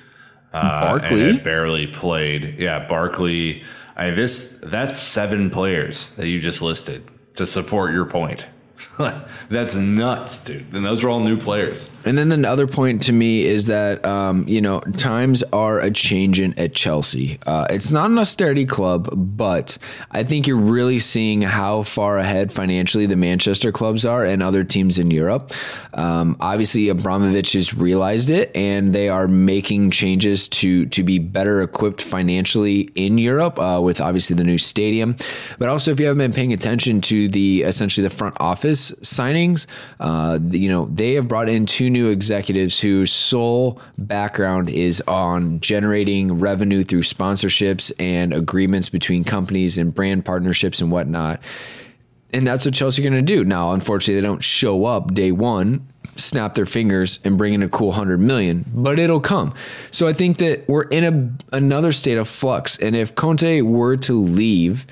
Uh, 0.52 0.98
Barkley 1.00 1.38
barely 1.40 1.88
played. 1.88 2.60
Yeah, 2.60 2.88
Barkley. 2.88 3.64
I 3.96 4.12
this 4.12 4.60
that's 4.62 4.98
seven 4.98 5.50
players 5.50 6.10
that 6.16 6.28
you 6.28 6.40
just 6.40 6.62
listed 6.62 7.04
to 7.36 7.46
support 7.46 7.92
your 7.92 8.06
point. 8.06 8.46
That's 9.50 9.76
nuts, 9.76 10.44
dude. 10.44 10.74
And 10.74 10.86
those 10.86 11.04
are 11.04 11.10
all 11.10 11.20
new 11.20 11.38
players. 11.38 11.90
And 12.06 12.18
then 12.18 12.30
the 12.30 12.48
other 12.48 12.68
point 12.68 13.04
to 13.04 13.12
me 13.12 13.44
is 13.44 13.68
that 13.68 14.04
um, 14.06 14.48
you 14.48 14.62
know 14.62 14.80
times 14.98 15.44
are 15.54 15.80
a 15.80 15.92
changing 15.92 16.58
at 16.58 16.74
Chelsea. 16.74 17.40
Uh, 17.46 17.66
it's 17.70 17.92
not 17.92 18.10
an 18.10 18.18
austerity 18.18 18.66
club, 18.66 19.10
but 19.14 19.78
I 20.12 20.24
think 20.24 20.48
you're 20.48 20.58
really 20.58 21.00
seeing 21.00 21.42
how 21.42 21.84
far 21.84 22.18
ahead 22.18 22.52
financially 22.52 23.06
the 23.06 23.16
Manchester 23.16 23.72
clubs 23.72 24.06
are 24.06 24.26
and 24.26 24.44
other 24.44 24.64
teams 24.64 24.98
in 24.98 25.12
Europe. 25.12 25.54
Um, 25.94 26.36
obviously, 26.40 26.90
Abramovich 26.90 27.54
has 27.54 27.74
realized 27.74 28.30
it, 28.30 28.56
and 28.56 28.94
they 28.94 29.10
are 29.10 29.28
making 29.28 29.92
changes 29.92 30.48
to 30.50 30.86
to 30.88 31.04
be 31.04 31.20
better 31.20 31.62
equipped 31.62 32.02
financially 32.02 32.82
in 32.96 33.18
Europe 33.18 33.60
uh, 33.60 33.80
with 33.82 34.02
obviously 34.02 34.36
the 34.36 34.44
new 34.44 34.58
stadium. 34.58 35.16
But 35.58 35.70
also, 35.70 35.92
if 35.92 36.00
you 36.00 36.08
haven't 36.08 36.20
been 36.20 36.34
paying 36.34 36.54
attention 36.54 37.02
to 37.02 37.30
the 37.30 37.62
essentially 37.64 38.04
the 38.04 38.14
front 38.14 38.36
office 38.40 38.63
signings. 38.72 39.66
Uh, 40.00 40.40
you 40.52 40.70
know, 40.70 40.88
they 40.94 41.14
have 41.14 41.28
brought 41.28 41.50
in 41.50 41.66
two 41.66 41.90
new 41.90 42.10
executives 42.10 42.80
whose 42.80 43.12
sole 43.12 43.82
background 43.98 44.70
is 44.70 45.02
on 45.08 45.60
generating 45.60 46.40
revenue 46.40 46.84
through 46.84 47.02
sponsorships 47.02 47.92
and 48.00 48.34
agreements 48.34 48.90
between 48.90 49.24
companies 49.24 49.78
and 49.78 49.94
brand 49.94 50.26
partnerships 50.26 50.82
and 50.82 50.92
whatnot. 50.92 51.42
And 52.34 52.48
that's 52.48 52.66
what 52.66 52.74
Chelsea 52.74 53.02
are 53.06 53.10
going 53.10 53.26
to 53.26 53.36
do. 53.36 53.46
Now, 53.46 53.74
unfortunately, 53.74 54.20
they 54.20 54.26
don't 54.28 54.44
show 54.44 54.86
up 54.86 55.14
day 55.14 55.32
one, 55.32 55.88
snap 56.16 56.56
their 56.56 56.66
fingers 56.66 57.20
and 57.24 57.38
bring 57.38 57.54
in 57.54 57.62
a 57.62 57.70
cool 57.70 57.90
100 57.90 58.20
million, 58.20 58.66
but 58.74 58.98
it'll 58.98 59.20
come. 59.20 59.54
So 59.92 60.08
I 60.08 60.14
think 60.14 60.38
that 60.40 60.68
we're 60.68 60.84
in 60.84 61.38
a, 61.52 61.56
another 61.56 61.92
state 61.92 62.18
of 62.18 62.28
flux. 62.28 62.78
And 62.78 62.96
if 62.96 63.14
Conte 63.14 63.62
were 63.62 63.98
to 63.98 64.20
leave, 64.20 64.88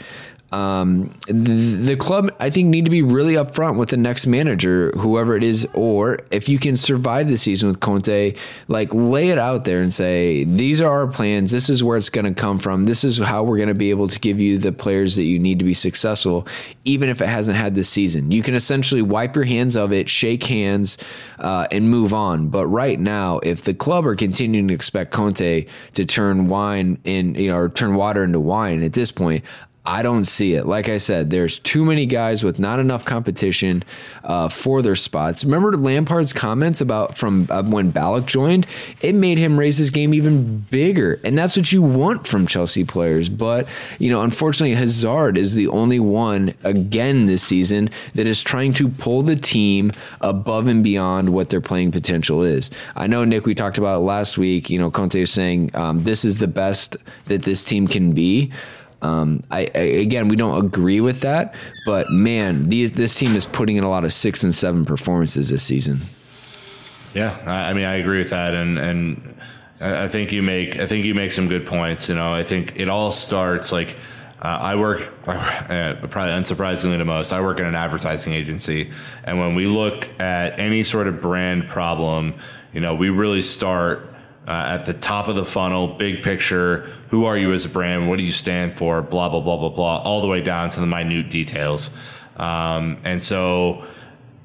um, 0.51 1.11
the, 1.27 1.95
club, 1.95 2.29
I 2.39 2.49
think, 2.49 2.69
need 2.69 2.83
to 2.83 2.91
be 2.91 3.01
really 3.01 3.35
upfront 3.35 3.77
with 3.77 3.89
the 3.89 3.97
next 3.97 4.27
manager, 4.27 4.91
whoever 4.97 5.35
it 5.35 5.43
is, 5.43 5.65
or 5.73 6.19
if 6.29 6.49
you 6.49 6.59
can 6.59 6.75
survive 6.75 7.29
the 7.29 7.37
season 7.37 7.69
with 7.69 7.79
Conte, 7.79 8.35
like 8.67 8.93
lay 8.93 9.29
it 9.29 9.37
out 9.37 9.63
there 9.63 9.81
and 9.81 9.93
say, 9.93 10.43
these 10.43 10.81
are 10.81 10.91
our 10.91 11.07
plans. 11.07 11.53
This 11.53 11.69
is 11.69 11.83
where 11.83 11.97
it's 11.97 12.09
going 12.09 12.25
to 12.25 12.33
come 12.33 12.59
from. 12.59 12.85
This 12.85 13.05
is 13.05 13.17
how 13.17 13.43
we're 13.43 13.57
going 13.57 13.69
to 13.69 13.73
be 13.73 13.91
able 13.91 14.09
to 14.09 14.19
give 14.19 14.41
you 14.41 14.57
the 14.57 14.73
players 14.73 15.15
that 15.15 15.23
you 15.23 15.39
need 15.39 15.57
to 15.59 15.65
be 15.65 15.73
successful, 15.73 16.45
even 16.83 17.07
if 17.07 17.21
it 17.21 17.29
hasn't 17.29 17.57
had 17.57 17.75
this 17.75 17.87
season. 17.87 18.31
You 18.31 18.43
can 18.43 18.53
essentially 18.53 19.01
wipe 19.01 19.35
your 19.35 19.45
hands 19.45 19.77
of 19.77 19.93
it, 19.93 20.09
shake 20.09 20.43
hands, 20.43 20.97
uh, 21.39 21.67
and 21.71 21.89
move 21.89 22.13
on. 22.13 22.49
But 22.49 22.67
right 22.67 22.99
now, 22.99 23.39
if 23.39 23.61
the 23.61 23.73
club 23.73 24.05
are 24.05 24.15
continuing 24.15 24.67
to 24.67 24.73
expect 24.73 25.11
Conte 25.11 25.65
to 25.93 26.05
turn 26.05 26.49
wine 26.49 26.99
in, 27.05 27.35
you 27.35 27.47
know, 27.47 27.55
or 27.55 27.69
turn 27.69 27.95
water 27.95 28.23
into 28.25 28.39
wine 28.41 28.83
at 28.83 28.91
this 28.91 29.11
point, 29.11 29.45
I 29.83 30.03
don't 30.03 30.25
see 30.25 30.53
it. 30.53 30.67
Like 30.67 30.89
I 30.89 30.97
said, 30.97 31.31
there's 31.31 31.57
too 31.57 31.83
many 31.83 32.05
guys 32.05 32.43
with 32.43 32.59
not 32.59 32.79
enough 32.79 33.03
competition 33.03 33.83
uh, 34.23 34.47
for 34.47 34.83
their 34.83 34.95
spots. 34.95 35.43
Remember 35.43 35.75
Lampard's 35.75 36.33
comments 36.33 36.81
about 36.81 37.17
from 37.17 37.47
uh, 37.49 37.63
when 37.63 37.91
Ballack 37.91 38.27
joined? 38.27 38.67
It 39.01 39.15
made 39.15 39.39
him 39.39 39.57
raise 39.57 39.77
his 39.77 39.89
game 39.89 40.13
even 40.13 40.59
bigger, 40.69 41.19
and 41.23 41.35
that's 41.35 41.57
what 41.57 41.71
you 41.71 41.81
want 41.81 42.27
from 42.27 42.45
Chelsea 42.45 42.83
players. 42.83 43.27
But 43.27 43.67
you 43.97 44.11
know, 44.11 44.21
unfortunately, 44.21 44.75
Hazard 44.75 45.35
is 45.35 45.55
the 45.55 45.67
only 45.69 45.99
one 45.99 46.53
again 46.63 47.25
this 47.25 47.41
season 47.41 47.89
that 48.13 48.27
is 48.27 48.43
trying 48.43 48.73
to 48.73 48.87
pull 48.87 49.23
the 49.23 49.35
team 49.35 49.91
above 50.21 50.67
and 50.67 50.83
beyond 50.83 51.29
what 51.29 51.49
their 51.49 51.61
playing 51.61 51.91
potential 51.91 52.43
is. 52.43 52.69
I 52.95 53.07
know 53.07 53.25
Nick, 53.25 53.47
we 53.47 53.55
talked 53.55 53.79
about 53.79 54.03
last 54.03 54.37
week. 54.37 54.69
You 54.69 54.77
know, 54.77 54.91
Conte 54.91 55.19
is 55.19 55.31
saying 55.31 55.71
um, 55.73 56.03
this 56.03 56.23
is 56.23 56.37
the 56.37 56.47
best 56.47 56.97
that 57.25 57.41
this 57.41 57.63
team 57.63 57.87
can 57.87 58.11
be. 58.11 58.51
Um, 59.01 59.43
I, 59.49 59.69
I, 59.73 59.79
again, 59.79 60.27
we 60.27 60.35
don't 60.35 60.63
agree 60.63 61.01
with 61.01 61.21
that, 61.21 61.55
but 61.85 62.09
man, 62.11 62.63
these 62.63 62.93
this 62.93 63.17
team 63.17 63.35
is 63.35 63.45
putting 63.45 63.77
in 63.77 63.83
a 63.83 63.89
lot 63.89 64.03
of 64.03 64.13
six 64.13 64.43
and 64.43 64.53
seven 64.53 64.85
performances 64.85 65.49
this 65.49 65.63
season. 65.63 66.01
Yeah, 67.13 67.37
I, 67.45 67.71
I 67.71 67.73
mean, 67.73 67.85
I 67.85 67.95
agree 67.95 68.19
with 68.19 68.29
that, 68.29 68.53
and 68.53 68.77
and 68.77 69.35
I 69.79 70.07
think 70.07 70.31
you 70.31 70.43
make 70.43 70.77
I 70.77 70.85
think 70.85 71.05
you 71.05 71.15
make 71.15 71.31
some 71.31 71.47
good 71.47 71.65
points. 71.65 72.09
You 72.09 72.15
know, 72.15 72.33
I 72.33 72.43
think 72.43 72.79
it 72.79 72.89
all 72.89 73.11
starts 73.11 73.71
like. 73.71 73.97
Uh, 74.43 74.47
I 74.59 74.75
work, 74.75 75.01
uh, 75.27 75.93
probably 76.07 76.33
unsurprisingly 76.33 76.97
to 76.97 77.05
most, 77.05 77.31
I 77.31 77.41
work 77.41 77.59
in 77.59 77.65
an 77.67 77.75
advertising 77.75 78.33
agency. 78.33 78.89
And 79.23 79.37
when 79.37 79.53
we 79.53 79.67
look 79.67 80.09
at 80.19 80.59
any 80.59 80.81
sort 80.81 81.07
of 81.07 81.21
brand 81.21 81.67
problem, 81.67 82.33
you 82.73 82.81
know, 82.81 82.95
we 82.95 83.09
really 83.09 83.43
start 83.43 84.10
uh, 84.51 84.75
at 84.75 84.85
the 84.85 84.93
top 84.93 85.29
of 85.29 85.35
the 85.35 85.45
funnel, 85.45 85.87
big 85.87 86.23
picture. 86.23 86.81
Who 87.09 87.23
are 87.23 87.37
you 87.37 87.53
as 87.53 87.63
a 87.63 87.69
brand? 87.69 88.09
What 88.09 88.17
do 88.17 88.23
you 88.23 88.33
stand 88.33 88.73
for? 88.73 89.01
Blah 89.01 89.29
blah 89.29 89.39
blah 89.39 89.55
blah 89.55 89.69
blah. 89.69 90.01
All 90.01 90.19
the 90.19 90.27
way 90.27 90.41
down 90.41 90.69
to 90.71 90.81
the 90.81 90.85
minute 90.85 91.29
details. 91.29 91.89
Um, 92.35 92.97
and 93.05 93.21
so 93.21 93.85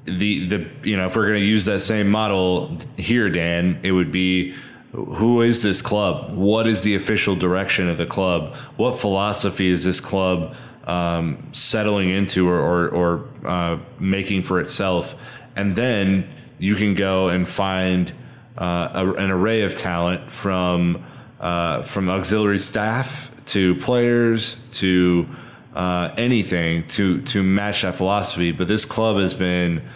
the 0.05 0.45
the 0.45 0.69
you 0.83 0.95
know 0.95 1.07
if 1.07 1.15
we're 1.17 1.27
going 1.27 1.41
to 1.41 1.45
use 1.45 1.65
that 1.65 1.81
same 1.81 2.07
model 2.07 2.77
here, 2.95 3.29
Dan, 3.29 3.81
it 3.83 3.91
would 3.91 4.13
be 4.13 4.55
who 4.93 5.41
is 5.41 5.61
this 5.61 5.81
club? 5.81 6.33
What 6.33 6.67
is 6.67 6.83
the 6.83 6.95
official 6.95 7.35
direction 7.35 7.89
of 7.89 7.97
the 7.97 8.05
club? 8.05 8.55
What 8.77 8.97
philosophy 8.97 9.67
is 9.67 9.83
this 9.83 9.99
club 9.99 10.55
um, 10.85 11.49
settling 11.51 12.11
into 12.11 12.47
or 12.47 12.61
or, 12.61 12.87
or 12.87 13.29
uh, 13.45 13.79
making 13.99 14.43
for 14.43 14.61
itself? 14.61 15.15
And 15.57 15.75
then 15.75 16.29
you 16.59 16.75
can 16.75 16.95
go 16.95 17.27
and 17.27 17.45
find 17.45 18.13
a, 18.57 19.13
an 19.17 19.31
array 19.31 19.61
of 19.61 19.75
talent 19.75 20.31
from 20.31 21.05
uh, 21.39 21.83
from 21.83 22.09
auxiliary 22.09 22.59
staff 22.59 23.31
to 23.45 23.75
players 23.75 24.57
to 24.71 25.27
uh, 25.75 26.11
anything 26.17 26.87
to 26.87 27.21
to 27.21 27.43
match 27.43 27.83
that 27.83 27.95
philosophy. 27.95 28.51
But 28.51 28.67
this 28.67 28.85
club 28.85 29.17
has 29.17 29.33
been 29.33 29.87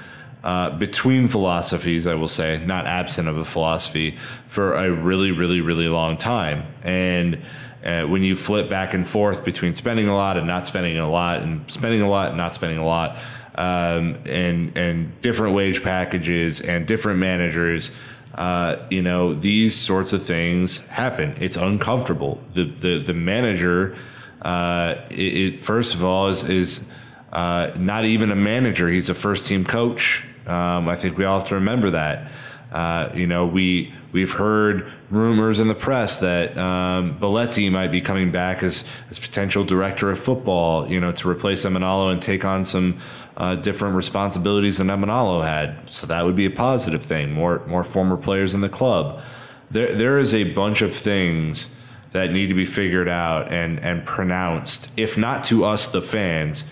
uh, 0.44 0.72
between 0.78 1.28
philosophies, 1.28 2.08
I 2.08 2.16
will 2.16 2.28
say, 2.28 2.64
not 2.66 2.88
absent 2.88 3.28
of 3.28 3.38
a 3.38 3.46
philosophy, 3.46 4.18
for 4.48 4.74
a 4.74 4.92
really, 4.92 5.32
really, 5.32 5.62
really 5.62 5.88
long 5.88 6.18
time. 6.18 6.64
And 6.84 7.44
uh, 7.86 8.04
when 8.04 8.24
you 8.24 8.36
flip 8.36 8.70
back 8.70 8.94
and 8.94 9.08
forth 9.08 9.44
between 9.44 9.74
spending 9.74 10.08
a 10.08 10.16
lot 10.16 10.38
and 10.38 10.48
not 10.48 10.66
spending 10.66 10.98
a 10.98 11.10
lot, 11.10 11.42
and 11.42 11.70
spending 11.70 12.02
a 12.02 12.10
lot 12.10 12.30
and 12.30 12.38
not 12.38 12.54
spending 12.54 12.80
a 12.80 12.86
lot, 12.86 13.18
um, 13.56 14.18
and 14.26 14.78
and 14.78 15.22
different 15.22 15.54
wage 15.54 15.84
packages 15.84 16.62
and 16.62 16.88
different 16.88 17.20
managers, 17.20 17.92
uh, 18.36 18.78
you 18.90 19.02
know, 19.02 19.34
these 19.34 19.76
sorts 19.76 20.14
of 20.14 20.24
things 20.24 20.86
happen. 20.88 21.36
It's 21.40 21.58
uncomfortable. 21.58 22.42
The 22.54 22.64
the 22.64 23.00
the 23.00 23.14
manager, 23.14 23.96
uh, 24.42 24.96
it, 25.10 25.16
it, 25.16 25.60
first 25.60 25.96
of 25.96 26.04
all 26.04 26.30
is 26.30 26.44
is 26.44 26.86
uh, 27.34 27.72
not 27.78 28.06
even 28.06 28.32
a 28.32 28.36
manager. 28.36 28.90
He's 28.90 29.10
a 29.10 29.14
first 29.14 29.48
team 29.48 29.66
coach. 29.66 30.26
Um, 30.48 30.88
I 30.88 30.96
think 30.96 31.18
we 31.18 31.26
all 31.26 31.40
have 31.40 31.48
to 31.50 31.56
remember 31.56 31.92
that. 31.92 32.32
Uh, 32.72 33.10
you 33.14 33.28
know, 33.28 33.46
we 33.46 33.94
we've 34.14 34.32
heard 34.32 34.92
rumors 35.10 35.60
in 35.60 35.68
the 35.68 35.76
press 35.76 36.22
that 36.22 36.58
um, 36.58 37.20
Belletti 37.20 37.70
might 37.70 37.92
be 37.92 38.00
coming 38.00 38.32
back 38.32 38.64
as 38.64 38.86
as 39.10 39.20
potential 39.20 39.66
director 39.66 40.10
of 40.10 40.18
football. 40.18 40.90
You 40.90 41.02
know, 41.02 41.12
to 41.12 41.30
replace 41.30 41.66
Emenalo 41.66 42.14
and 42.14 42.22
take 42.22 42.46
on 42.46 42.64
some 42.64 42.98
uh, 43.38 43.56
different 43.56 43.96
responsibilities 43.96 44.78
than 44.78 44.88
Emenalo 44.88 45.44
had. 45.44 45.90
So 45.90 46.08
that 46.08 46.26
would 46.26 46.36
be 46.36 46.46
a 46.46 46.52
positive 46.52 47.04
thing. 47.04 47.32
More 47.32 47.66
more 47.68 47.84
former 47.84 48.18
players 48.18 48.54
in 48.54 48.62
the 48.62 48.70
club. 48.70 49.22
There 49.70 49.94
there 49.96 50.20
is 50.20 50.34
a 50.34 50.44
bunch 50.44 50.82
of 50.82 50.94
things 50.94 51.70
that 52.12 52.32
need 52.32 52.48
to 52.48 52.54
be 52.54 52.66
figured 52.66 53.08
out 53.08 53.52
and 53.52 53.80
and 53.80 54.06
pronounced, 54.06 54.92
if 54.98 55.18
not 55.18 55.44
to 55.46 55.64
us 55.64 55.88
the 55.88 56.02
fans, 56.02 56.66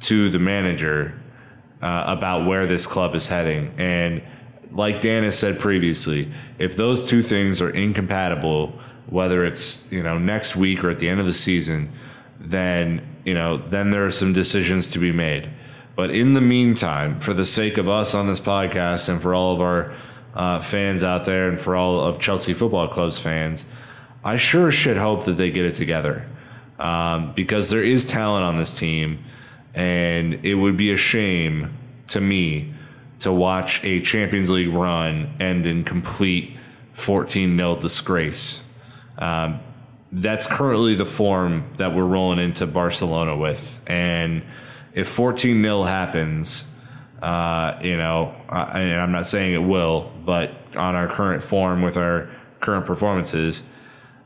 to 0.00 0.28
the 0.28 0.38
manager 0.38 1.18
uh, 1.80 2.04
about 2.06 2.46
where 2.46 2.66
this 2.66 2.86
club 2.86 3.14
is 3.14 3.28
heading. 3.28 3.72
And 3.78 4.22
like 4.70 5.00
Dan 5.02 5.24
has 5.24 5.38
said 5.38 5.58
previously, 5.58 6.30
if 6.58 6.76
those 6.76 7.08
two 7.08 7.22
things 7.22 7.60
are 7.60 7.70
incompatible, 7.70 8.78
whether 9.06 9.44
it's 9.44 9.90
you 9.90 10.02
know 10.02 10.18
next 10.18 10.56
week 10.56 10.84
or 10.84 10.90
at 10.90 10.98
the 10.98 11.08
end 11.08 11.20
of 11.20 11.26
the 11.26 11.34
season, 11.34 11.90
then 12.38 13.06
you 13.24 13.34
know 13.34 13.56
then 13.56 13.90
there 13.90 14.04
are 14.04 14.10
some 14.10 14.32
decisions 14.32 14.90
to 14.92 14.98
be 14.98 15.12
made. 15.12 15.50
But 15.94 16.10
in 16.10 16.34
the 16.34 16.40
meantime, 16.40 17.20
for 17.20 17.34
the 17.34 17.44
sake 17.44 17.78
of 17.78 17.88
us 17.88 18.14
on 18.14 18.26
this 18.26 18.40
podcast 18.40 19.08
and 19.08 19.20
for 19.20 19.34
all 19.34 19.52
of 19.52 19.60
our 19.60 19.92
uh, 20.34 20.60
fans 20.60 21.02
out 21.02 21.24
there 21.24 21.48
and 21.48 21.60
for 21.60 21.76
all 21.76 22.00
of 22.00 22.18
Chelsea 22.18 22.54
Football 22.54 22.88
Club's 22.88 23.18
fans, 23.18 23.66
I 24.24 24.36
sure 24.36 24.70
should 24.70 24.96
hope 24.96 25.24
that 25.26 25.34
they 25.34 25.50
get 25.50 25.64
it 25.64 25.74
together 25.74 26.28
um, 26.78 27.32
because 27.34 27.70
there 27.70 27.82
is 27.82 28.08
talent 28.08 28.44
on 28.44 28.56
this 28.56 28.78
team 28.78 29.24
and 29.74 30.44
it 30.44 30.54
would 30.54 30.76
be 30.76 30.92
a 30.92 30.96
shame 30.96 31.76
to 32.08 32.20
me 32.20 32.74
to 33.20 33.32
watch 33.32 33.84
a 33.84 34.00
Champions 34.00 34.50
League 34.50 34.72
run 34.72 35.34
end 35.40 35.66
in 35.66 35.84
complete 35.84 36.56
14 36.94 37.56
0 37.56 37.76
disgrace. 37.76 38.64
Um, 39.18 39.60
that's 40.10 40.46
currently 40.46 40.94
the 40.94 41.06
form 41.06 41.72
that 41.76 41.94
we're 41.94 42.04
rolling 42.04 42.38
into 42.38 42.66
Barcelona 42.66 43.36
with. 43.36 43.80
And 43.86 44.42
if 44.94 45.08
14 45.08 45.62
0 45.62 45.82
happens, 45.84 46.66
uh, 47.22 47.78
you 47.82 47.96
know, 47.96 48.34
I, 48.48 48.80
I'm 48.80 49.12
not 49.12 49.26
saying 49.26 49.54
it 49.54 49.64
will, 49.66 50.12
but 50.24 50.50
on 50.76 50.94
our 50.94 51.08
current 51.08 51.42
form 51.42 51.82
with 51.82 51.96
our 51.96 52.28
current 52.60 52.86
performances, 52.86 53.62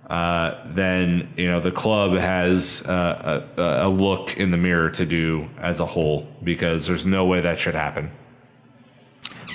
uh, 0.09 0.63
then 0.67 1.33
you 1.37 1.51
know 1.51 1.61
the 1.61 1.73
club 1.73 2.13
has 2.13 2.83
uh, 2.87 3.45
a, 3.57 3.87
a, 3.87 3.89
look 3.89 4.37
in 4.37 4.53
the 4.53 4.57
mirror 4.57 4.89
to 4.89 5.05
do 5.05 5.49
as 5.59 5.81
a 5.81 5.87
whole 5.87 6.29
because 6.45 6.87
there's 6.87 7.07
no 7.07 7.25
way 7.25 7.41
that 7.41 7.59
should 7.59 7.75
happen. 7.75 8.11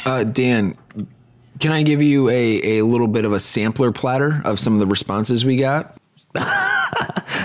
Uh, 0.05 0.26
Dan, 0.26 0.78
can 1.59 1.72
I 1.72 1.84
give 1.84 2.01
you 2.01 2.28
a, 2.30 2.80
a 2.80 2.82
little 2.84 3.07
bit 3.07 3.24
of 3.24 3.32
a 3.32 3.39
sampler 3.39 3.93
platter 3.93 4.41
of 4.43 4.59
some 4.59 4.74
of 4.74 4.80
the 4.80 4.88
responses 4.88 5.45
we 5.45 5.55
got? 5.55 5.97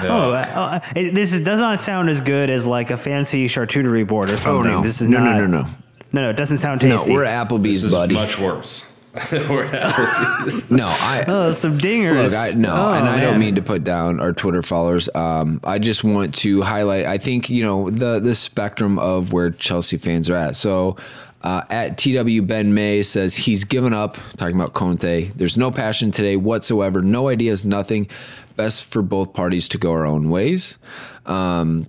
Oh, 0.03 0.33
uh, 0.33 0.81
this 0.95 1.33
is, 1.33 1.43
does 1.43 1.61
not 1.61 1.81
sound 1.81 2.09
as 2.11 2.21
good 2.21 2.51
as 2.51 2.67
like 2.67 2.91
a 2.91 2.97
fancy 2.97 3.47
charcuterie 3.47 4.07
board 4.07 4.31
or 4.31 4.37
something. 4.37 4.71
Oh, 4.71 4.77
no. 4.77 4.83
This 4.83 5.01
is 5.01 5.09
no, 5.09 5.25
not, 5.25 5.37
no, 5.37 5.47
no, 5.47 5.63
no. 5.63 5.69
No, 6.13 6.23
no, 6.23 6.31
it 6.31 6.37
doesn't 6.37 6.59
sound 6.59 6.81
tasty. 6.81 7.11
No, 7.11 7.15
we're 7.15 7.25
Applebee's, 7.27 7.83
this 7.83 7.85
is 7.85 7.93
buddy. 7.93 8.15
much 8.15 8.39
worse. 8.39 8.93
we're 9.33 9.67
Applebee's. 9.67 10.71
no, 10.71 10.87
I. 10.87 11.25
Oh, 11.29 11.53
some 11.53 11.79
dingers. 11.79 12.31
Look, 12.31 12.57
I, 12.57 12.59
no, 12.59 12.75
oh, 12.75 12.93
and 12.95 13.09
I 13.09 13.21
don't 13.21 13.41
mean 13.41 13.55
to 13.57 13.63
put 13.63 13.85
down 13.85 14.21
our 14.21 14.33
Twitter 14.33 14.63
followers. 14.63 15.09
Um, 15.15 15.61
I 15.65 15.79
just 15.79 16.05
want 16.05 16.35
to 16.37 16.63
highlight. 16.63 17.07
I 17.07 17.19
think 17.19 17.49
you 17.51 17.63
know 17.63 17.91
the 17.91 18.21
the 18.21 18.35
spectrum 18.35 18.99
of 18.99 19.33
where 19.33 19.51
Chelsea 19.51 19.99
fans 19.99 20.31
are 20.31 20.37
at. 20.37 20.57
So. 20.57 20.97
Uh, 21.43 21.63
at 21.71 21.97
TW 21.97 22.41
Ben 22.45 22.75
May 22.75 23.03
says 23.03 23.37
he's 23.37 23.63
given 23.63 23.93
up, 23.93 24.17
talking 24.37 24.57
about 24.57 24.75
Conte. 24.75 25.31
There's 25.37 25.57
no 25.57 25.71
passion 25.71 26.11
today 26.11 26.35
whatsoever, 26.35 27.03
no 27.03 27.29
ideas, 27.29 27.65
nothing. 27.65 28.09
Best 28.57 28.85
for 28.85 29.03
both 29.03 29.33
parties 29.33 29.69
to 29.69 29.79
go 29.79 29.93
our 29.93 30.07
own 30.07 30.31
ways. 30.31 30.79
Um, 31.27 31.87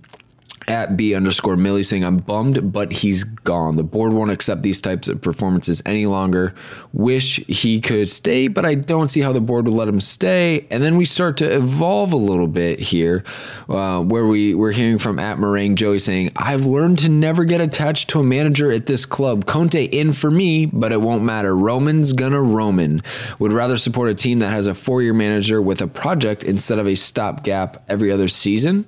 at 0.68 0.96
B 0.96 1.14
underscore 1.14 1.56
Millie 1.56 1.82
saying, 1.82 2.04
I'm 2.04 2.18
bummed, 2.18 2.72
but 2.72 2.92
he's 2.92 3.24
gone. 3.24 3.76
The 3.76 3.82
board 3.82 4.12
won't 4.12 4.30
accept 4.30 4.62
these 4.62 4.80
types 4.80 5.08
of 5.08 5.20
performances 5.20 5.82
any 5.86 6.06
longer. 6.06 6.54
Wish 6.92 7.36
he 7.46 7.80
could 7.80 8.08
stay, 8.08 8.48
but 8.48 8.64
I 8.64 8.74
don't 8.74 9.08
see 9.08 9.20
how 9.20 9.32
the 9.32 9.40
board 9.40 9.64
would 9.64 9.74
let 9.74 9.88
him 9.88 10.00
stay. 10.00 10.66
And 10.70 10.82
then 10.82 10.96
we 10.96 11.04
start 11.04 11.36
to 11.38 11.50
evolve 11.50 12.12
a 12.12 12.16
little 12.16 12.48
bit 12.48 12.80
here, 12.80 13.24
uh, 13.68 14.00
where 14.00 14.26
we, 14.26 14.54
we're 14.54 14.72
hearing 14.72 14.98
from 14.98 15.18
at 15.18 15.38
Meringue 15.38 15.76
Joey 15.76 15.98
saying, 15.98 16.32
I've 16.36 16.66
learned 16.66 16.98
to 17.00 17.08
never 17.08 17.44
get 17.44 17.60
attached 17.60 18.10
to 18.10 18.20
a 18.20 18.24
manager 18.24 18.70
at 18.70 18.86
this 18.86 19.06
club. 19.06 19.46
Conte 19.46 19.82
in 19.84 20.12
for 20.12 20.30
me, 20.30 20.66
but 20.66 20.92
it 20.92 21.00
won't 21.00 21.22
matter. 21.22 21.56
Roman's 21.56 22.12
gonna 22.12 22.42
Roman. 22.42 23.02
Would 23.38 23.52
rather 23.52 23.76
support 23.76 24.10
a 24.10 24.14
team 24.14 24.40
that 24.40 24.50
has 24.50 24.66
a 24.66 24.74
four 24.74 25.02
year 25.02 25.14
manager 25.14 25.60
with 25.62 25.80
a 25.80 25.86
project 25.86 26.42
instead 26.42 26.78
of 26.78 26.86
a 26.86 26.94
stopgap 26.94 27.84
every 27.88 28.12
other 28.12 28.28
season. 28.28 28.86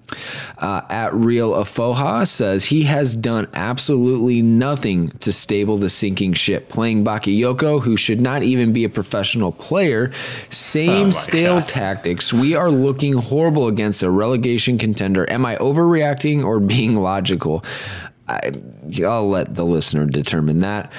Uh, 0.58 0.82
at 0.88 1.14
Real 1.14 1.54
Afoha 1.70 2.26
says 2.26 2.66
he 2.66 2.82
has 2.84 3.14
done 3.14 3.46
absolutely 3.54 4.42
nothing 4.42 5.10
to 5.20 5.32
stable 5.32 5.76
the 5.76 5.88
sinking 5.88 6.32
ship. 6.32 6.68
Playing 6.68 7.04
Bakayoko, 7.04 7.82
who 7.82 7.96
should 7.96 8.20
not 8.20 8.42
even 8.42 8.72
be 8.72 8.82
a 8.82 8.88
professional 8.88 9.52
player, 9.52 10.10
same 10.48 11.06
my 11.06 11.10
stale 11.10 11.60
God. 11.60 11.68
tactics. 11.68 12.32
We 12.32 12.56
are 12.56 12.70
looking 12.70 13.12
horrible 13.14 13.68
against 13.68 14.02
a 14.02 14.10
relegation 14.10 14.78
contender. 14.78 15.30
Am 15.30 15.46
I 15.46 15.56
overreacting 15.56 16.44
or 16.44 16.58
being 16.58 16.96
logical? 16.96 17.64
I, 18.26 18.52
I'll 19.04 19.28
let 19.28 19.54
the 19.54 19.64
listener 19.64 20.06
determine 20.06 20.60
that. 20.60 20.92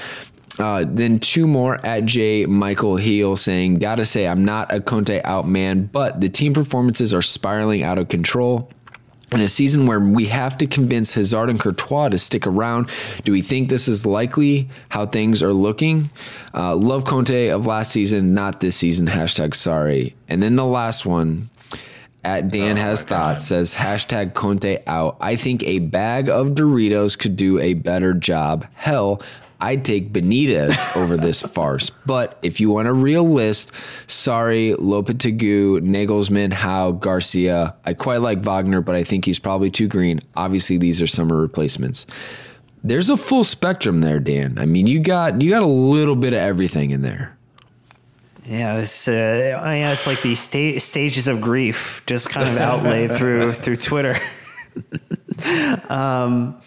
Uh, 0.57 0.85
then 0.87 1.19
two 1.19 1.47
more 1.47 1.85
at 1.85 2.05
J. 2.05 2.45
Michael 2.45 2.97
Heel 2.97 3.35
saying, 3.35 3.79
Gotta 3.79 4.05
say, 4.05 4.27
I'm 4.27 4.45
not 4.45 4.73
a 4.73 4.79
Conte 4.79 5.21
out 5.23 5.47
man, 5.47 5.85
but 5.85 6.21
the 6.21 6.29
team 6.29 6.53
performances 6.53 7.13
are 7.13 7.21
spiraling 7.21 7.83
out 7.83 7.97
of 7.97 8.09
control. 8.09 8.69
In 9.31 9.39
a 9.39 9.47
season 9.47 9.85
where 9.85 9.99
we 9.99 10.25
have 10.25 10.57
to 10.57 10.67
convince 10.67 11.13
Hazard 11.13 11.49
and 11.49 11.57
Courtois 11.57 12.09
to 12.09 12.17
stick 12.17 12.45
around, 12.45 12.89
do 13.23 13.31
we 13.31 13.41
think 13.41 13.69
this 13.69 13.87
is 13.87 14.05
likely 14.05 14.67
how 14.89 15.05
things 15.05 15.41
are 15.41 15.53
looking? 15.53 16.09
Uh, 16.53 16.75
love 16.75 17.05
Conte 17.05 17.47
of 17.47 17.65
last 17.65 17.93
season, 17.93 18.33
not 18.33 18.59
this 18.59 18.75
season. 18.75 19.07
Hashtag 19.07 19.55
sorry. 19.55 20.17
And 20.27 20.43
then 20.43 20.57
the 20.57 20.65
last 20.65 21.05
one 21.05 21.49
at 22.25 22.51
Dan 22.51 22.77
Oh 22.77 22.81
has 22.81 23.05
my 23.05 23.09
thought 23.09 23.41
says 23.41 23.75
hashtag 23.75 24.33
Conte 24.33 24.83
out. 24.85 25.15
I 25.21 25.37
think 25.37 25.63
a 25.63 25.79
bag 25.79 26.27
of 26.27 26.49
Doritos 26.49 27.17
could 27.17 27.37
do 27.37 27.57
a 27.57 27.73
better 27.73 28.13
job. 28.13 28.67
Hell, 28.73 29.21
I'd 29.61 29.85
take 29.85 30.11
Benitez 30.11 30.95
over 30.97 31.15
this 31.15 31.41
farce. 31.53 31.89
But 32.05 32.37
if 32.41 32.59
you 32.59 32.69
want 32.71 32.87
a 32.87 32.93
real 32.93 33.23
list, 33.23 33.71
sorry, 34.07 34.73
Lopetegui, 34.73 35.81
Nagelsmann, 35.81 36.51
Howe, 36.51 36.91
Garcia. 36.91 37.75
I 37.85 37.93
quite 37.93 38.21
like 38.21 38.39
Wagner, 38.39 38.81
but 38.81 38.95
I 38.95 39.03
think 39.03 39.25
he's 39.25 39.39
probably 39.39 39.69
too 39.69 39.87
green. 39.87 40.19
Obviously, 40.35 40.77
these 40.77 41.01
are 41.01 41.07
summer 41.07 41.39
replacements. 41.39 42.05
There's 42.83 43.09
a 43.09 43.17
full 43.17 43.43
spectrum 43.43 44.01
there, 44.01 44.19
Dan. 44.19 44.57
I 44.57 44.65
mean, 44.65 44.87
you 44.87 44.99
got 44.99 45.39
you 45.41 45.51
got 45.51 45.61
a 45.61 45.67
little 45.67 46.15
bit 46.15 46.33
of 46.33 46.39
everything 46.39 46.89
in 46.89 47.03
there. 47.03 47.37
Yeah, 48.45 48.77
it's 48.77 49.07
uh, 49.07 49.11
yeah, 49.11 49.91
it's 49.91 50.07
like 50.07 50.21
the 50.21 50.33
sta- 50.33 50.79
stages 50.79 51.27
of 51.27 51.41
grief, 51.41 52.01
just 52.07 52.29
kind 52.29 52.49
of 52.49 52.57
outlaid 52.57 53.11
through 53.11 53.53
through 53.53 53.75
Twitter. 53.75 54.19
um, 55.89 56.59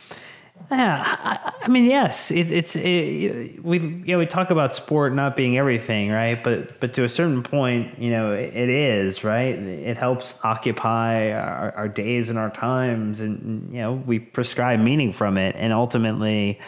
yeah, 0.70 1.16
I, 1.22 1.52
I 1.62 1.68
mean, 1.68 1.84
yes, 1.84 2.30
it, 2.30 2.50
it's 2.50 2.76
it, 2.76 3.64
we 3.64 4.02
yeah 4.06 4.16
we 4.16 4.26
talk 4.26 4.50
about 4.50 4.74
sport 4.74 5.12
not 5.12 5.36
being 5.36 5.58
everything, 5.58 6.10
right? 6.10 6.42
But 6.42 6.80
but 6.80 6.94
to 6.94 7.04
a 7.04 7.08
certain 7.08 7.42
point, 7.42 7.98
you 7.98 8.10
know, 8.10 8.32
it, 8.32 8.54
it 8.54 8.68
is 8.68 9.24
right. 9.24 9.54
It 9.54 9.96
helps 9.96 10.42
occupy 10.44 11.32
our, 11.32 11.72
our 11.72 11.88
days 11.88 12.28
and 12.28 12.38
our 12.38 12.50
times, 12.50 13.20
and 13.20 13.72
you 13.72 13.80
know, 13.80 13.92
we 13.92 14.18
prescribe 14.18 14.80
meaning 14.80 15.12
from 15.12 15.36
it, 15.36 15.54
and 15.56 15.72
ultimately, 15.72 16.60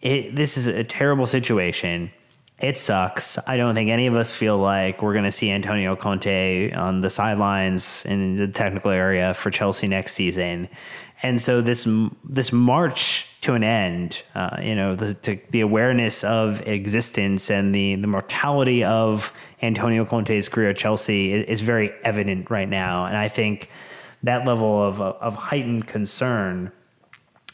it, 0.00 0.34
this 0.34 0.56
is 0.56 0.66
a 0.66 0.84
terrible 0.84 1.26
situation. 1.26 2.10
It 2.60 2.76
sucks. 2.76 3.38
I 3.46 3.56
don't 3.56 3.76
think 3.76 3.88
any 3.88 4.08
of 4.08 4.16
us 4.16 4.34
feel 4.34 4.58
like 4.58 5.00
we're 5.00 5.12
going 5.12 5.24
to 5.24 5.30
see 5.30 5.48
Antonio 5.50 5.94
Conte 5.94 6.72
on 6.72 7.02
the 7.02 7.10
sidelines 7.10 8.04
in 8.04 8.36
the 8.36 8.48
technical 8.48 8.90
area 8.90 9.32
for 9.34 9.50
Chelsea 9.50 9.86
next 9.86 10.14
season. 10.14 10.68
And 11.22 11.40
so 11.40 11.60
this 11.60 11.88
this 12.24 12.52
March 12.52 13.28
to 13.40 13.54
an 13.54 13.62
end. 13.62 14.22
Uh, 14.34 14.56
you 14.60 14.74
know, 14.74 14.94
the, 14.94 15.14
to, 15.14 15.38
the 15.50 15.60
awareness 15.60 16.24
of 16.24 16.66
existence 16.66 17.50
and 17.50 17.74
the, 17.74 17.94
the 17.94 18.06
mortality 18.06 18.82
of 18.82 19.32
Antonio 19.62 20.04
Conte's 20.04 20.48
career 20.48 20.70
at 20.70 20.76
Chelsea 20.76 21.32
is, 21.32 21.44
is 21.46 21.60
very 21.60 21.92
evident 22.02 22.50
right 22.50 22.68
now. 22.68 23.06
And 23.06 23.16
I 23.16 23.28
think 23.28 23.70
that 24.22 24.44
level 24.44 24.82
of, 24.82 25.00
of 25.00 25.36
heightened 25.36 25.86
concern 25.86 26.72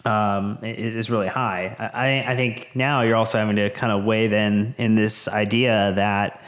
um, 0.04 0.58
is, 0.62 0.96
is 0.96 1.10
really 1.10 1.28
high. 1.28 1.76
I, 1.78 2.32
I 2.32 2.36
think 2.36 2.70
now 2.74 3.02
you're 3.02 3.16
also 3.16 3.38
having 3.38 3.56
to 3.56 3.70
kind 3.70 3.92
of 3.92 4.04
weigh 4.04 4.26
then 4.26 4.74
in 4.78 4.94
this 4.94 5.28
idea 5.28 5.92
that, 5.96 6.42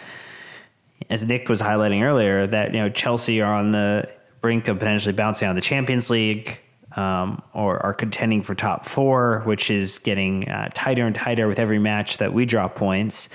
as 1.09 1.25
Nick 1.25 1.49
was 1.49 1.61
highlighting 1.63 2.03
earlier, 2.03 2.47
that 2.47 2.75
you 2.75 2.81
know 2.81 2.89
Chelsea 2.89 3.41
are 3.41 3.55
on 3.55 3.73
the 3.73 4.09
brink 4.41 4.69
of 4.69 4.79
potentially 4.79 5.15
bouncing 5.15 5.47
out 5.47 5.53
of 5.53 5.57
the 5.57 5.63
Champions 5.63 6.11
League. 6.11 6.61
Um, 6.97 7.43
or 7.53 7.85
are 7.85 7.93
contending 7.93 8.41
for 8.41 8.55
top 8.55 8.87
four, 8.87 9.43
which 9.45 9.71
is 9.71 9.99
getting 9.99 10.49
uh, 10.49 10.71
tighter 10.73 11.07
and 11.07 11.15
tighter 11.15 11.47
with 11.47 11.59
every 11.59 11.79
match 11.79 12.17
that 12.17 12.33
we 12.33 12.47
drop 12.47 12.75
points. 12.75 13.29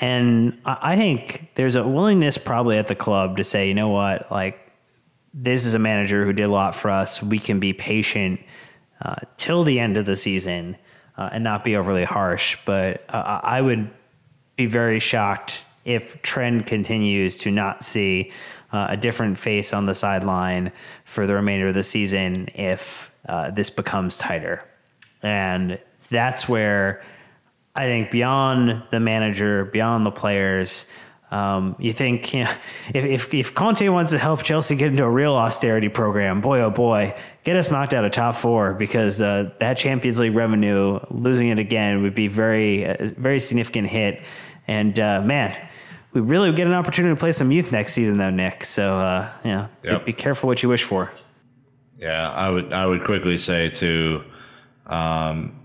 And 0.00 0.58
I 0.64 0.96
think 0.96 1.50
there's 1.56 1.74
a 1.74 1.86
willingness 1.86 2.38
probably 2.38 2.78
at 2.78 2.86
the 2.86 2.94
club 2.94 3.36
to 3.36 3.44
say, 3.44 3.68
you 3.68 3.74
know 3.74 3.88
what, 3.88 4.30
like 4.30 4.70
this 5.34 5.66
is 5.66 5.74
a 5.74 5.78
manager 5.78 6.24
who 6.24 6.32
did 6.32 6.44
a 6.44 6.48
lot 6.48 6.74
for 6.74 6.90
us. 6.90 7.22
We 7.22 7.38
can 7.38 7.60
be 7.60 7.72
patient 7.72 8.40
uh, 9.02 9.16
till 9.36 9.64
the 9.64 9.78
end 9.78 9.96
of 9.96 10.06
the 10.06 10.16
season 10.16 10.76
uh, 11.18 11.30
and 11.32 11.44
not 11.44 11.64
be 11.64 11.76
overly 11.76 12.04
harsh. 12.04 12.56
But 12.64 13.04
uh, 13.08 13.40
I 13.42 13.60
would 13.60 13.90
be 14.56 14.66
very 14.66 15.00
shocked 15.00 15.64
if 15.84 16.20
trend 16.22 16.66
continues 16.66 17.38
to 17.38 17.50
not 17.50 17.84
see 17.84 18.32
uh, 18.72 18.88
a 18.90 18.96
different 18.96 19.38
face 19.38 19.72
on 19.72 19.86
the 19.86 19.94
sideline 19.94 20.72
for 21.04 21.26
the 21.26 21.34
remainder 21.34 21.68
of 21.68 21.74
the 21.74 21.82
season 21.82 22.48
if 22.54 23.10
uh, 23.28 23.50
this 23.50 23.70
becomes 23.70 24.16
tighter. 24.16 24.64
And 25.22 25.78
that's 26.08 26.48
where 26.48 27.02
I 27.74 27.86
think 27.86 28.10
beyond 28.10 28.82
the 28.90 29.00
manager, 29.00 29.64
beyond 29.66 30.06
the 30.06 30.10
players, 30.10 30.86
um, 31.30 31.76
you 31.78 31.92
think 31.92 32.34
you 32.34 32.44
know, 32.44 32.50
if, 32.92 33.04
if 33.04 33.34
if 33.34 33.54
Conte 33.54 33.88
wants 33.88 34.10
to 34.10 34.18
help 34.18 34.42
Chelsea 34.42 34.74
get 34.74 34.88
into 34.88 35.04
a 35.04 35.10
real 35.10 35.34
austerity 35.34 35.88
program, 35.88 36.40
boy 36.40 36.60
oh 36.60 36.70
boy, 36.70 37.14
get 37.44 37.56
us 37.56 37.70
knocked 37.70 37.94
out 37.94 38.04
of 38.04 38.10
top 38.10 38.34
four 38.34 38.74
because 38.74 39.20
uh, 39.20 39.52
that 39.60 39.74
Champions 39.74 40.18
League 40.18 40.34
revenue, 40.34 40.98
losing 41.08 41.48
it 41.48 41.60
again 41.60 42.02
would 42.02 42.16
be 42.16 42.26
very 42.26 42.84
uh, 42.84 42.96
very 43.16 43.38
significant 43.38 43.86
hit. 43.86 44.22
And 44.66 44.98
uh, 44.98 45.22
man, 45.22 45.56
we 46.12 46.20
really 46.20 46.52
get 46.52 46.66
an 46.66 46.72
opportunity 46.72 47.14
to 47.14 47.18
play 47.18 47.32
some 47.32 47.50
youth 47.50 47.70
next 47.72 47.92
season 47.92 48.18
though, 48.18 48.30
Nick. 48.30 48.64
So 48.64 48.98
uh, 48.98 49.30
yeah, 49.44 49.68
Yep. 49.84 50.04
be, 50.06 50.12
be 50.12 50.16
careful 50.16 50.48
what 50.48 50.62
you 50.62 50.68
wish 50.68 50.82
for. 50.84 51.10
Yeah, 51.98 52.30
I 52.30 52.48
would 52.50 52.72
I 52.72 52.86
would 52.86 53.04
quickly 53.04 53.36
say 53.38 53.68
to 53.70 54.24
um, 54.86 55.56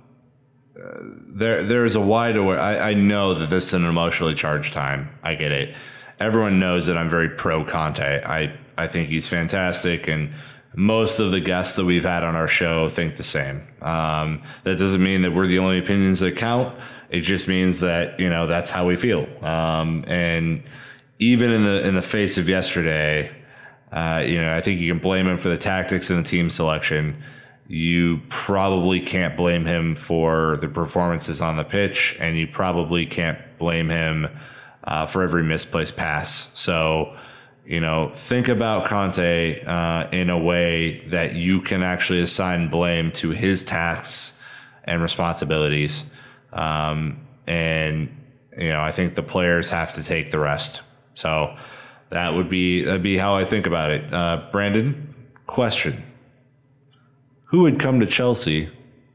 uh, 0.77 0.99
there 1.27 1.63
there 1.63 1.85
is 1.85 1.95
a 1.95 2.01
wide 2.01 2.35
aware. 2.35 2.59
I, 2.59 2.91
I 2.91 2.93
know 2.93 3.33
that 3.33 3.49
this 3.49 3.67
is 3.67 3.73
an 3.73 3.85
emotionally 3.85 4.35
charged 4.35 4.73
time. 4.73 5.09
I 5.23 5.35
get 5.35 5.51
it. 5.51 5.75
Everyone 6.19 6.59
knows 6.59 6.85
that 6.87 6.97
I'm 6.97 7.09
very 7.09 7.29
pro 7.29 7.63
Conte. 7.65 8.21
I 8.23 8.57
I 8.77 8.87
think 8.87 9.09
he's 9.09 9.27
fantastic, 9.27 10.07
and 10.07 10.33
most 10.75 11.19
of 11.19 11.31
the 11.31 11.39
guests 11.39 11.75
that 11.77 11.85
we've 11.85 12.03
had 12.03 12.23
on 12.23 12.35
our 12.35 12.47
show 12.47 12.89
think 12.89 13.15
the 13.15 13.23
same. 13.23 13.67
Um, 13.81 14.43
that 14.63 14.77
doesn't 14.77 15.01
mean 15.01 15.21
that 15.21 15.31
we're 15.31 15.47
the 15.47 15.59
only 15.59 15.79
opinions 15.79 16.19
that 16.19 16.35
count. 16.35 16.77
It 17.09 17.21
just 17.21 17.47
means 17.47 17.79
that 17.79 18.19
you 18.19 18.29
know 18.29 18.47
that's 18.47 18.69
how 18.69 18.87
we 18.87 18.95
feel. 18.95 19.27
Um, 19.43 20.03
and 20.07 20.63
even 21.19 21.51
in 21.51 21.63
the 21.63 21.87
in 21.87 21.95
the 21.95 22.01
face 22.01 22.37
of 22.37 22.49
yesterday, 22.49 23.31
uh, 23.91 24.23
you 24.25 24.41
know, 24.41 24.53
I 24.53 24.61
think 24.61 24.81
you 24.81 24.91
can 24.91 25.01
blame 25.01 25.27
him 25.27 25.37
for 25.37 25.49
the 25.49 25.57
tactics 25.57 26.09
and 26.09 26.19
the 26.19 26.27
team 26.27 26.49
selection. 26.49 27.21
You 27.67 28.21
probably 28.27 28.99
can't 28.99 29.35
blame 29.37 29.65
him 29.65 29.95
for 29.95 30.57
the 30.57 30.67
performances 30.67 31.41
on 31.41 31.57
the 31.57 31.63
pitch, 31.63 32.17
and 32.19 32.37
you 32.37 32.47
probably 32.47 33.05
can't 33.05 33.39
blame 33.57 33.89
him 33.89 34.27
uh, 34.83 35.05
for 35.05 35.23
every 35.23 35.43
misplaced 35.43 35.95
pass. 35.95 36.51
So, 36.53 37.17
you 37.65 37.79
know, 37.79 38.11
think 38.13 38.47
about 38.47 38.87
Conte 38.87 39.63
uh, 39.63 40.07
in 40.11 40.29
a 40.29 40.37
way 40.37 40.99
that 41.07 41.35
you 41.35 41.61
can 41.61 41.81
actually 41.81 42.21
assign 42.21 42.69
blame 42.69 43.11
to 43.13 43.31
his 43.31 43.65
tasks 43.65 44.39
and 44.83 45.01
responsibilities. 45.01 46.05
Um, 46.53 47.25
and, 47.47 48.15
you 48.57 48.69
know, 48.69 48.81
I 48.81 48.91
think 48.91 49.15
the 49.15 49.23
players 49.23 49.71
have 49.71 49.93
to 49.93 50.03
take 50.03 50.31
the 50.31 50.39
rest. 50.39 50.81
So 51.15 51.55
that 52.09 52.33
would 52.33 52.49
be 52.49 52.83
that'd 52.83 53.01
be 53.01 53.17
how 53.17 53.35
I 53.35 53.45
think 53.45 53.65
about 53.65 53.91
it. 53.91 54.13
Uh, 54.13 54.47
Brandon, 54.51 55.15
question: 55.47 56.03
Who 57.45 57.61
would 57.61 57.79
come 57.79 57.99
to 57.99 58.05
Chelsea 58.05 58.69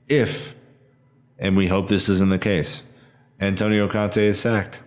if, 0.09 0.55
and 1.39 1.57
we 1.57 1.69
hope 1.69 1.89
this 1.89 2.09
isn't 2.09 2.31
the 2.31 2.39
case, 2.39 2.83
Antonio 3.41 3.89
Conte 3.89 4.23
is 4.23 4.41
sacked? 4.41 4.83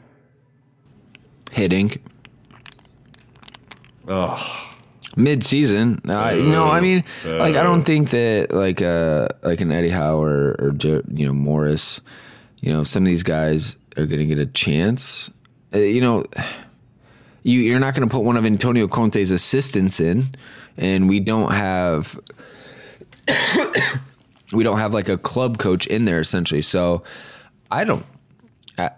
Hitting 4.05 4.15
Oh, 4.15 4.75
mid-season. 5.15 6.01
I 6.05 6.35
no, 6.35 6.69
I 6.69 6.81
mean, 6.81 7.03
like 7.25 7.55
I 7.55 7.63
don't 7.63 7.83
think 7.83 8.09
that 8.11 8.51
like 8.51 8.81
uh 8.81 9.27
like 9.43 9.61
an 9.61 9.71
Eddie 9.71 9.89
Howe 9.89 10.21
or, 10.21 10.55
or 10.59 10.71
Jo- 10.71 11.03
you 11.11 11.25
know 11.25 11.33
Morris, 11.33 12.01
you 12.61 12.71
know, 12.73 12.83
some 12.83 13.03
of 13.03 13.07
these 13.07 13.23
guys 13.23 13.77
are 13.97 14.05
going 14.05 14.19
to 14.19 14.25
get 14.25 14.39
a 14.39 14.45
chance. 14.45 15.29
Uh, 15.73 15.77
you 15.79 16.01
know, 16.01 16.25
you 17.43 17.59
you're 17.59 17.79
not 17.79 17.93
going 17.95 18.07
to 18.07 18.11
put 18.11 18.23
one 18.23 18.37
of 18.37 18.45
Antonio 18.45 18.87
Conte's 18.87 19.31
assistants 19.31 19.99
in, 19.99 20.33
and 20.77 21.07
we 21.07 21.19
don't 21.19 21.51
have 21.51 22.19
we 24.53 24.63
don't 24.63 24.77
have 24.79 24.93
like 24.93 25.09
a 25.09 25.17
club 25.17 25.57
coach 25.57 25.87
in 25.87 26.05
there 26.05 26.19
essentially. 26.19 26.61
So 26.61 27.03
I 27.71 27.83
don't. 27.83 28.05
I, 28.77 28.89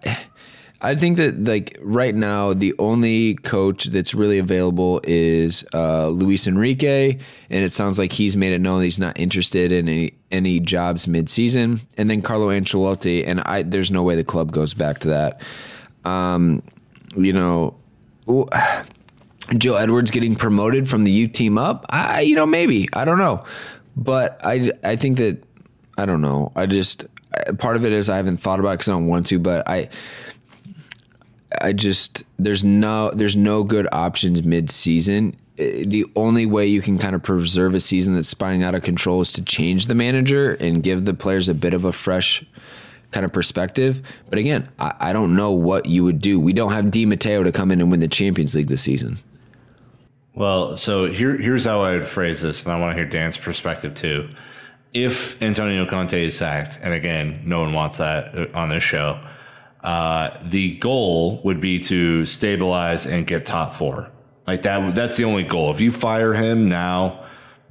I 0.85 0.95
think 0.95 1.17
that 1.17 1.43
like 1.43 1.79
right 1.81 2.13
now 2.13 2.53
the 2.53 2.75
only 2.77 3.33
coach 3.37 3.85
that's 3.85 4.13
really 4.13 4.37
available 4.37 5.01
is 5.03 5.65
uh, 5.73 6.09
Luis 6.09 6.45
Enrique, 6.45 7.17
and 7.49 7.65
it 7.65 7.71
sounds 7.71 7.97
like 7.97 8.11
he's 8.11 8.35
made 8.35 8.53
it 8.53 8.61
known 8.61 8.83
he's 8.83 8.99
not 8.99 9.19
interested 9.19 9.71
in 9.71 9.87
any 9.87 10.13
any 10.29 10.59
jobs 10.59 11.07
mid-season. 11.07 11.81
And 11.97 12.11
then 12.11 12.21
Carlo 12.21 12.49
Ancelotti, 12.49 13.23
and 13.25 13.41
I 13.41 13.63
there's 13.63 13.89
no 13.89 14.03
way 14.03 14.15
the 14.15 14.23
club 14.23 14.51
goes 14.51 14.75
back 14.75 14.99
to 14.99 15.07
that. 15.07 15.41
Um, 16.05 16.61
you 17.15 17.33
know, 17.33 17.75
Joe 19.57 19.77
Edwards 19.77 20.11
getting 20.11 20.35
promoted 20.35 20.87
from 20.87 21.03
the 21.03 21.11
youth 21.11 21.33
team 21.33 21.57
up. 21.57 21.87
I 21.89 22.21
you 22.21 22.35
know 22.35 22.45
maybe 22.45 22.89
I 22.93 23.05
don't 23.05 23.17
know, 23.17 23.43
but 23.95 24.39
I 24.45 24.69
I 24.83 24.97
think 24.97 25.17
that 25.17 25.41
I 25.97 26.05
don't 26.05 26.21
know. 26.21 26.51
I 26.55 26.67
just 26.67 27.05
part 27.57 27.75
of 27.75 27.87
it 27.87 27.91
is 27.91 28.07
I 28.07 28.17
haven't 28.17 28.37
thought 28.37 28.59
about 28.59 28.69
it 28.69 28.73
because 28.73 28.89
I 28.89 28.91
don't 28.91 29.07
want 29.07 29.25
to, 29.27 29.39
but 29.39 29.67
I. 29.67 29.89
I 31.61 31.73
just 31.73 32.23
there's 32.37 32.63
no 32.63 33.11
there's 33.11 33.35
no 33.35 33.63
good 33.63 33.87
options 33.91 34.43
mid 34.43 34.69
season. 34.69 35.35
Eh, 35.57 35.83
the 35.85 36.05
only 36.15 36.45
way 36.45 36.67
you 36.67 36.81
can 36.81 36.97
kind 36.97 37.15
of 37.15 37.23
preserve 37.23 37.75
a 37.75 37.79
season 37.79 38.15
that's 38.15 38.27
spinning 38.27 38.63
out 38.63 38.75
of 38.75 38.83
control 38.83 39.21
is 39.21 39.31
to 39.33 39.41
change 39.41 39.87
the 39.87 39.95
manager 39.95 40.53
and 40.55 40.83
give 40.83 41.05
the 41.05 41.13
players 41.13 41.47
a 41.49 41.53
bit 41.53 41.73
of 41.73 41.85
a 41.85 41.91
fresh 41.91 42.43
kind 43.11 43.25
of 43.25 43.31
perspective. 43.31 44.01
But 44.29 44.39
again, 44.39 44.67
I, 44.79 44.93
I 44.99 45.13
don't 45.13 45.35
know 45.35 45.51
what 45.51 45.85
you 45.85 46.03
would 46.03 46.19
do. 46.19 46.39
We 46.39 46.53
don't 46.53 46.73
have 46.73 46.91
Di 46.91 47.05
Matteo 47.05 47.43
to 47.43 47.51
come 47.51 47.71
in 47.71 47.79
and 47.79 47.89
win 47.89 48.01
the 48.01 48.07
Champions 48.07 48.55
League 48.55 48.67
this 48.67 48.81
season. 48.81 49.19
well, 50.33 50.75
so 50.75 51.05
here 51.05 51.37
here's 51.37 51.65
how 51.65 51.81
I 51.81 51.93
would 51.93 52.07
phrase 52.07 52.41
this, 52.41 52.63
and 52.63 52.73
I 52.73 52.79
want 52.79 52.91
to 52.91 52.95
hear 52.95 53.09
Dan's 53.09 53.37
perspective 53.37 53.93
too. 53.93 54.29
If 54.93 55.41
Antonio 55.41 55.85
Conte 55.85 56.21
is 56.25 56.37
sacked, 56.37 56.79
and 56.81 56.93
again, 56.93 57.41
no 57.45 57.59
one 57.59 57.73
wants 57.73 57.97
that 57.97 58.35
uh, 58.37 58.47
on 58.53 58.69
this 58.69 58.83
show. 58.83 59.19
Uh, 59.85 60.35
the 60.43 60.71
goal 60.77 61.39
would 61.43 61.61
be 61.61 61.79
to 61.79 62.25
stabilize 62.25 63.05
and 63.05 63.27
get 63.27 63.45
top 63.45 63.71
four. 63.71 64.09
Like 64.47 64.63
that. 64.63 64.95
That's 64.95 65.15
the 65.15 65.25
only 65.25 65.43
goal. 65.43 65.69
If 65.69 65.79
you 65.79 65.91
fire 65.91 66.33
him 66.33 66.67
now, 66.67 67.23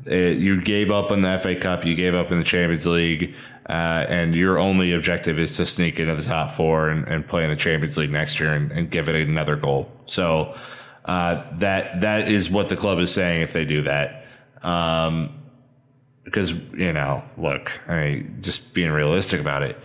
it, 0.06 0.38
you 0.38 0.60
gave 0.62 0.92
up 0.92 1.10
on 1.10 1.22
the 1.22 1.36
FA 1.38 1.56
Cup, 1.56 1.84
you 1.84 1.96
gave 1.96 2.14
up 2.14 2.30
in 2.30 2.38
the 2.38 2.44
Champions 2.44 2.86
League, 2.86 3.34
uh, 3.68 4.06
and 4.08 4.32
your 4.32 4.60
only 4.60 4.92
objective 4.92 5.40
is 5.40 5.56
to 5.56 5.66
sneak 5.66 5.98
into 5.98 6.14
the 6.14 6.22
top 6.22 6.52
four 6.52 6.88
and, 6.88 7.04
and 7.08 7.26
play 7.26 7.42
in 7.42 7.50
the 7.50 7.56
Champions 7.56 7.96
League 7.96 8.12
next 8.12 8.38
year 8.38 8.54
and, 8.54 8.70
and 8.70 8.90
give 8.92 9.08
it 9.08 9.16
another 9.16 9.56
goal. 9.56 9.90
So 10.06 10.54
uh, 11.06 11.42
that 11.58 12.02
that 12.02 12.30
is 12.30 12.48
what 12.48 12.68
the 12.68 12.76
club 12.76 13.00
is 13.00 13.12
saying 13.12 13.42
if 13.42 13.52
they 13.52 13.64
do 13.64 13.82
that. 13.82 14.26
Um, 14.62 15.40
because 16.22 16.52
you 16.52 16.92
know, 16.92 17.24
look, 17.36 17.72
I 17.88 17.96
mean, 17.96 18.38
just 18.40 18.72
being 18.72 18.92
realistic 18.92 19.40
about 19.40 19.64
it. 19.64 19.78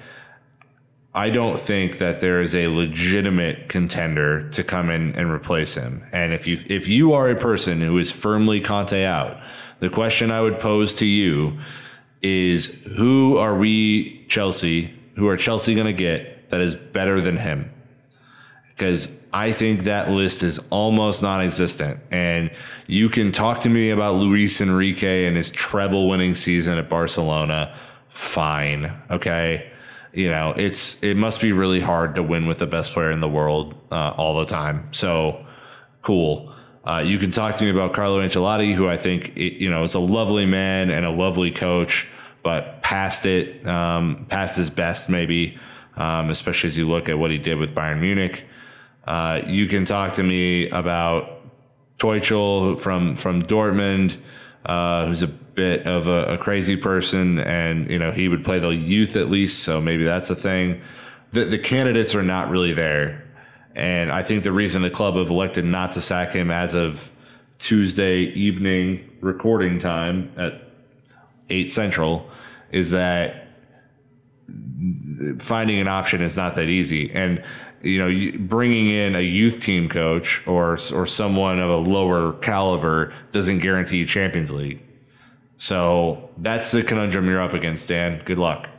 I 1.13 1.31
don't 1.31 1.59
think 1.59 1.97
that 1.97 2.21
there 2.21 2.39
is 2.41 2.53
a 2.53 2.67
legitimate 2.67 3.67
contender 3.67 4.47
to 4.49 4.63
come 4.63 4.91
in 4.91 5.15
and 5.15 5.31
replace 5.31 5.73
him. 5.73 6.03
And 6.11 6.33
if 6.33 6.45
you 6.45 6.59
if 6.67 6.87
you 6.87 7.13
are 7.13 7.29
a 7.29 7.35
person 7.35 7.81
who 7.81 7.97
is 7.97 8.11
firmly 8.11 8.61
Conte 8.61 9.03
out, 9.03 9.41
the 9.79 9.89
question 9.89 10.29
I 10.29 10.41
would 10.41 10.59
pose 10.59 10.95
to 10.95 11.05
you 11.05 11.59
is 12.21 12.67
who 12.97 13.37
are 13.37 13.55
we 13.55 14.25
Chelsea, 14.27 14.93
who 15.15 15.27
are 15.27 15.37
Chelsea 15.37 15.73
going 15.73 15.87
to 15.87 15.93
get 15.93 16.49
that 16.49 16.61
is 16.61 16.75
better 16.75 17.21
than 17.21 17.37
him? 17.37 17.71
Because 18.69 19.11
I 19.33 19.51
think 19.51 19.83
that 19.83 20.09
list 20.09 20.43
is 20.43 20.59
almost 20.69 21.23
non-existent. 21.23 21.99
And 22.11 22.51
you 22.87 23.09
can 23.09 23.31
talk 23.31 23.61
to 23.61 23.69
me 23.69 23.89
about 23.89 24.15
Luis 24.15 24.61
Enrique 24.61 25.25
and 25.25 25.35
his 25.35 25.51
treble 25.51 26.07
winning 26.07 26.35
season 26.35 26.77
at 26.77 26.89
Barcelona 26.89 27.75
fine. 28.09 28.95
Okay. 29.09 29.68
You 30.13 30.29
know, 30.29 30.53
it's 30.55 31.01
it 31.03 31.17
must 31.17 31.41
be 31.41 31.51
really 31.51 31.81
hard 31.81 32.15
to 32.15 32.23
win 32.23 32.47
with 32.47 32.59
the 32.59 32.67
best 32.67 32.93
player 32.93 33.11
in 33.11 33.19
the 33.19 33.29
world 33.29 33.75
uh, 33.91 34.11
all 34.11 34.39
the 34.39 34.45
time. 34.45 34.91
So 34.91 35.45
cool. 36.01 36.53
Uh, 36.85 36.99
you 37.05 37.19
can 37.19 37.29
talk 37.29 37.55
to 37.55 37.63
me 37.63 37.69
about 37.69 37.93
Carlo 37.93 38.19
Ancelotti, 38.19 38.73
who 38.73 38.87
I 38.87 38.97
think 38.97 39.37
you 39.37 39.69
know 39.69 39.83
is 39.83 39.93
a 39.93 39.99
lovely 39.99 40.45
man 40.45 40.89
and 40.89 41.05
a 41.05 41.11
lovely 41.11 41.51
coach, 41.51 42.07
but 42.41 42.81
past 42.81 43.25
it, 43.25 43.65
um, 43.67 44.25
past 44.29 44.57
his 44.57 44.69
best 44.69 45.09
maybe, 45.09 45.59
um, 45.97 46.29
especially 46.29 46.67
as 46.67 46.77
you 46.77 46.89
look 46.89 47.07
at 47.07 47.19
what 47.19 47.29
he 47.29 47.37
did 47.37 47.57
with 47.59 47.75
Bayern 47.75 47.99
Munich. 47.99 48.47
Uh, 49.05 49.41
you 49.45 49.67
can 49.67 49.85
talk 49.85 50.13
to 50.13 50.23
me 50.23 50.69
about 50.69 51.41
Tuchel 51.99 52.79
from 52.79 53.15
from 53.15 53.43
Dortmund, 53.43 54.17
uh, 54.65 55.05
who's 55.05 55.23
a 55.23 55.27
bit 55.27 55.85
of 55.85 56.07
a, 56.07 56.33
a, 56.33 56.37
crazy 56.37 56.75
person, 56.75 57.39
and 57.39 57.89
you 57.89 57.97
know 57.97 58.11
he 58.11 58.27
would 58.27 58.43
play 58.43 58.59
the 58.59 58.69
youth 58.69 59.15
at 59.15 59.29
least, 59.29 59.63
so 59.63 59.79
maybe 59.79 60.03
that's 60.03 60.29
a 60.29 60.35
thing. 60.35 60.81
The, 61.31 61.45
the 61.45 61.57
candidates 61.57 62.15
are 62.15 62.23
not 62.23 62.49
really 62.49 62.73
there, 62.73 63.27
and 63.75 64.11
I 64.11 64.23
think 64.23 64.43
the 64.43 64.51
reason 64.51 64.81
the 64.81 64.89
club 64.89 65.15
have 65.15 65.29
elected 65.29 65.65
not 65.65 65.91
to 65.91 66.01
sack 66.01 66.31
him 66.31 66.51
as 66.51 66.73
of 66.73 67.11
Tuesday 67.57 68.21
evening 68.21 69.09
recording 69.21 69.79
time 69.79 70.31
at 70.37 70.61
eight 71.49 71.69
central 71.69 72.29
is 72.71 72.91
that 72.91 73.47
finding 75.39 75.79
an 75.79 75.87
option 75.87 76.21
is 76.21 76.37
not 76.37 76.55
that 76.55 76.67
easy, 76.67 77.11
and 77.11 77.43
you 77.81 77.97
know, 77.99 78.37
bringing 78.39 78.89
in 78.89 79.15
a 79.15 79.21
youth 79.21 79.59
team 79.59 79.89
coach 79.89 80.45
or 80.47 80.77
or 80.93 81.05
someone 81.05 81.59
of 81.59 81.69
a 81.69 81.77
lower 81.77 82.33
caliber 82.33 83.13
doesn't 83.31 83.59
guarantee 83.59 83.97
you 83.97 84.05
Champions 84.05 84.51
League. 84.51 84.81
So 85.57 86.29
that's 86.37 86.71
the 86.71 86.83
conundrum 86.83 87.27
you're 87.27 87.41
up 87.41 87.53
against, 87.53 87.89
Dan. 87.89 88.21
Good 88.25 88.37
luck. 88.37 88.69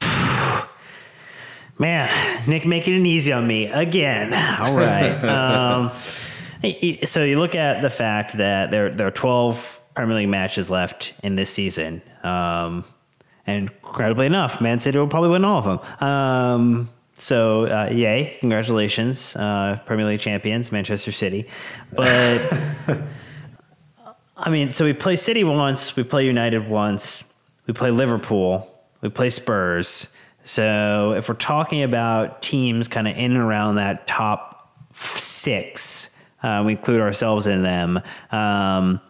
Man, 1.78 2.48
Nick 2.48 2.66
making 2.66 2.94
it 2.94 3.06
easy 3.06 3.32
on 3.32 3.46
me 3.46 3.66
again. 3.66 4.34
All 4.34 4.76
right. 4.76 5.12
um, 5.24 5.92
so 7.04 7.22
you 7.24 7.38
look 7.38 7.54
at 7.54 7.82
the 7.82 7.90
fact 7.90 8.36
that 8.38 8.70
there 8.70 8.90
there 8.90 9.06
are 9.06 9.12
12 9.12 9.80
Premier 9.94 10.16
League 10.16 10.28
matches 10.28 10.70
left 10.70 11.12
in 11.22 11.36
this 11.36 11.50
season. 11.50 12.02
Um, 12.22 12.84
and 13.46 13.70
incredibly 13.70 14.26
enough, 14.26 14.60
Man 14.60 14.78
City 14.78 14.98
will 14.98 15.08
probably 15.08 15.30
win 15.30 15.44
all 15.44 15.58
of 15.58 15.64
them. 15.64 16.08
Um, 16.08 16.90
so, 17.18 17.66
uh, 17.66 17.90
yay, 17.90 18.36
congratulations, 18.40 19.34
uh, 19.36 19.80
Premier 19.86 20.06
League 20.06 20.20
champions, 20.20 20.70
Manchester 20.70 21.12
City. 21.12 21.48
But, 21.92 22.40
I 24.36 24.50
mean, 24.50 24.70
so 24.70 24.84
we 24.84 24.92
play 24.92 25.16
City 25.16 25.44
once, 25.44 25.96
we 25.96 26.04
play 26.04 26.26
United 26.26 26.68
once, 26.68 27.24
we 27.66 27.74
play 27.74 27.90
Liverpool, 27.90 28.68
we 29.00 29.08
play 29.08 29.30
Spurs. 29.30 30.14
So, 30.44 31.12
if 31.12 31.28
we're 31.28 31.34
talking 31.34 31.82
about 31.82 32.40
teams 32.40 32.88
kind 32.88 33.08
of 33.08 33.16
in 33.16 33.32
and 33.32 33.40
around 33.40 33.74
that 33.74 34.06
top 34.06 34.72
six, 34.94 36.16
uh, 36.42 36.62
we 36.64 36.72
include 36.72 37.00
ourselves 37.00 37.46
in 37.46 37.62
them. 37.62 38.00
Um, 38.30 39.00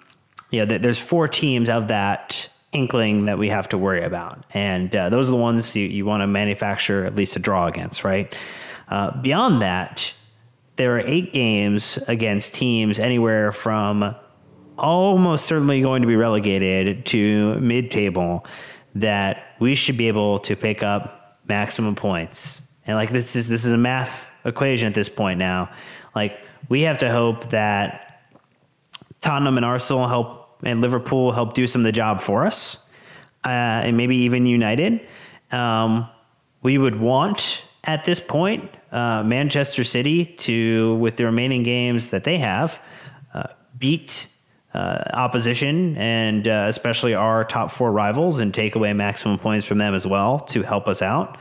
yeah, 0.50 0.64
there's 0.64 1.00
four 1.00 1.28
teams 1.28 1.68
of 1.68 1.88
that 1.88 2.48
inkling 2.72 3.26
that 3.26 3.38
we 3.38 3.48
have 3.48 3.68
to 3.70 3.78
worry 3.78 4.02
about. 4.02 4.44
And 4.52 4.94
uh, 4.94 5.08
those 5.08 5.28
are 5.28 5.32
the 5.32 5.38
ones 5.38 5.74
you, 5.74 5.86
you 5.86 6.04
want 6.04 6.22
to 6.22 6.26
manufacture 6.26 7.04
at 7.04 7.14
least 7.14 7.36
a 7.36 7.38
draw 7.38 7.66
against, 7.66 8.04
right? 8.04 8.34
Uh, 8.88 9.20
beyond 9.20 9.62
that, 9.62 10.12
there 10.76 10.96
are 10.96 11.00
eight 11.00 11.32
games 11.32 11.98
against 12.08 12.54
teams 12.54 12.98
anywhere 12.98 13.52
from 13.52 14.14
almost 14.78 15.46
certainly 15.46 15.80
going 15.80 16.02
to 16.02 16.08
be 16.08 16.16
relegated 16.16 17.04
to 17.06 17.58
mid 17.60 17.90
table 17.90 18.46
that 18.94 19.56
we 19.58 19.74
should 19.74 19.96
be 19.96 20.08
able 20.08 20.38
to 20.38 20.54
pick 20.54 20.82
up 20.82 21.40
maximum 21.48 21.94
points. 21.94 22.62
And 22.86 22.96
like 22.96 23.10
this 23.10 23.34
is 23.34 23.48
this 23.48 23.64
is 23.64 23.72
a 23.72 23.78
math 23.78 24.30
equation 24.44 24.86
at 24.86 24.94
this 24.94 25.08
point 25.08 25.38
now. 25.38 25.70
Like 26.14 26.38
we 26.68 26.82
have 26.82 26.98
to 26.98 27.10
hope 27.10 27.50
that 27.50 28.22
Tottenham 29.20 29.56
and 29.56 29.66
Arsenal 29.66 30.06
help 30.06 30.47
and 30.62 30.80
Liverpool 30.80 31.32
help 31.32 31.54
do 31.54 31.66
some 31.66 31.82
of 31.82 31.84
the 31.84 31.92
job 31.92 32.20
for 32.20 32.46
us, 32.46 32.88
uh, 33.44 33.48
and 33.48 33.96
maybe 33.96 34.16
even 34.16 34.46
United. 34.46 35.06
Um, 35.50 36.08
we 36.62 36.78
would 36.78 36.96
want 36.96 37.62
at 37.84 38.04
this 38.04 38.20
point 38.20 38.70
uh, 38.92 39.22
Manchester 39.22 39.84
City 39.84 40.24
to, 40.24 40.96
with 40.96 41.16
the 41.16 41.24
remaining 41.24 41.62
games 41.62 42.08
that 42.08 42.24
they 42.24 42.38
have, 42.38 42.80
uh, 43.34 43.44
beat 43.78 44.28
uh, 44.74 45.02
opposition 45.14 45.96
and 45.96 46.46
uh, 46.46 46.66
especially 46.68 47.14
our 47.14 47.44
top 47.44 47.70
four 47.70 47.90
rivals 47.90 48.38
and 48.38 48.52
take 48.52 48.74
away 48.74 48.92
maximum 48.92 49.38
points 49.38 49.66
from 49.66 49.78
them 49.78 49.94
as 49.94 50.06
well 50.06 50.40
to 50.40 50.62
help 50.62 50.86
us 50.86 51.00
out. 51.00 51.38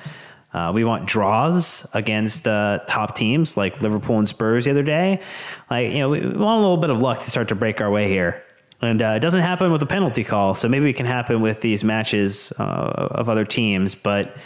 Uh, 0.53 0.71
we 0.73 0.83
want 0.83 1.05
draws 1.05 1.85
against 1.93 2.45
top 2.45 3.15
teams 3.15 3.57
like 3.57 3.81
Liverpool 3.81 4.17
and 4.17 4.27
Spurs 4.27 4.65
the 4.65 4.71
other 4.71 4.81
day. 4.81 5.21
Like 5.69 5.91
you 5.91 5.99
know, 5.99 6.09
we 6.09 6.21
want 6.21 6.57
a 6.57 6.61
little 6.61 6.77
bit 6.77 6.89
of 6.89 6.99
luck 6.99 7.17
to 7.17 7.29
start 7.29 7.49
to 7.49 7.55
break 7.55 7.81
our 7.81 7.91
way 7.91 8.07
here. 8.07 8.43
And 8.81 9.01
uh, 9.01 9.13
it 9.15 9.19
doesn't 9.19 9.41
happen 9.41 9.71
with 9.71 9.81
a 9.81 9.87
penalty 9.87 10.23
call, 10.23 10.53
so 10.53 10.67
maybe 10.67 10.89
it 10.89 10.93
can 10.93 11.07
happen 11.07 11.41
with 11.41 11.61
these 11.61 11.83
matches 11.83 12.53
uh, 12.59 12.63
of 13.11 13.29
other 13.29 13.43
teams. 13.43 13.95
But 13.95 14.37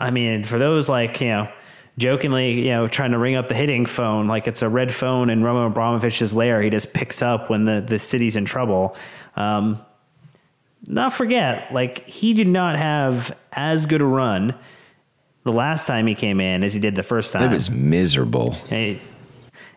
I 0.00 0.10
mean, 0.10 0.42
for 0.42 0.58
those 0.58 0.88
like 0.88 1.20
you 1.20 1.28
know, 1.28 1.52
jokingly, 1.96 2.62
you 2.62 2.70
know, 2.70 2.88
trying 2.88 3.12
to 3.12 3.18
ring 3.18 3.36
up 3.36 3.46
the 3.46 3.54
Hiddink 3.54 3.86
phone 3.86 4.26
like 4.26 4.48
it's 4.48 4.62
a 4.62 4.68
red 4.68 4.92
phone 4.92 5.30
in 5.30 5.44
Roman 5.44 5.72
Abramovich's 5.72 6.34
lair, 6.34 6.60
he 6.60 6.70
just 6.70 6.92
picks 6.92 7.22
up 7.22 7.48
when 7.48 7.64
the 7.64 7.80
the 7.80 7.98
city's 7.98 8.34
in 8.34 8.44
trouble. 8.44 8.96
Um, 9.36 9.80
not 10.88 11.12
forget, 11.12 11.72
like 11.72 12.06
he 12.06 12.34
did 12.34 12.48
not 12.48 12.76
have 12.76 13.36
as 13.52 13.86
good 13.86 14.00
a 14.00 14.04
run 14.04 14.54
the 15.44 15.52
last 15.52 15.86
time 15.86 16.06
he 16.06 16.14
came 16.14 16.40
in 16.40 16.62
as 16.62 16.74
he 16.74 16.80
did 16.80 16.94
the 16.94 17.02
first 17.02 17.32
time. 17.32 17.50
It 17.50 17.52
was 17.52 17.70
miserable. 17.70 18.56
It, 18.70 19.00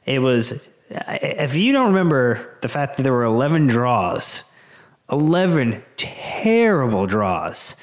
it 0.05 0.19
was 0.19 0.67
if 0.93 1.55
you 1.55 1.71
don't 1.71 1.87
remember 1.87 2.57
the 2.61 2.69
fact 2.69 2.97
that 2.97 3.03
there 3.03 3.13
were 3.13 3.23
11 3.23 3.67
draws, 3.67 4.43
11 5.11 5.83
terrible 5.97 7.07
draws, 7.07 7.75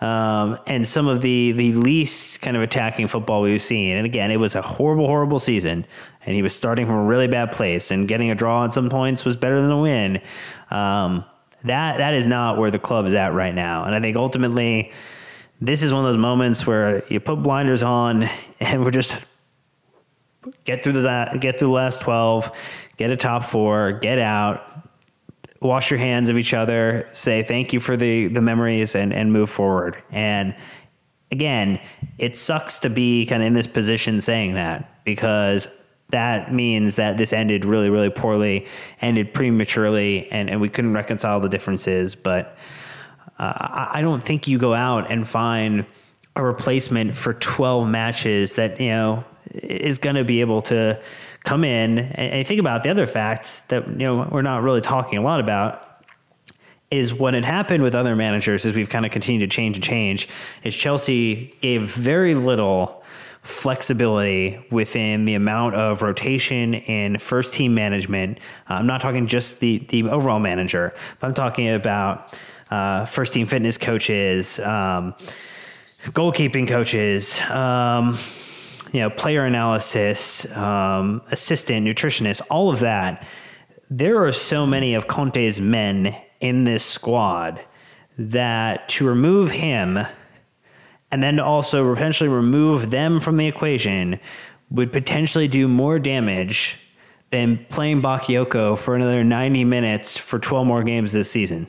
um, 0.00 0.58
and 0.66 0.86
some 0.86 1.08
of 1.08 1.22
the, 1.22 1.52
the 1.52 1.72
least 1.74 2.40
kind 2.40 2.56
of 2.56 2.62
attacking 2.62 3.08
football 3.08 3.42
we've 3.42 3.60
seen. 3.60 3.96
And 3.96 4.06
again, 4.06 4.30
it 4.30 4.36
was 4.36 4.54
a 4.54 4.62
horrible, 4.62 5.06
horrible 5.06 5.38
season, 5.38 5.86
and 6.24 6.36
he 6.36 6.42
was 6.42 6.54
starting 6.54 6.86
from 6.86 6.96
a 6.96 7.04
really 7.04 7.26
bad 7.26 7.52
place, 7.52 7.90
and 7.90 8.06
getting 8.06 8.30
a 8.30 8.34
draw 8.34 8.64
at 8.64 8.72
some 8.72 8.90
points 8.90 9.24
was 9.24 9.36
better 9.36 9.60
than 9.60 9.70
a 9.70 9.80
win. 9.80 10.20
Um, 10.70 11.24
that 11.64 11.98
that 11.98 12.14
is 12.14 12.26
not 12.26 12.56
where 12.56 12.70
the 12.70 12.78
club 12.78 13.06
is 13.06 13.14
at 13.14 13.32
right 13.32 13.54
now, 13.54 13.84
and 13.84 13.94
I 13.94 14.00
think 14.00 14.16
ultimately. 14.16 14.92
This 15.60 15.82
is 15.82 15.92
one 15.92 16.04
of 16.04 16.12
those 16.12 16.22
moments 16.22 16.68
where 16.68 17.04
you 17.08 17.18
put 17.18 17.42
blinders 17.42 17.82
on 17.82 18.28
and 18.60 18.84
we're 18.84 18.92
just 18.92 19.24
get 20.64 20.82
through 20.82 20.92
the 20.92 21.38
get 21.40 21.58
through 21.58 21.68
the 21.68 21.74
last 21.74 22.00
12 22.02 22.50
get 22.96 23.10
a 23.10 23.16
top 23.16 23.44
four 23.44 23.92
get 23.92 24.18
out 24.18 24.64
wash 25.60 25.90
your 25.90 25.98
hands 25.98 26.28
of 26.28 26.38
each 26.38 26.54
other 26.54 27.08
say 27.12 27.42
thank 27.42 27.72
you 27.72 27.80
for 27.80 27.96
the 27.96 28.28
the 28.28 28.40
memories 28.40 28.94
and 28.94 29.12
and 29.12 29.32
move 29.32 29.50
forward. 29.50 30.02
And 30.10 30.54
again 31.30 31.80
it 32.18 32.36
sucks 32.36 32.78
to 32.80 32.90
be 32.90 33.26
kind 33.26 33.42
of 33.42 33.46
in 33.46 33.54
this 33.54 33.66
position 33.66 34.20
saying 34.20 34.54
that 34.54 35.04
because 35.04 35.68
that 36.10 36.54
means 36.54 36.94
that 36.94 37.16
this 37.18 37.32
ended 37.32 37.64
really 37.64 37.90
really 37.90 38.10
poorly 38.10 38.66
ended 39.00 39.34
prematurely 39.34 40.30
and 40.30 40.48
and 40.48 40.60
we 40.60 40.68
couldn't 40.68 40.92
reconcile 40.92 41.40
the 41.40 41.48
differences. 41.48 42.14
But 42.14 42.56
uh, 43.38 43.88
I 43.92 44.00
don't 44.00 44.22
think 44.22 44.48
you 44.48 44.58
go 44.58 44.74
out 44.74 45.10
and 45.10 45.26
find 45.26 45.86
a 46.34 46.42
replacement 46.42 47.16
for 47.16 47.34
12 47.34 47.88
matches 47.88 48.54
that 48.54 48.80
you 48.80 48.90
know 48.90 49.24
is 49.52 49.98
going 49.98 50.16
to 50.16 50.24
be 50.24 50.40
able 50.40 50.62
to 50.62 51.00
come 51.44 51.64
in 51.64 51.98
and, 51.98 52.46
think 52.46 52.60
about 52.60 52.82
the 52.82 52.90
other 52.90 53.06
facts 53.06 53.60
that 53.68 53.86
you 53.88 53.98
know 53.98 54.28
we're 54.30 54.42
not 54.42 54.62
really 54.62 54.80
talking 54.80 55.18
a 55.18 55.22
lot 55.22 55.40
about 55.40 55.84
is 56.90 57.12
what 57.12 57.34
had 57.34 57.44
happened 57.44 57.82
with 57.82 57.94
other 57.94 58.16
managers 58.16 58.64
as 58.64 58.74
we've 58.74 58.88
kind 58.88 59.04
of 59.04 59.12
continued 59.12 59.40
to 59.40 59.54
change 59.54 59.76
and 59.76 59.84
change 59.84 60.28
is 60.64 60.74
Chelsea 60.74 61.54
gave 61.60 61.82
very 61.82 62.34
little 62.34 63.02
flexibility 63.42 64.64
within 64.70 65.24
the 65.24 65.34
amount 65.34 65.74
of 65.74 66.02
rotation 66.02 66.74
in 66.74 67.18
first 67.18 67.54
team 67.54 67.74
management. 67.74 68.38
Uh, 68.68 68.74
I'm 68.74 68.86
not 68.86 69.00
talking 69.00 69.26
just 69.26 69.60
the 69.60 69.78
the 69.88 70.08
overall 70.08 70.40
manager, 70.40 70.94
but 71.20 71.28
I'm 71.28 71.34
talking 71.34 71.72
about 71.72 72.34
uh, 72.70 73.04
first 73.06 73.34
team 73.34 73.46
fitness 73.46 73.78
coaches, 73.78 74.58
um, 74.60 75.14
goalkeeping 76.04 76.68
coaches. 76.68 77.40
Um, 77.42 78.18
you 78.92 79.00
know, 79.00 79.10
player 79.10 79.44
analysis, 79.44 80.50
um, 80.56 81.22
assistant, 81.30 81.86
nutritionist, 81.86 82.42
all 82.50 82.70
of 82.70 82.80
that. 82.80 83.26
There 83.90 84.24
are 84.24 84.32
so 84.32 84.66
many 84.66 84.94
of 84.94 85.06
Conte's 85.06 85.60
men 85.60 86.16
in 86.40 86.64
this 86.64 86.84
squad 86.84 87.64
that 88.18 88.88
to 88.90 89.06
remove 89.06 89.50
him 89.50 89.98
and 91.10 91.22
then 91.22 91.40
also 91.40 91.94
potentially 91.94 92.28
remove 92.28 92.90
them 92.90 93.20
from 93.20 93.36
the 93.36 93.46
equation 93.46 94.20
would 94.70 94.92
potentially 94.92 95.48
do 95.48 95.66
more 95.66 95.98
damage 95.98 96.78
than 97.30 97.64
playing 97.70 98.02
Bakayoko 98.02 98.76
for 98.76 98.94
another 98.94 99.24
90 99.24 99.64
minutes 99.64 100.16
for 100.16 100.38
12 100.38 100.66
more 100.66 100.82
games 100.82 101.12
this 101.12 101.30
season. 101.30 101.66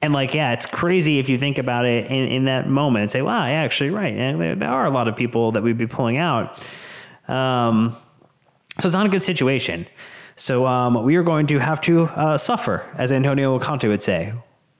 And 0.00 0.12
like, 0.12 0.32
yeah, 0.32 0.52
it's 0.52 0.66
crazy 0.66 1.18
if 1.18 1.28
you 1.28 1.36
think 1.36 1.58
about 1.58 1.84
it 1.84 2.06
in, 2.06 2.28
in 2.28 2.44
that 2.44 2.68
moment 2.68 3.02
and 3.02 3.10
say, 3.10 3.22
wow, 3.22 3.46
yeah, 3.46 3.62
actually, 3.62 3.90
right. 3.90 4.14
And 4.14 4.62
there- 4.62 4.70
are 4.70 4.86
a 4.86 4.90
lot 4.90 5.08
of 5.08 5.16
people 5.16 5.52
that 5.52 5.62
we'd 5.62 5.78
be 5.78 5.86
pulling 5.88 6.16
out. 6.16 6.56
Um, 7.26 7.96
so 8.78 8.86
it's 8.86 8.94
not 8.94 9.06
a 9.06 9.08
good 9.08 9.22
situation. 9.22 9.86
So 10.36 10.66
um, 10.66 11.02
we 11.02 11.16
are 11.16 11.24
going 11.24 11.48
to 11.48 11.58
have 11.58 11.80
to 11.82 12.04
uh, 12.04 12.38
suffer, 12.38 12.84
as 12.96 13.10
Antonio 13.10 13.58
Conte 13.58 13.88
would 13.88 14.02
say. 14.02 14.32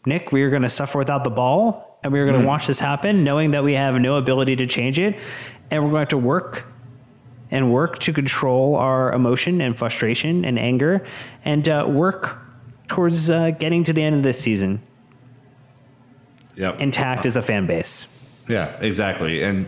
Nick, 0.06 0.30
we 0.30 0.42
are 0.44 0.50
going 0.50 0.62
to 0.62 0.68
suffer 0.68 0.98
without 0.98 1.24
the 1.24 1.30
ball, 1.30 1.98
and 2.04 2.12
we 2.12 2.20
are 2.20 2.26
going 2.26 2.40
to 2.40 2.46
watch 2.46 2.68
this 2.68 2.78
happen, 2.78 3.24
knowing 3.24 3.50
that 3.50 3.64
we 3.64 3.74
have 3.74 4.00
no 4.00 4.16
ability 4.16 4.54
to 4.56 4.66
change 4.66 5.00
it, 5.00 5.18
and 5.72 5.82
we're 5.82 5.90
going 5.90 5.96
to 5.96 6.02
have 6.02 6.08
to 6.10 6.18
work 6.18 6.64
and 7.50 7.72
work 7.72 7.98
to 7.98 8.12
control 8.12 8.76
our 8.76 9.12
emotion 9.12 9.60
and 9.60 9.76
frustration 9.76 10.44
and 10.44 10.60
anger, 10.60 11.04
and 11.44 11.68
uh, 11.68 11.84
work 11.88 12.38
towards 12.86 13.28
uh, 13.28 13.50
getting 13.50 13.82
to 13.82 13.92
the 13.92 14.02
end 14.02 14.14
of 14.14 14.22
this 14.22 14.38
season 14.40 14.80
Yep. 16.59 16.80
intact 16.80 17.24
as 17.24 17.36
a 17.36 17.42
fan 17.42 17.66
base. 17.66 18.09
Yeah, 18.48 18.76
exactly. 18.80 19.42
And 19.44 19.66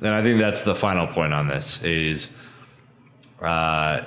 and 0.00 0.08
I 0.08 0.22
think 0.22 0.40
that's 0.40 0.64
the 0.64 0.74
final 0.74 1.06
point 1.06 1.32
on 1.32 1.46
this 1.46 1.80
is 1.82 2.30
uh 3.40 4.02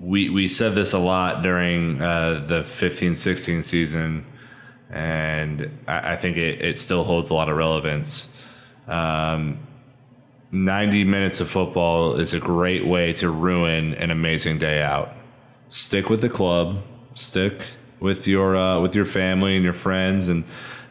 we 0.00 0.30
we 0.30 0.46
said 0.46 0.74
this 0.76 0.92
a 0.92 0.98
lot 0.98 1.42
during 1.42 2.00
uh, 2.00 2.44
the 2.46 2.60
15-16 2.60 3.62
season 3.64 4.24
and 4.90 5.70
I, 5.88 6.12
I 6.12 6.16
think 6.16 6.36
it, 6.36 6.62
it 6.62 6.78
still 6.78 7.04
holds 7.04 7.30
a 7.30 7.34
lot 7.34 7.48
of 7.48 7.56
relevance. 7.56 8.28
Um, 8.86 9.58
90 10.50 11.04
minutes 11.04 11.40
of 11.40 11.48
football 11.48 12.14
is 12.16 12.34
a 12.34 12.40
great 12.40 12.86
way 12.86 13.12
to 13.14 13.30
ruin 13.30 13.94
an 13.94 14.10
amazing 14.10 14.58
day 14.58 14.82
out. 14.82 15.14
Stick 15.68 16.10
with 16.10 16.20
the 16.20 16.28
club, 16.28 16.82
stick 17.14 17.64
with 18.00 18.28
your 18.28 18.54
uh, 18.56 18.80
with 18.80 18.94
your 18.94 19.06
family 19.06 19.56
and 19.56 19.64
your 19.64 19.72
friends 19.72 20.28
and 20.28 20.44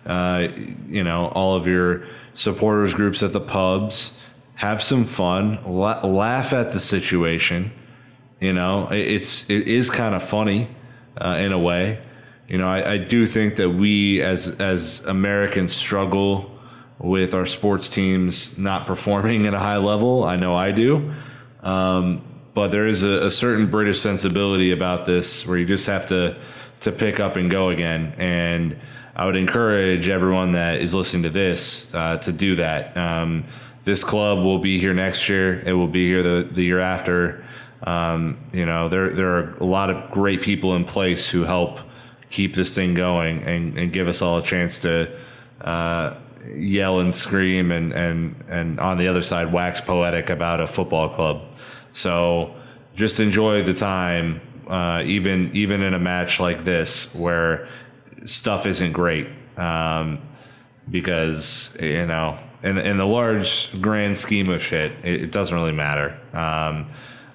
uh, 0.05 0.47
you 0.89 1.03
know 1.03 1.27
all 1.27 1.55
of 1.55 1.67
your 1.67 2.03
supporters 2.33 2.93
groups 2.93 3.23
at 3.23 3.33
the 3.33 3.41
pubs. 3.41 4.17
Have 4.55 4.81
some 4.83 5.05
fun, 5.05 5.59
la- 5.65 6.05
laugh 6.05 6.53
at 6.53 6.71
the 6.71 6.79
situation. 6.79 7.71
You 8.39 8.53
know, 8.53 8.89
it, 8.89 8.99
it's 8.99 9.49
it 9.49 9.67
is 9.67 9.89
kind 9.89 10.13
of 10.13 10.21
funny 10.21 10.67
uh, 11.17 11.37
in 11.39 11.51
a 11.51 11.59
way. 11.59 11.99
You 12.47 12.57
know, 12.57 12.67
I, 12.67 12.93
I 12.93 12.97
do 12.97 13.25
think 13.25 13.55
that 13.55 13.69
we 13.69 14.21
as 14.21 14.47
as 14.59 15.03
Americans 15.05 15.73
struggle 15.73 16.51
with 16.99 17.33
our 17.33 17.45
sports 17.45 17.89
teams 17.89 18.57
not 18.57 18.85
performing 18.85 19.45
at 19.47 19.53
a 19.53 19.59
high 19.59 19.77
level. 19.77 20.23
I 20.23 20.35
know 20.35 20.55
I 20.55 20.71
do. 20.71 21.13
Um, 21.63 22.23
but 22.53 22.69
there 22.69 22.85
is 22.85 23.03
a, 23.03 23.25
a 23.27 23.31
certain 23.31 23.67
British 23.71 23.99
sensibility 23.99 24.71
about 24.71 25.05
this 25.05 25.47
where 25.47 25.57
you 25.57 25.65
just 25.65 25.87
have 25.87 26.05
to 26.07 26.37
to 26.81 26.91
pick 26.91 27.19
up 27.19 27.35
and 27.35 27.49
go 27.49 27.69
again. 27.69 28.13
And 28.17 28.79
I 29.15 29.25
would 29.25 29.35
encourage 29.35 30.09
everyone 30.09 30.53
that 30.53 30.79
is 30.81 30.93
listening 30.93 31.23
to 31.23 31.29
this 31.29 31.93
uh, 31.93 32.17
to 32.19 32.31
do 32.31 32.55
that. 32.55 32.95
Um, 32.95 33.45
this 33.83 34.03
club 34.03 34.39
will 34.39 34.59
be 34.59 34.79
here 34.79 34.93
next 34.93 35.27
year. 35.27 35.59
It 35.59 35.73
will 35.73 35.87
be 35.87 36.07
here 36.07 36.23
the, 36.23 36.47
the 36.49 36.63
year 36.63 36.79
after. 36.79 37.45
Um, 37.83 38.37
you 38.53 38.65
know, 38.65 38.89
there 38.89 39.09
there 39.09 39.37
are 39.37 39.53
a 39.55 39.65
lot 39.65 39.89
of 39.89 40.11
great 40.11 40.41
people 40.41 40.75
in 40.75 40.85
place 40.85 41.29
who 41.29 41.43
help 41.43 41.79
keep 42.29 42.55
this 42.55 42.73
thing 42.75 42.93
going 42.93 43.43
and, 43.43 43.77
and 43.77 43.91
give 43.91 44.07
us 44.07 44.21
all 44.21 44.37
a 44.37 44.43
chance 44.43 44.81
to 44.83 45.11
uh, 45.61 46.15
yell 46.55 46.99
and 46.99 47.13
scream 47.13 47.71
and, 47.71 47.91
and, 47.91 48.43
and 48.47 48.79
on 48.79 48.97
the 48.97 49.07
other 49.07 49.21
side 49.21 49.51
wax 49.51 49.81
poetic 49.81 50.29
about 50.29 50.61
a 50.61 50.67
football 50.67 51.09
club. 51.09 51.41
So 51.91 52.55
just 52.95 53.19
enjoy 53.19 53.63
the 53.63 53.73
time, 53.73 54.41
uh, 54.67 55.03
even 55.05 55.51
even 55.53 55.81
in 55.81 55.93
a 55.93 55.99
match 55.99 56.39
like 56.39 56.63
this 56.63 57.13
where 57.13 57.67
stuff 58.25 58.65
isn't 58.65 58.91
great, 58.91 59.27
um, 59.57 60.19
because 60.89 61.75
you 61.79 62.05
know 62.05 62.39
in 62.63 62.77
in 62.77 62.97
the 62.97 63.05
large 63.05 63.79
grand 63.81 64.17
scheme 64.17 64.49
of 64.49 64.61
shit, 64.61 64.91
it, 65.03 65.21
it 65.23 65.31
doesn't 65.31 65.55
really 65.55 65.71
matter. 65.71 66.19
Um, 66.33 66.89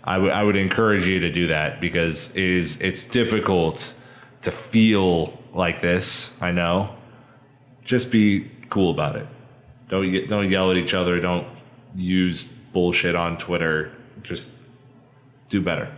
I 0.05 0.18
would 0.18 0.30
I 0.30 0.43
would 0.43 0.57
encourage 0.57 1.07
you 1.07 1.20
to 1.20 1.30
do 1.30 1.49
that 1.49 1.80
because 1.80 2.30
it 2.37 2.45
is 2.45 2.80
it's 2.80 3.07
difficult 3.07 3.95
to 4.43 4.51
feel 4.53 5.37
like 5.53 5.82
this. 5.82 6.37
I 6.41 6.53
know. 6.53 6.95
Just 7.84 8.11
be 8.12 8.51
cool 8.70 8.91
about 8.91 9.16
it. 9.16 9.26
Don't 9.89 10.28
don't 10.28 10.51
yell 10.51 10.70
at 10.70 10.76
each 10.76 10.95
other. 10.95 11.20
Don't 11.20 11.47
use 11.97 12.45
bullshit 12.45 13.14
on 13.16 13.39
Twitter. 13.39 13.93
Just 14.22 14.53
do 15.49 15.61
better. 15.61 15.93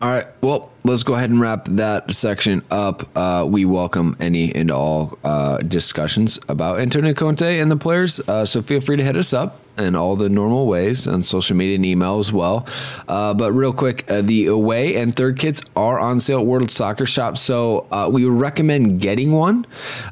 All 0.00 0.08
right. 0.08 0.28
Well, 0.40 0.70
let's 0.84 1.02
go 1.02 1.14
ahead 1.14 1.30
and 1.30 1.40
wrap 1.40 1.64
that 1.70 2.12
section 2.12 2.62
up. 2.70 3.08
Uh, 3.16 3.44
we 3.48 3.64
welcome 3.64 4.16
any 4.20 4.54
and 4.54 4.70
all 4.70 5.18
uh, 5.24 5.58
discussions 5.58 6.38
about 6.48 6.78
Antonio 6.78 7.12
Conte 7.14 7.58
and 7.58 7.68
the 7.68 7.76
players. 7.76 8.20
Uh, 8.20 8.46
so 8.46 8.62
feel 8.62 8.80
free 8.80 8.96
to 8.96 9.02
hit 9.02 9.16
us 9.16 9.32
up 9.32 9.58
in 9.76 9.96
all 9.96 10.14
the 10.14 10.28
normal 10.28 10.68
ways 10.68 11.08
on 11.08 11.24
social 11.24 11.56
media 11.56 11.74
and 11.74 11.84
email 11.84 12.18
as 12.18 12.32
well. 12.32 12.64
Uh, 13.08 13.34
but 13.34 13.52
real 13.52 13.72
quick, 13.72 14.08
uh, 14.08 14.22
the 14.22 14.46
away 14.46 14.94
and 14.94 15.16
third 15.16 15.36
kits 15.36 15.62
are 15.74 15.98
on 15.98 16.20
sale 16.20 16.40
at 16.40 16.46
World 16.46 16.70
Soccer 16.70 17.06
Shop. 17.06 17.36
So 17.36 17.88
uh, 17.90 18.08
we 18.12 18.24
recommend 18.24 19.00
getting 19.00 19.32
one 19.32 19.66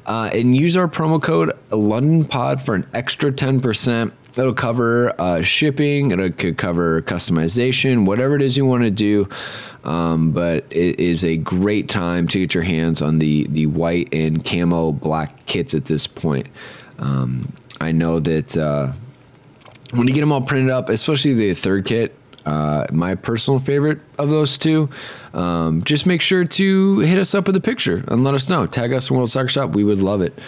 uh, 0.05 0.31
and 0.33 0.57
use 0.57 0.77
our 0.77 0.89
promo 0.89 1.23
code 1.23 1.57
London 1.71 2.25
Pod 2.25 2.61
for 2.61 2.75
an 2.75 2.89
extra 2.93 3.31
10%. 3.31 4.11
It'll 4.37 4.55
cover 4.55 5.19
uh, 5.21 5.43
shipping. 5.43 6.11
It 6.11 6.39
could 6.39 6.59
cover 6.59 7.03
customization, 7.03 8.07
whatever 8.07 8.37
it 8.37 8.43
is 8.43 8.57
you 8.57 8.67
want 8.67 8.85
to 8.85 8.91
do. 8.91 9.29
Um, 9.85 10.33
but 10.33 10.65
it 10.71 10.99
is 10.99 11.25
a 11.25 11.37
great 11.37 11.89
time 11.89 12.27
to 12.29 12.41
get 12.41 12.55
your 12.55 12.65
hands 12.65 13.01
on 13.01 13.19
the 13.19 13.47
the 13.49 13.67
white 13.67 14.13
and 14.13 14.45
camo 14.45 14.93
black 14.93 15.47
kits 15.47 15.75
at 15.75 15.85
this 15.85 16.07
point. 16.07 16.49
Um, 16.99 17.53
I 17.81 17.93
know 17.93 18.19
that 18.21 18.57
uh, 18.57 18.93
when 19.93 20.09
you 20.09 20.15
get 20.15 20.21
them 20.21 20.33
all 20.33 20.43
printed 20.43 20.71
up, 20.71 20.89
especially 20.89 21.35
the 21.35 21.55
third 21.55 21.85
kit, 21.85 22.15
uh, 22.47 22.87
my 22.93 23.15
personal 23.15 23.59
favorite 23.61 24.01
of 24.19 24.31
those 24.31 24.57
two. 24.57 24.89
Um, 25.35 25.83
just 25.85 26.07
make 26.07 26.21
sure 26.21 26.45
to 26.45 26.99
hit 27.01 27.19
us 27.19 27.35
up 27.35 27.47
with 27.47 27.57
a 27.57 27.61
picture 27.61 28.05
and 28.09 28.25
let 28.25 28.35
us 28.35 28.49
know. 28.49 28.67
Tag 28.67 28.93
us 28.93 29.11
in 29.11 29.17
World 29.17 29.31
Soccer 29.31 29.49
Shop. 29.49 29.71
We 29.71 29.85
would 29.85 29.99
love 29.99 30.21
it. 30.23 30.39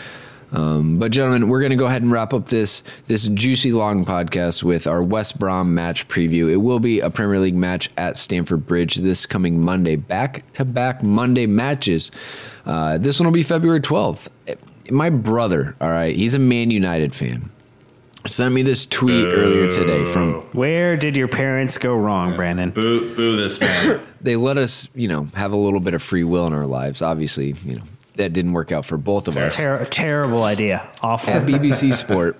Um, 0.53 0.99
but 0.99 1.13
gentlemen, 1.13 1.49
we're 1.49 1.61
going 1.61 1.71
to 1.71 1.77
go 1.77 1.87
ahead 1.87 2.03
and 2.03 2.11
wrap 2.11 2.33
up 2.33 2.49
this 2.49 2.83
this 3.07 3.29
juicy 3.29 3.73
long 3.73 4.05
podcast 4.05 4.63
with 4.63 4.87
our 4.87 5.03
West 5.03 5.39
Brom 5.39 5.75
match 5.75 6.09
preview. 6.09 6.51
It 6.51 6.57
will 6.57 6.81
be 6.81 7.01
a 7.01 7.11
Premier 7.11 7.39
League 7.39 7.55
match 7.55 7.91
at 7.97 8.17
Stamford 8.17 8.67
Bridge 8.67 8.97
this 8.97 9.27
coming 9.27 9.61
Monday. 9.61 9.97
Back 9.97 10.51
to 10.55 10.65
back 10.65 11.03
Monday 11.03 11.47
matches. 11.47 12.11
Uh, 12.65 12.99
this 12.99 13.21
one 13.21 13.27
will 13.27 13.35
be 13.35 13.43
February 13.43 13.81
twelfth. 13.81 14.29
My 14.91 15.11
brother, 15.11 15.77
all 15.81 15.91
right, 15.91 16.17
he's 16.17 16.35
a 16.35 16.39
Man 16.39 16.71
United 16.71 17.15
fan. 17.15 17.51
Sent 18.27 18.53
me 18.53 18.63
this 18.63 18.85
tweet 18.85 19.29
earlier 19.29 19.69
today 19.69 20.05
from 20.05 20.33
Where 20.53 20.97
did 20.97 21.17
your 21.17 21.29
parents 21.29 21.79
go 21.79 21.95
wrong, 21.95 22.37
Brandon? 22.37 22.71
Boo, 22.71 23.15
boo 23.15 23.37
this 23.37 23.61
man. 23.61 24.03
they 24.21 24.37
let 24.37 24.59
us, 24.59 24.89
you 24.95 25.09
know, 25.09 25.29
have 25.35 25.53
a 25.53 25.57
little 25.57 25.81
bit 25.81 25.95
of 25.95 26.03
free 26.03 26.25
will 26.25 26.47
in 26.47 26.53
our 26.53 26.67
lives. 26.67 27.01
Obviously, 27.01 27.55
you 27.65 27.77
know, 27.77 27.83
that 28.19 28.33
didn't 28.33 28.53
work 28.53 28.71
out 28.71 28.85
for 28.85 28.97
both 28.97 29.27
of 29.27 29.37
us. 29.37 29.57
Ter- 29.57 29.85
terrible 29.87 30.45
idea. 30.45 30.87
Awful. 31.03 31.33
At 31.33 31.43
BBC 31.47 31.93
Sport 31.95 32.39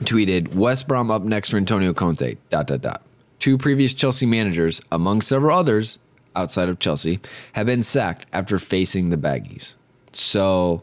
tweeted 0.00 0.54
West 0.54 0.86
Brom 0.86 1.10
up 1.10 1.22
next 1.22 1.50
for 1.50 1.56
Antonio 1.56 1.92
Conte. 1.92 2.36
Dot 2.50 2.66
dot 2.66 2.80
dot. 2.82 3.02
Two 3.38 3.56
previous 3.56 3.94
Chelsea 3.94 4.26
managers, 4.26 4.80
among 4.92 5.22
several 5.22 5.56
others 5.58 5.98
outside 6.36 6.68
of 6.68 6.78
Chelsea, 6.78 7.20
have 7.52 7.66
been 7.66 7.82
sacked 7.82 8.26
after 8.32 8.58
facing 8.58 9.10
the 9.10 9.16
baggies. 9.16 9.76
So 10.12 10.82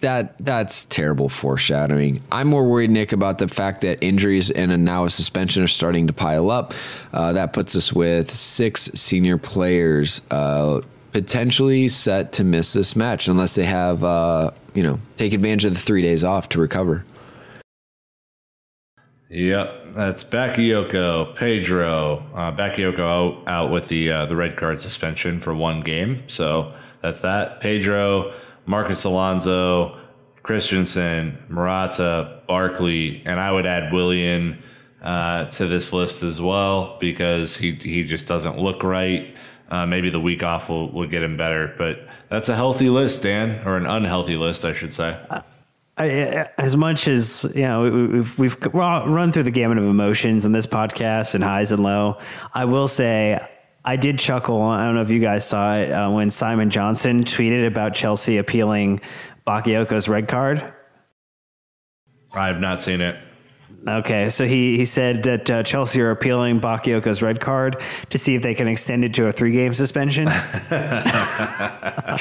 that 0.00 0.34
that's 0.44 0.84
terrible 0.86 1.28
foreshadowing. 1.28 2.22
I'm 2.32 2.48
more 2.48 2.64
worried, 2.66 2.90
Nick, 2.90 3.12
about 3.12 3.38
the 3.38 3.48
fact 3.48 3.82
that 3.82 4.02
injuries 4.02 4.50
and 4.50 4.72
a, 4.72 4.76
now 4.76 5.04
a 5.04 5.10
suspension 5.10 5.62
are 5.62 5.68
starting 5.68 6.06
to 6.08 6.12
pile 6.12 6.50
up. 6.50 6.74
Uh, 7.12 7.32
that 7.34 7.52
puts 7.52 7.76
us 7.76 7.92
with 7.92 8.30
six 8.30 8.90
senior 8.94 9.38
players 9.38 10.22
uh, 10.30 10.80
potentially 11.12 11.88
set 11.88 12.32
to 12.34 12.44
miss 12.44 12.72
this 12.72 12.94
match 12.94 13.28
unless 13.28 13.54
they 13.54 13.64
have, 13.64 14.04
uh, 14.04 14.50
you 14.74 14.82
know, 14.82 15.00
take 15.16 15.32
advantage 15.32 15.64
of 15.64 15.74
the 15.74 15.80
three 15.80 16.02
days 16.02 16.24
off 16.24 16.48
to 16.50 16.60
recover. 16.60 17.04
Yep, 19.28 19.94
that's 19.94 20.24
Bakayoko, 20.24 21.36
Pedro. 21.36 22.26
Uh, 22.34 22.50
Bakayoko 22.50 22.98
out, 22.98 23.48
out 23.48 23.70
with 23.70 23.86
the 23.86 24.10
uh, 24.10 24.26
the 24.26 24.34
red 24.34 24.56
card 24.56 24.80
suspension 24.80 25.40
for 25.40 25.54
one 25.54 25.82
game, 25.82 26.24
so 26.26 26.72
that's 27.00 27.20
that. 27.20 27.60
Pedro, 27.60 28.34
Marcos 28.66 29.04
Alonso, 29.04 29.96
Christensen, 30.42 31.38
Morata, 31.48 32.40
Barkley, 32.48 33.22
and 33.24 33.38
I 33.38 33.52
would 33.52 33.66
add 33.66 33.92
Willian 33.92 34.60
uh, 35.00 35.44
to 35.44 35.66
this 35.66 35.92
list 35.92 36.24
as 36.24 36.40
well 36.40 36.96
because 36.98 37.56
he 37.56 37.72
he 37.72 38.02
just 38.02 38.26
doesn't 38.26 38.58
look 38.58 38.82
right. 38.82 39.36
Uh, 39.70 39.86
maybe 39.86 40.10
the 40.10 40.18
week 40.20 40.42
off 40.42 40.68
will, 40.68 40.90
will 40.90 41.06
get 41.06 41.22
him 41.22 41.36
better, 41.36 41.72
but 41.78 42.08
that's 42.28 42.48
a 42.48 42.56
healthy 42.56 42.90
list, 42.90 43.22
Dan, 43.22 43.64
or 43.64 43.76
an 43.76 43.86
unhealthy 43.86 44.36
list, 44.36 44.64
I 44.64 44.72
should 44.72 44.92
say. 44.92 45.16
I, 45.96 46.48
as 46.58 46.76
much 46.76 47.06
as 47.06 47.50
you 47.54 47.62
know, 47.62 47.82
we- 47.82 48.06
we've, 48.06 48.38
we've 48.38 48.56
run 48.74 49.30
through 49.30 49.44
the 49.44 49.50
gamut 49.52 49.78
of 49.78 49.84
emotions 49.84 50.44
in 50.44 50.50
this 50.50 50.66
podcast 50.66 51.36
and 51.36 51.44
highs 51.44 51.70
and 51.70 51.82
low. 51.84 52.18
I 52.52 52.64
will 52.64 52.88
say, 52.88 53.38
I 53.84 53.94
did 53.96 54.18
chuckle. 54.18 54.60
I 54.60 54.84
don't 54.84 54.96
know 54.96 55.02
if 55.02 55.10
you 55.10 55.20
guys 55.20 55.46
saw 55.46 55.76
it 55.76 55.90
uh, 55.92 56.10
when 56.10 56.30
Simon 56.30 56.70
Johnson 56.70 57.22
tweeted 57.24 57.64
about 57.66 57.94
Chelsea 57.94 58.38
appealing 58.38 59.00
Bakayoko's 59.46 60.08
red 60.08 60.26
card. 60.26 60.74
I 62.34 62.48
have 62.48 62.60
not 62.60 62.80
seen 62.80 63.00
it. 63.00 63.16
Okay, 63.88 64.28
so 64.28 64.46
he, 64.46 64.76
he 64.76 64.84
said 64.84 65.22
that 65.22 65.50
uh, 65.50 65.62
Chelsea 65.62 66.02
are 66.02 66.10
appealing 66.10 66.60
Bakayoko's 66.60 67.22
red 67.22 67.40
card 67.40 67.80
to 68.10 68.18
see 68.18 68.34
if 68.34 68.42
they 68.42 68.54
can 68.54 68.68
extend 68.68 69.04
it 69.04 69.14
to 69.14 69.26
a 69.26 69.32
three 69.32 69.52
game 69.52 69.72
suspension. 69.72 70.28
uh, 70.28 72.18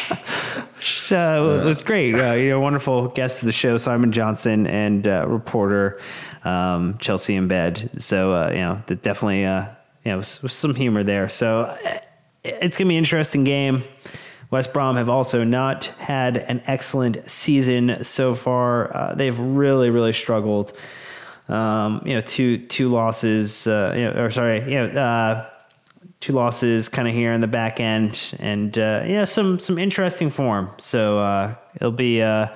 it 1.11 1.65
was 1.65 1.83
great. 1.83 2.15
Uh, 2.15 2.31
you 2.33 2.51
know, 2.51 2.61
wonderful 2.61 3.09
guest 3.09 3.41
of 3.41 3.45
the 3.45 3.51
show, 3.51 3.77
Simon 3.77 4.13
Johnson, 4.13 4.67
and 4.67 5.05
uh, 5.05 5.27
reporter 5.27 5.99
um, 6.45 6.97
Chelsea 6.99 7.35
in 7.35 7.49
bed. 7.49 7.89
So 7.97 8.33
uh, 8.33 8.51
you 8.51 8.59
know, 8.59 8.81
definitely 8.87 9.43
uh, 9.43 9.65
you 10.05 10.11
know 10.11 10.19
was, 10.19 10.41
was 10.41 10.53
some 10.53 10.75
humor 10.75 11.03
there. 11.03 11.27
So 11.27 11.77
it's 12.45 12.77
gonna 12.77 12.87
be 12.87 12.95
an 12.95 12.99
interesting 12.99 13.43
game. 13.43 13.83
West 14.49 14.73
Brom 14.73 14.95
have 14.95 15.09
also 15.09 15.43
not 15.43 15.85
had 15.85 16.37
an 16.37 16.63
excellent 16.65 17.29
season 17.29 18.03
so 18.03 18.33
far. 18.33 18.95
Uh, 18.95 19.13
they've 19.13 19.37
really, 19.37 19.89
really 19.89 20.13
struggled. 20.13 20.73
Um, 21.49 22.01
you 22.05 22.15
know, 22.15 22.21
two 22.21 22.59
two 22.67 22.89
losses. 22.89 23.67
Uh, 23.67 23.93
you 23.95 24.03
know, 24.03 24.23
or 24.23 24.29
sorry, 24.29 24.59
you 24.71 24.87
know, 24.87 25.01
uh, 25.01 25.49
two 26.19 26.33
losses 26.33 26.89
kind 26.89 27.07
of 27.07 27.13
here 27.13 27.33
in 27.33 27.41
the 27.41 27.47
back 27.47 27.79
end, 27.79 28.35
and 28.39 28.77
uh, 28.77 29.03
yeah, 29.05 29.25
some 29.25 29.59
some 29.59 29.77
interesting 29.77 30.29
form. 30.29 30.69
So 30.79 31.19
uh, 31.19 31.55
it'll 31.75 31.91
be 31.91 32.21
uh, 32.21 32.47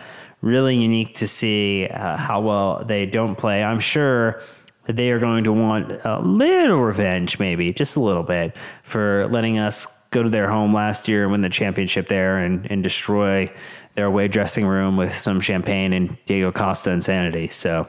really 0.41 0.75
unique 0.75 1.15
to 1.15 1.27
see 1.27 1.87
uh, 1.87 2.17
how 2.17 2.41
well 2.41 2.83
they 2.85 3.05
don't 3.05 3.35
play. 3.35 3.63
I'm 3.63 3.79
sure 3.79 4.41
that 4.85 4.97
they 4.97 5.11
are 5.11 5.19
going 5.19 5.45
to 5.45 5.53
want 5.53 5.91
a 6.03 6.19
little 6.19 6.81
revenge, 6.81 7.39
maybe 7.39 7.71
just 7.71 7.95
a 7.95 8.01
little 8.01 8.23
bit, 8.23 8.55
for 8.83 9.27
letting 9.29 9.57
us 9.57 9.87
go 10.11 10.21
to 10.21 10.29
their 10.29 10.49
home 10.49 10.73
last 10.73 11.07
year 11.07 11.23
and 11.23 11.31
win 11.31 11.41
the 11.41 11.49
championship 11.49 12.07
there 12.07 12.37
and, 12.37 12.69
and 12.69 12.83
destroy 12.83 13.51
their 13.95 14.05
away 14.05 14.27
dressing 14.27 14.65
room 14.65 14.97
with 14.97 15.13
some 15.13 15.39
champagne 15.39 15.93
and 15.93 16.17
Diego 16.25 16.51
Costa 16.51 16.91
insanity. 16.91 17.47
So 17.47 17.87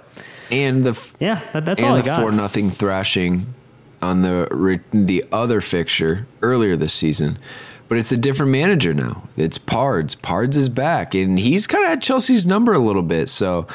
and 0.51 0.85
the 0.85 1.15
yeah, 1.21 1.49
that, 1.53 1.65
that's 1.65 1.83
all 1.83 1.95
I 1.95 1.99
the 1.99 2.05
got. 2.05 2.21
four 2.21 2.33
nothing 2.33 2.71
thrashing 2.71 3.55
on 4.03 4.23
the 4.23 4.81
the 4.93 5.25
other 5.33 5.61
fixture 5.61 6.27
earlier 6.43 6.77
this 6.77 6.93
season. 6.93 7.39
But 7.87 7.99
it's 7.99 8.13
a 8.13 8.17
different 8.17 8.51
manager 8.51 8.95
now. 8.95 9.29
It's 9.37 9.59
Pards. 9.59 10.17
Pards 10.17 10.57
is 10.57 10.71
back, 10.71 11.15
and 11.15 11.39
he's 11.39 11.67
kind 11.67 11.85
of 11.85 11.91
at 11.91 12.01
Chelsea's 12.01 12.47
number 12.47 12.73
a 12.73 12.79
little 12.79 13.03
bit. 13.03 13.29
So, 13.29 13.67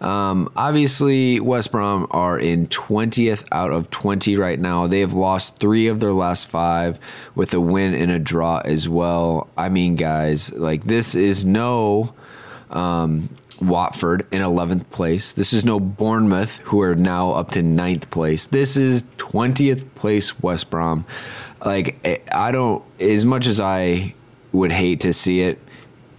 um, 0.00 0.50
obviously, 0.56 1.38
West 1.38 1.70
Brom 1.70 2.08
are 2.10 2.36
in 2.36 2.66
20th 2.66 3.46
out 3.52 3.70
of 3.70 3.88
20 3.90 4.36
right 4.36 4.58
now. 4.58 4.88
They 4.88 4.98
have 4.98 5.12
lost 5.12 5.58
three 5.58 5.86
of 5.86 6.00
their 6.00 6.12
last 6.12 6.48
five 6.48 6.98
with 7.36 7.54
a 7.54 7.60
win 7.60 7.94
and 7.94 8.10
a 8.10 8.18
draw 8.18 8.62
as 8.64 8.88
well. 8.88 9.48
I 9.56 9.68
mean, 9.68 9.94
guys, 9.94 10.52
like 10.54 10.84
this 10.84 11.14
is 11.14 11.44
no 11.44 12.14
um, 12.70 13.28
Watford 13.60 14.26
in 14.32 14.42
11th 14.42 14.90
place. 14.90 15.32
This 15.32 15.52
is 15.52 15.64
no 15.64 15.78
Bournemouth, 15.78 16.58
who 16.58 16.80
are 16.82 16.94
now 16.94 17.32
up 17.32 17.50
to 17.52 17.62
ninth 17.62 18.10
place. 18.10 18.46
This 18.46 18.76
is 18.76 19.02
20th 19.18 19.94
place 19.94 20.40
West 20.40 20.70
Brom. 20.70 21.04
Like, 21.64 22.24
I 22.34 22.50
don't, 22.50 22.84
as 23.00 23.24
much 23.24 23.46
as 23.46 23.60
I 23.60 24.14
would 24.52 24.72
hate 24.72 25.00
to 25.02 25.12
see 25.12 25.40
it, 25.42 25.58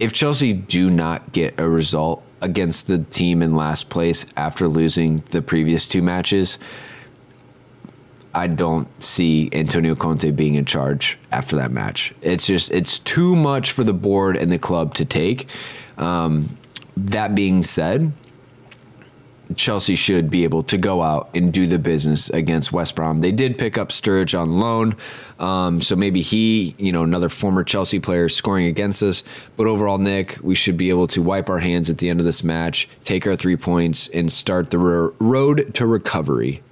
if 0.00 0.12
Chelsea 0.12 0.52
do 0.52 0.90
not 0.90 1.32
get 1.32 1.58
a 1.58 1.68
result 1.68 2.22
against 2.40 2.86
the 2.86 2.98
team 2.98 3.42
in 3.42 3.54
last 3.54 3.88
place 3.88 4.26
after 4.36 4.68
losing 4.68 5.22
the 5.30 5.40
previous 5.40 5.86
two 5.86 6.02
matches, 6.02 6.58
I 8.34 8.48
don't 8.48 8.88
see 9.02 9.48
Antonio 9.52 9.94
Conte 9.94 10.30
being 10.32 10.56
in 10.56 10.64
charge 10.64 11.18
after 11.30 11.56
that 11.56 11.70
match. 11.70 12.12
It's 12.20 12.46
just, 12.46 12.70
it's 12.72 12.98
too 12.98 13.36
much 13.36 13.70
for 13.70 13.84
the 13.84 13.92
board 13.92 14.36
and 14.36 14.50
the 14.50 14.58
club 14.58 14.94
to 14.94 15.04
take. 15.04 15.48
Um, 15.96 16.56
that 16.96 17.34
being 17.34 17.62
said, 17.62 18.12
Chelsea 19.56 19.94
should 19.94 20.30
be 20.30 20.44
able 20.44 20.62
to 20.64 20.78
go 20.78 21.02
out 21.02 21.28
and 21.34 21.52
do 21.52 21.66
the 21.66 21.78
business 21.78 22.30
against 22.30 22.72
West 22.72 22.96
Brom. 22.96 23.20
They 23.20 23.32
did 23.32 23.58
pick 23.58 23.76
up 23.76 23.88
Sturridge 23.90 24.38
on 24.38 24.58
loan, 24.58 24.96
um, 25.38 25.80
so 25.80 25.96
maybe 25.96 26.22
he, 26.22 26.74
you 26.78 26.92
know, 26.92 27.02
another 27.02 27.28
former 27.28 27.62
Chelsea 27.62 27.98
player 27.98 28.28
scoring 28.28 28.66
against 28.66 29.02
us. 29.02 29.22
But 29.56 29.66
overall, 29.66 29.98
Nick, 29.98 30.38
we 30.42 30.54
should 30.54 30.76
be 30.76 30.88
able 30.88 31.06
to 31.08 31.22
wipe 31.22 31.48
our 31.48 31.58
hands 31.58 31.90
at 31.90 31.98
the 31.98 32.08
end 32.08 32.20
of 32.20 32.26
this 32.26 32.42
match, 32.42 32.88
take 33.04 33.26
our 33.26 33.36
three 33.36 33.56
points, 33.56 34.08
and 34.08 34.32
start 34.32 34.70
the 34.70 34.78
ro- 34.78 35.14
road 35.18 35.74
to 35.74 35.86
recovery. 35.86 36.62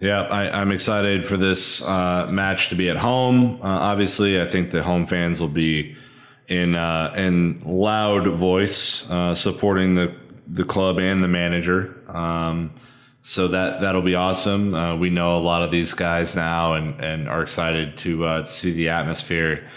Yeah, 0.00 0.22
I, 0.22 0.60
am 0.60 0.70
excited 0.70 1.24
for 1.24 1.36
this 1.36 1.80
uh, 1.82 2.26
match 2.30 2.68
to 2.70 2.74
be 2.74 2.90
at 2.90 2.96
home. 2.96 3.58
Uh, 3.62 3.66
obviously, 3.66 4.40
I 4.40 4.44
think 4.44 4.70
the 4.70 4.82
home 4.82 5.06
fans 5.06 5.40
will 5.40 5.48
be 5.48 5.96
in 6.48 6.74
uh, 6.74 7.12
in 7.16 7.60
loud 7.64 8.26
voice 8.28 9.08
uh, 9.10 9.34
supporting 9.34 9.94
the 9.94 10.14
the 10.46 10.64
club 10.64 10.98
and 10.98 11.22
the 11.22 11.28
manager. 11.28 12.02
Um, 12.08 12.72
so 13.22 13.48
that 13.48 13.80
that'll 13.80 14.02
be 14.02 14.14
awesome. 14.14 14.74
Uh, 14.74 14.96
we 14.96 15.08
know 15.10 15.36
a 15.36 15.40
lot 15.40 15.62
of 15.62 15.70
these 15.70 15.94
guys 15.94 16.36
now, 16.36 16.74
and 16.74 17.00
and 17.02 17.28
are 17.28 17.42
excited 17.42 17.96
to 17.98 18.24
uh, 18.24 18.44
see 18.44 18.72
the 18.72 18.90
atmosphere. 18.90 19.68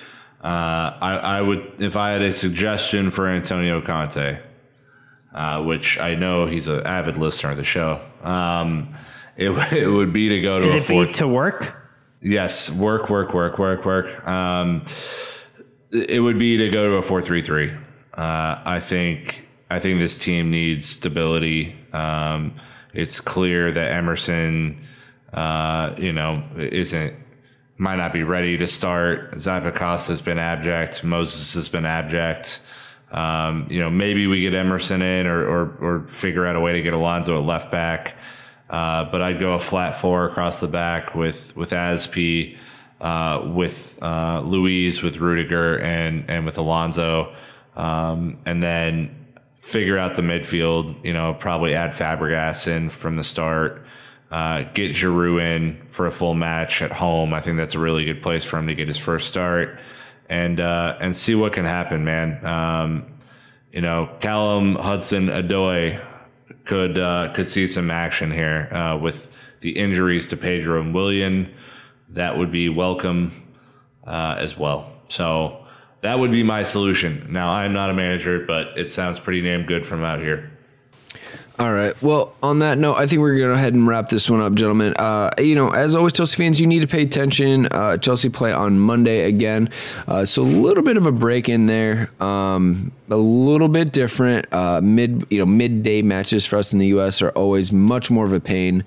Uh, 0.43 0.93
I, 1.01 1.11
I 1.23 1.41
would, 1.41 1.81
if 1.81 1.95
I 1.97 2.11
had 2.11 2.21
a 2.21 2.31
suggestion 2.31 3.09
for 3.09 3.27
Antonio 3.27 3.81
Conte, 3.81 4.39
uh, 5.33 5.63
which 5.63 5.99
I 5.99 6.13
know 6.15 6.45
he's 6.45 6.67
an 6.67 6.85
avid 6.85 7.17
listener 7.17 7.51
of 7.51 7.57
the 7.57 7.63
show, 7.63 7.99
um, 8.21 8.93
it, 9.35 9.49
it 9.73 9.87
would 9.87 10.13
be 10.13 10.29
to 10.29 10.41
go 10.41 10.59
to 10.59 10.65
Is 10.65 10.75
a 10.75 10.77
it 10.77 10.83
fourth. 10.83 11.13
to 11.13 11.27
work? 11.27 11.75
Yes, 12.21 12.71
work, 12.71 13.09
work, 13.09 13.33
work, 13.33 13.57
work, 13.57 13.83
work. 13.83 14.27
Um, 14.27 14.83
it 15.91 16.21
would 16.21 16.39
be 16.39 16.57
to 16.57 16.69
go 16.69 16.91
to 16.91 16.95
a 16.95 17.01
four 17.01 17.21
three 17.21 17.41
three. 17.41 17.71
Uh, 18.13 18.61
I 18.65 18.79
think 18.79 19.47
I 19.69 19.79
think 19.79 19.99
this 19.99 20.19
team 20.19 20.49
needs 20.49 20.85
stability. 20.85 21.75
Um, 21.93 22.55
it's 22.93 23.19
clear 23.19 23.71
that 23.71 23.91
Emerson, 23.91 24.85
uh, 25.33 25.93
you 25.97 26.13
know, 26.13 26.43
isn't 26.57 27.15
might 27.77 27.97
not 27.97 28.11
be 28.11 28.23
ready 28.23 28.57
to 28.57 28.67
start. 28.67 29.33
Zappacosta 29.33 30.09
has 30.09 30.21
been 30.21 30.39
abject. 30.39 31.03
Moses 31.03 31.53
has 31.53 31.69
been 31.69 31.85
abject. 31.85 32.61
Um, 33.11 33.67
you 33.69 33.79
know, 33.79 33.89
maybe 33.89 34.27
we 34.27 34.41
get 34.41 34.53
Emerson 34.53 35.01
in 35.01 35.27
or, 35.27 35.47
or, 35.47 35.77
or 35.79 36.07
figure 36.07 36.45
out 36.45 36.55
a 36.55 36.59
way 36.59 36.73
to 36.73 36.81
get 36.81 36.93
Alonso 36.93 37.39
at 37.39 37.45
left 37.45 37.71
back. 37.71 38.17
Uh, 38.69 39.05
but 39.05 39.21
I'd 39.21 39.39
go 39.39 39.53
a 39.53 39.59
flat 39.59 39.95
four 39.95 40.25
across 40.25 40.59
the 40.59 40.67
back 40.67 41.15
with 41.15 41.55
with 41.55 41.71
Asp, 41.71 42.15
uh, 43.01 43.43
with 43.53 43.97
uh, 44.01 44.41
Luiz, 44.41 45.03
with 45.03 45.17
Rudiger, 45.17 45.79
and 45.79 46.29
and 46.29 46.45
with 46.45 46.57
Alonso, 46.57 47.33
um, 47.75 48.39
and 48.45 48.61
then 48.61 49.27
figure 49.57 49.97
out 49.97 50.15
the 50.15 50.21
midfield. 50.21 51.03
You 51.05 51.13
know, 51.13 51.33
probably 51.33 51.75
add 51.75 51.91
Fabregas 51.91 52.67
in 52.67 52.89
from 52.89 53.17
the 53.17 53.23
start. 53.23 53.85
Uh, 54.29 54.63
get 54.73 54.91
Giroud 54.91 55.41
in 55.41 55.87
for 55.89 56.05
a 56.05 56.11
full 56.11 56.33
match 56.33 56.81
at 56.81 56.91
home. 56.91 57.33
I 57.33 57.39
think 57.39 57.57
that's 57.57 57.75
a 57.75 57.79
really 57.79 58.03
good 58.03 58.21
place 58.21 58.43
for 58.43 58.57
him 58.57 58.67
to 58.67 58.75
get 58.75 58.87
his 58.87 58.97
first 58.97 59.29
start, 59.29 59.79
and 60.27 60.59
uh, 60.59 60.97
and 60.99 61.15
see 61.15 61.35
what 61.35 61.53
can 61.53 61.65
happen, 61.65 62.03
man. 62.03 62.45
Um, 62.45 63.05
you 63.71 63.81
know, 63.81 64.09
Callum 64.19 64.75
Hudson-Odoi 64.75 66.03
could 66.65 66.97
uh, 66.97 67.31
could 67.33 67.47
see 67.47 67.67
some 67.67 67.91
action 67.91 68.31
here 68.31 68.73
uh, 68.73 68.97
with 68.97 69.31
the 69.61 69.77
injuries 69.77 70.27
to 70.27 70.37
Pedro 70.37 70.81
and 70.81 70.93
Willian. 70.93 71.53
That 72.09 72.37
would 72.37 72.51
be 72.51 72.69
welcome 72.69 73.43
uh, 74.05 74.35
as 74.39 74.57
well. 74.57 74.91
So 75.09 75.65
that 76.01 76.19
would 76.19 76.31
be 76.31 76.43
my 76.43 76.63
solution. 76.63 77.27
Now 77.31 77.51
I'm 77.51 77.73
not 77.73 77.89
a 77.89 77.93
manager, 77.93 78.45
but 78.45 78.77
it 78.77 78.87
sounds 78.87 79.19
pretty 79.19 79.41
damn 79.41 79.65
good 79.65 79.85
from 79.85 80.03
out 80.03 80.19
here. 80.19 80.51
All 81.59 81.73
right. 81.73 81.99
Well, 82.03 82.35
on 82.43 82.59
that 82.59 82.77
note, 82.77 82.97
I 82.97 83.07
think 83.07 83.19
we're 83.19 83.29
going 83.29 83.41
to 83.41 83.47
go 83.47 83.53
ahead 83.53 83.73
and 83.73 83.87
wrap 83.87 84.09
this 84.09 84.29
one 84.29 84.41
up, 84.41 84.53
gentlemen. 84.53 84.93
Uh, 84.95 85.31
you 85.39 85.55
know, 85.55 85.71
as 85.71 85.95
always, 85.95 86.13
Chelsea 86.13 86.37
fans, 86.37 86.61
you 86.61 86.67
need 86.67 86.81
to 86.81 86.87
pay 86.87 87.01
attention. 87.01 87.65
Uh, 87.65 87.97
Chelsea 87.97 88.29
play 88.29 88.53
on 88.53 88.77
Monday 88.77 89.21
again. 89.21 89.69
Uh, 90.07 90.23
so 90.23 90.43
a 90.43 90.45
little 90.45 90.83
bit 90.83 90.97
of 90.97 91.07
a 91.07 91.11
break 91.11 91.49
in 91.49 91.65
there. 91.65 92.11
Um, 92.21 92.91
a 93.09 93.15
little 93.15 93.69
bit 93.69 93.91
different. 93.91 94.53
Uh, 94.53 94.81
mid, 94.83 95.25
you 95.31 95.39
know, 95.39 95.47
midday 95.47 96.03
matches 96.03 96.45
for 96.45 96.57
us 96.57 96.73
in 96.73 96.79
the 96.79 96.87
U.S. 96.87 97.23
are 97.23 97.31
always 97.31 97.71
much 97.71 98.11
more 98.11 98.25
of 98.25 98.33
a 98.33 98.39
pain. 98.39 98.83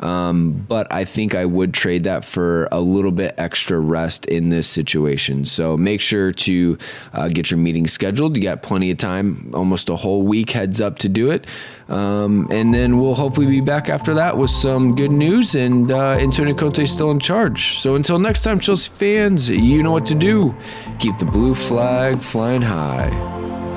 Um, 0.00 0.64
but 0.68 0.92
I 0.92 1.04
think 1.04 1.34
I 1.34 1.44
would 1.44 1.72
trade 1.72 2.04
that 2.04 2.24
for 2.24 2.68
a 2.70 2.80
little 2.80 3.10
bit 3.10 3.34
extra 3.38 3.78
rest 3.78 4.26
in 4.26 4.50
this 4.50 4.66
situation. 4.66 5.44
So 5.44 5.76
make 5.76 6.00
sure 6.00 6.32
to 6.32 6.78
uh, 7.12 7.28
get 7.28 7.50
your 7.50 7.58
meeting 7.58 7.86
scheduled. 7.86 8.36
You 8.36 8.42
got 8.42 8.62
plenty 8.62 8.90
of 8.90 8.98
time, 8.98 9.50
almost 9.54 9.88
a 9.88 9.96
whole 9.96 10.22
week 10.22 10.50
heads 10.50 10.80
up 10.80 10.98
to 10.98 11.08
do 11.08 11.30
it. 11.30 11.46
Um, 11.88 12.48
and 12.50 12.74
then 12.74 12.98
we'll 13.00 13.14
hopefully 13.14 13.46
be 13.46 13.60
back 13.60 13.88
after 13.88 14.14
that 14.14 14.36
with 14.36 14.50
some 14.50 14.94
good 14.94 15.12
news. 15.12 15.54
And 15.54 15.90
uh, 15.90 16.12
Antonio 16.12 16.54
Conte 16.54 16.82
is 16.82 16.90
still 16.90 17.10
in 17.10 17.20
charge. 17.20 17.78
So 17.78 17.94
until 17.94 18.18
next 18.18 18.42
time, 18.42 18.60
Chelsea 18.60 18.90
fans, 18.90 19.48
you 19.48 19.82
know 19.82 19.92
what 19.92 20.06
to 20.06 20.14
do. 20.14 20.54
Keep 20.98 21.18
the 21.18 21.24
blue 21.24 21.54
flag 21.54 22.20
flying 22.20 22.62
high. 22.62 23.10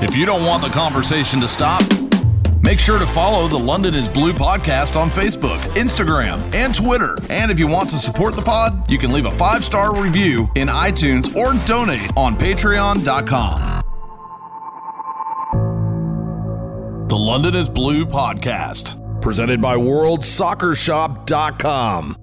If 0.01 0.15
you 0.15 0.25
don't 0.25 0.45
want 0.45 0.63
the 0.63 0.69
conversation 0.69 1.41
to 1.41 1.47
stop, 1.47 1.81
Make 2.61 2.77
sure 2.79 2.99
to 2.99 3.07
follow 3.07 3.47
the 3.47 3.57
London 3.57 3.93
is 3.93 4.09
Blue 4.09 4.33
podcast 4.33 4.99
on 4.99 5.07
Facebook, 5.09 5.57
Instagram, 5.75 6.53
and 6.53 6.75
Twitter. 6.75 7.17
And 7.29 7.49
if 7.51 7.57
you 7.57 7.67
want 7.67 7.89
to 7.91 7.97
support 7.97 8.35
the 8.35 8.41
pod, 8.41 8.91
you 8.91 8.97
can 8.97 9.13
leave 9.13 9.25
a 9.25 9.31
five 9.31 9.63
star 9.63 9.95
review 10.01 10.49
in 10.55 10.67
iTunes 10.67 11.33
or 11.35 11.53
donate 11.65 12.11
on 12.17 12.35
patreon.com. 12.35 13.77
The 17.07 17.17
London 17.17 17.55
is 17.55 17.69
Blue 17.69 18.05
podcast, 18.05 19.21
presented 19.21 19.61
by 19.61 19.77
WorldSoccerShop.com. 19.77 22.17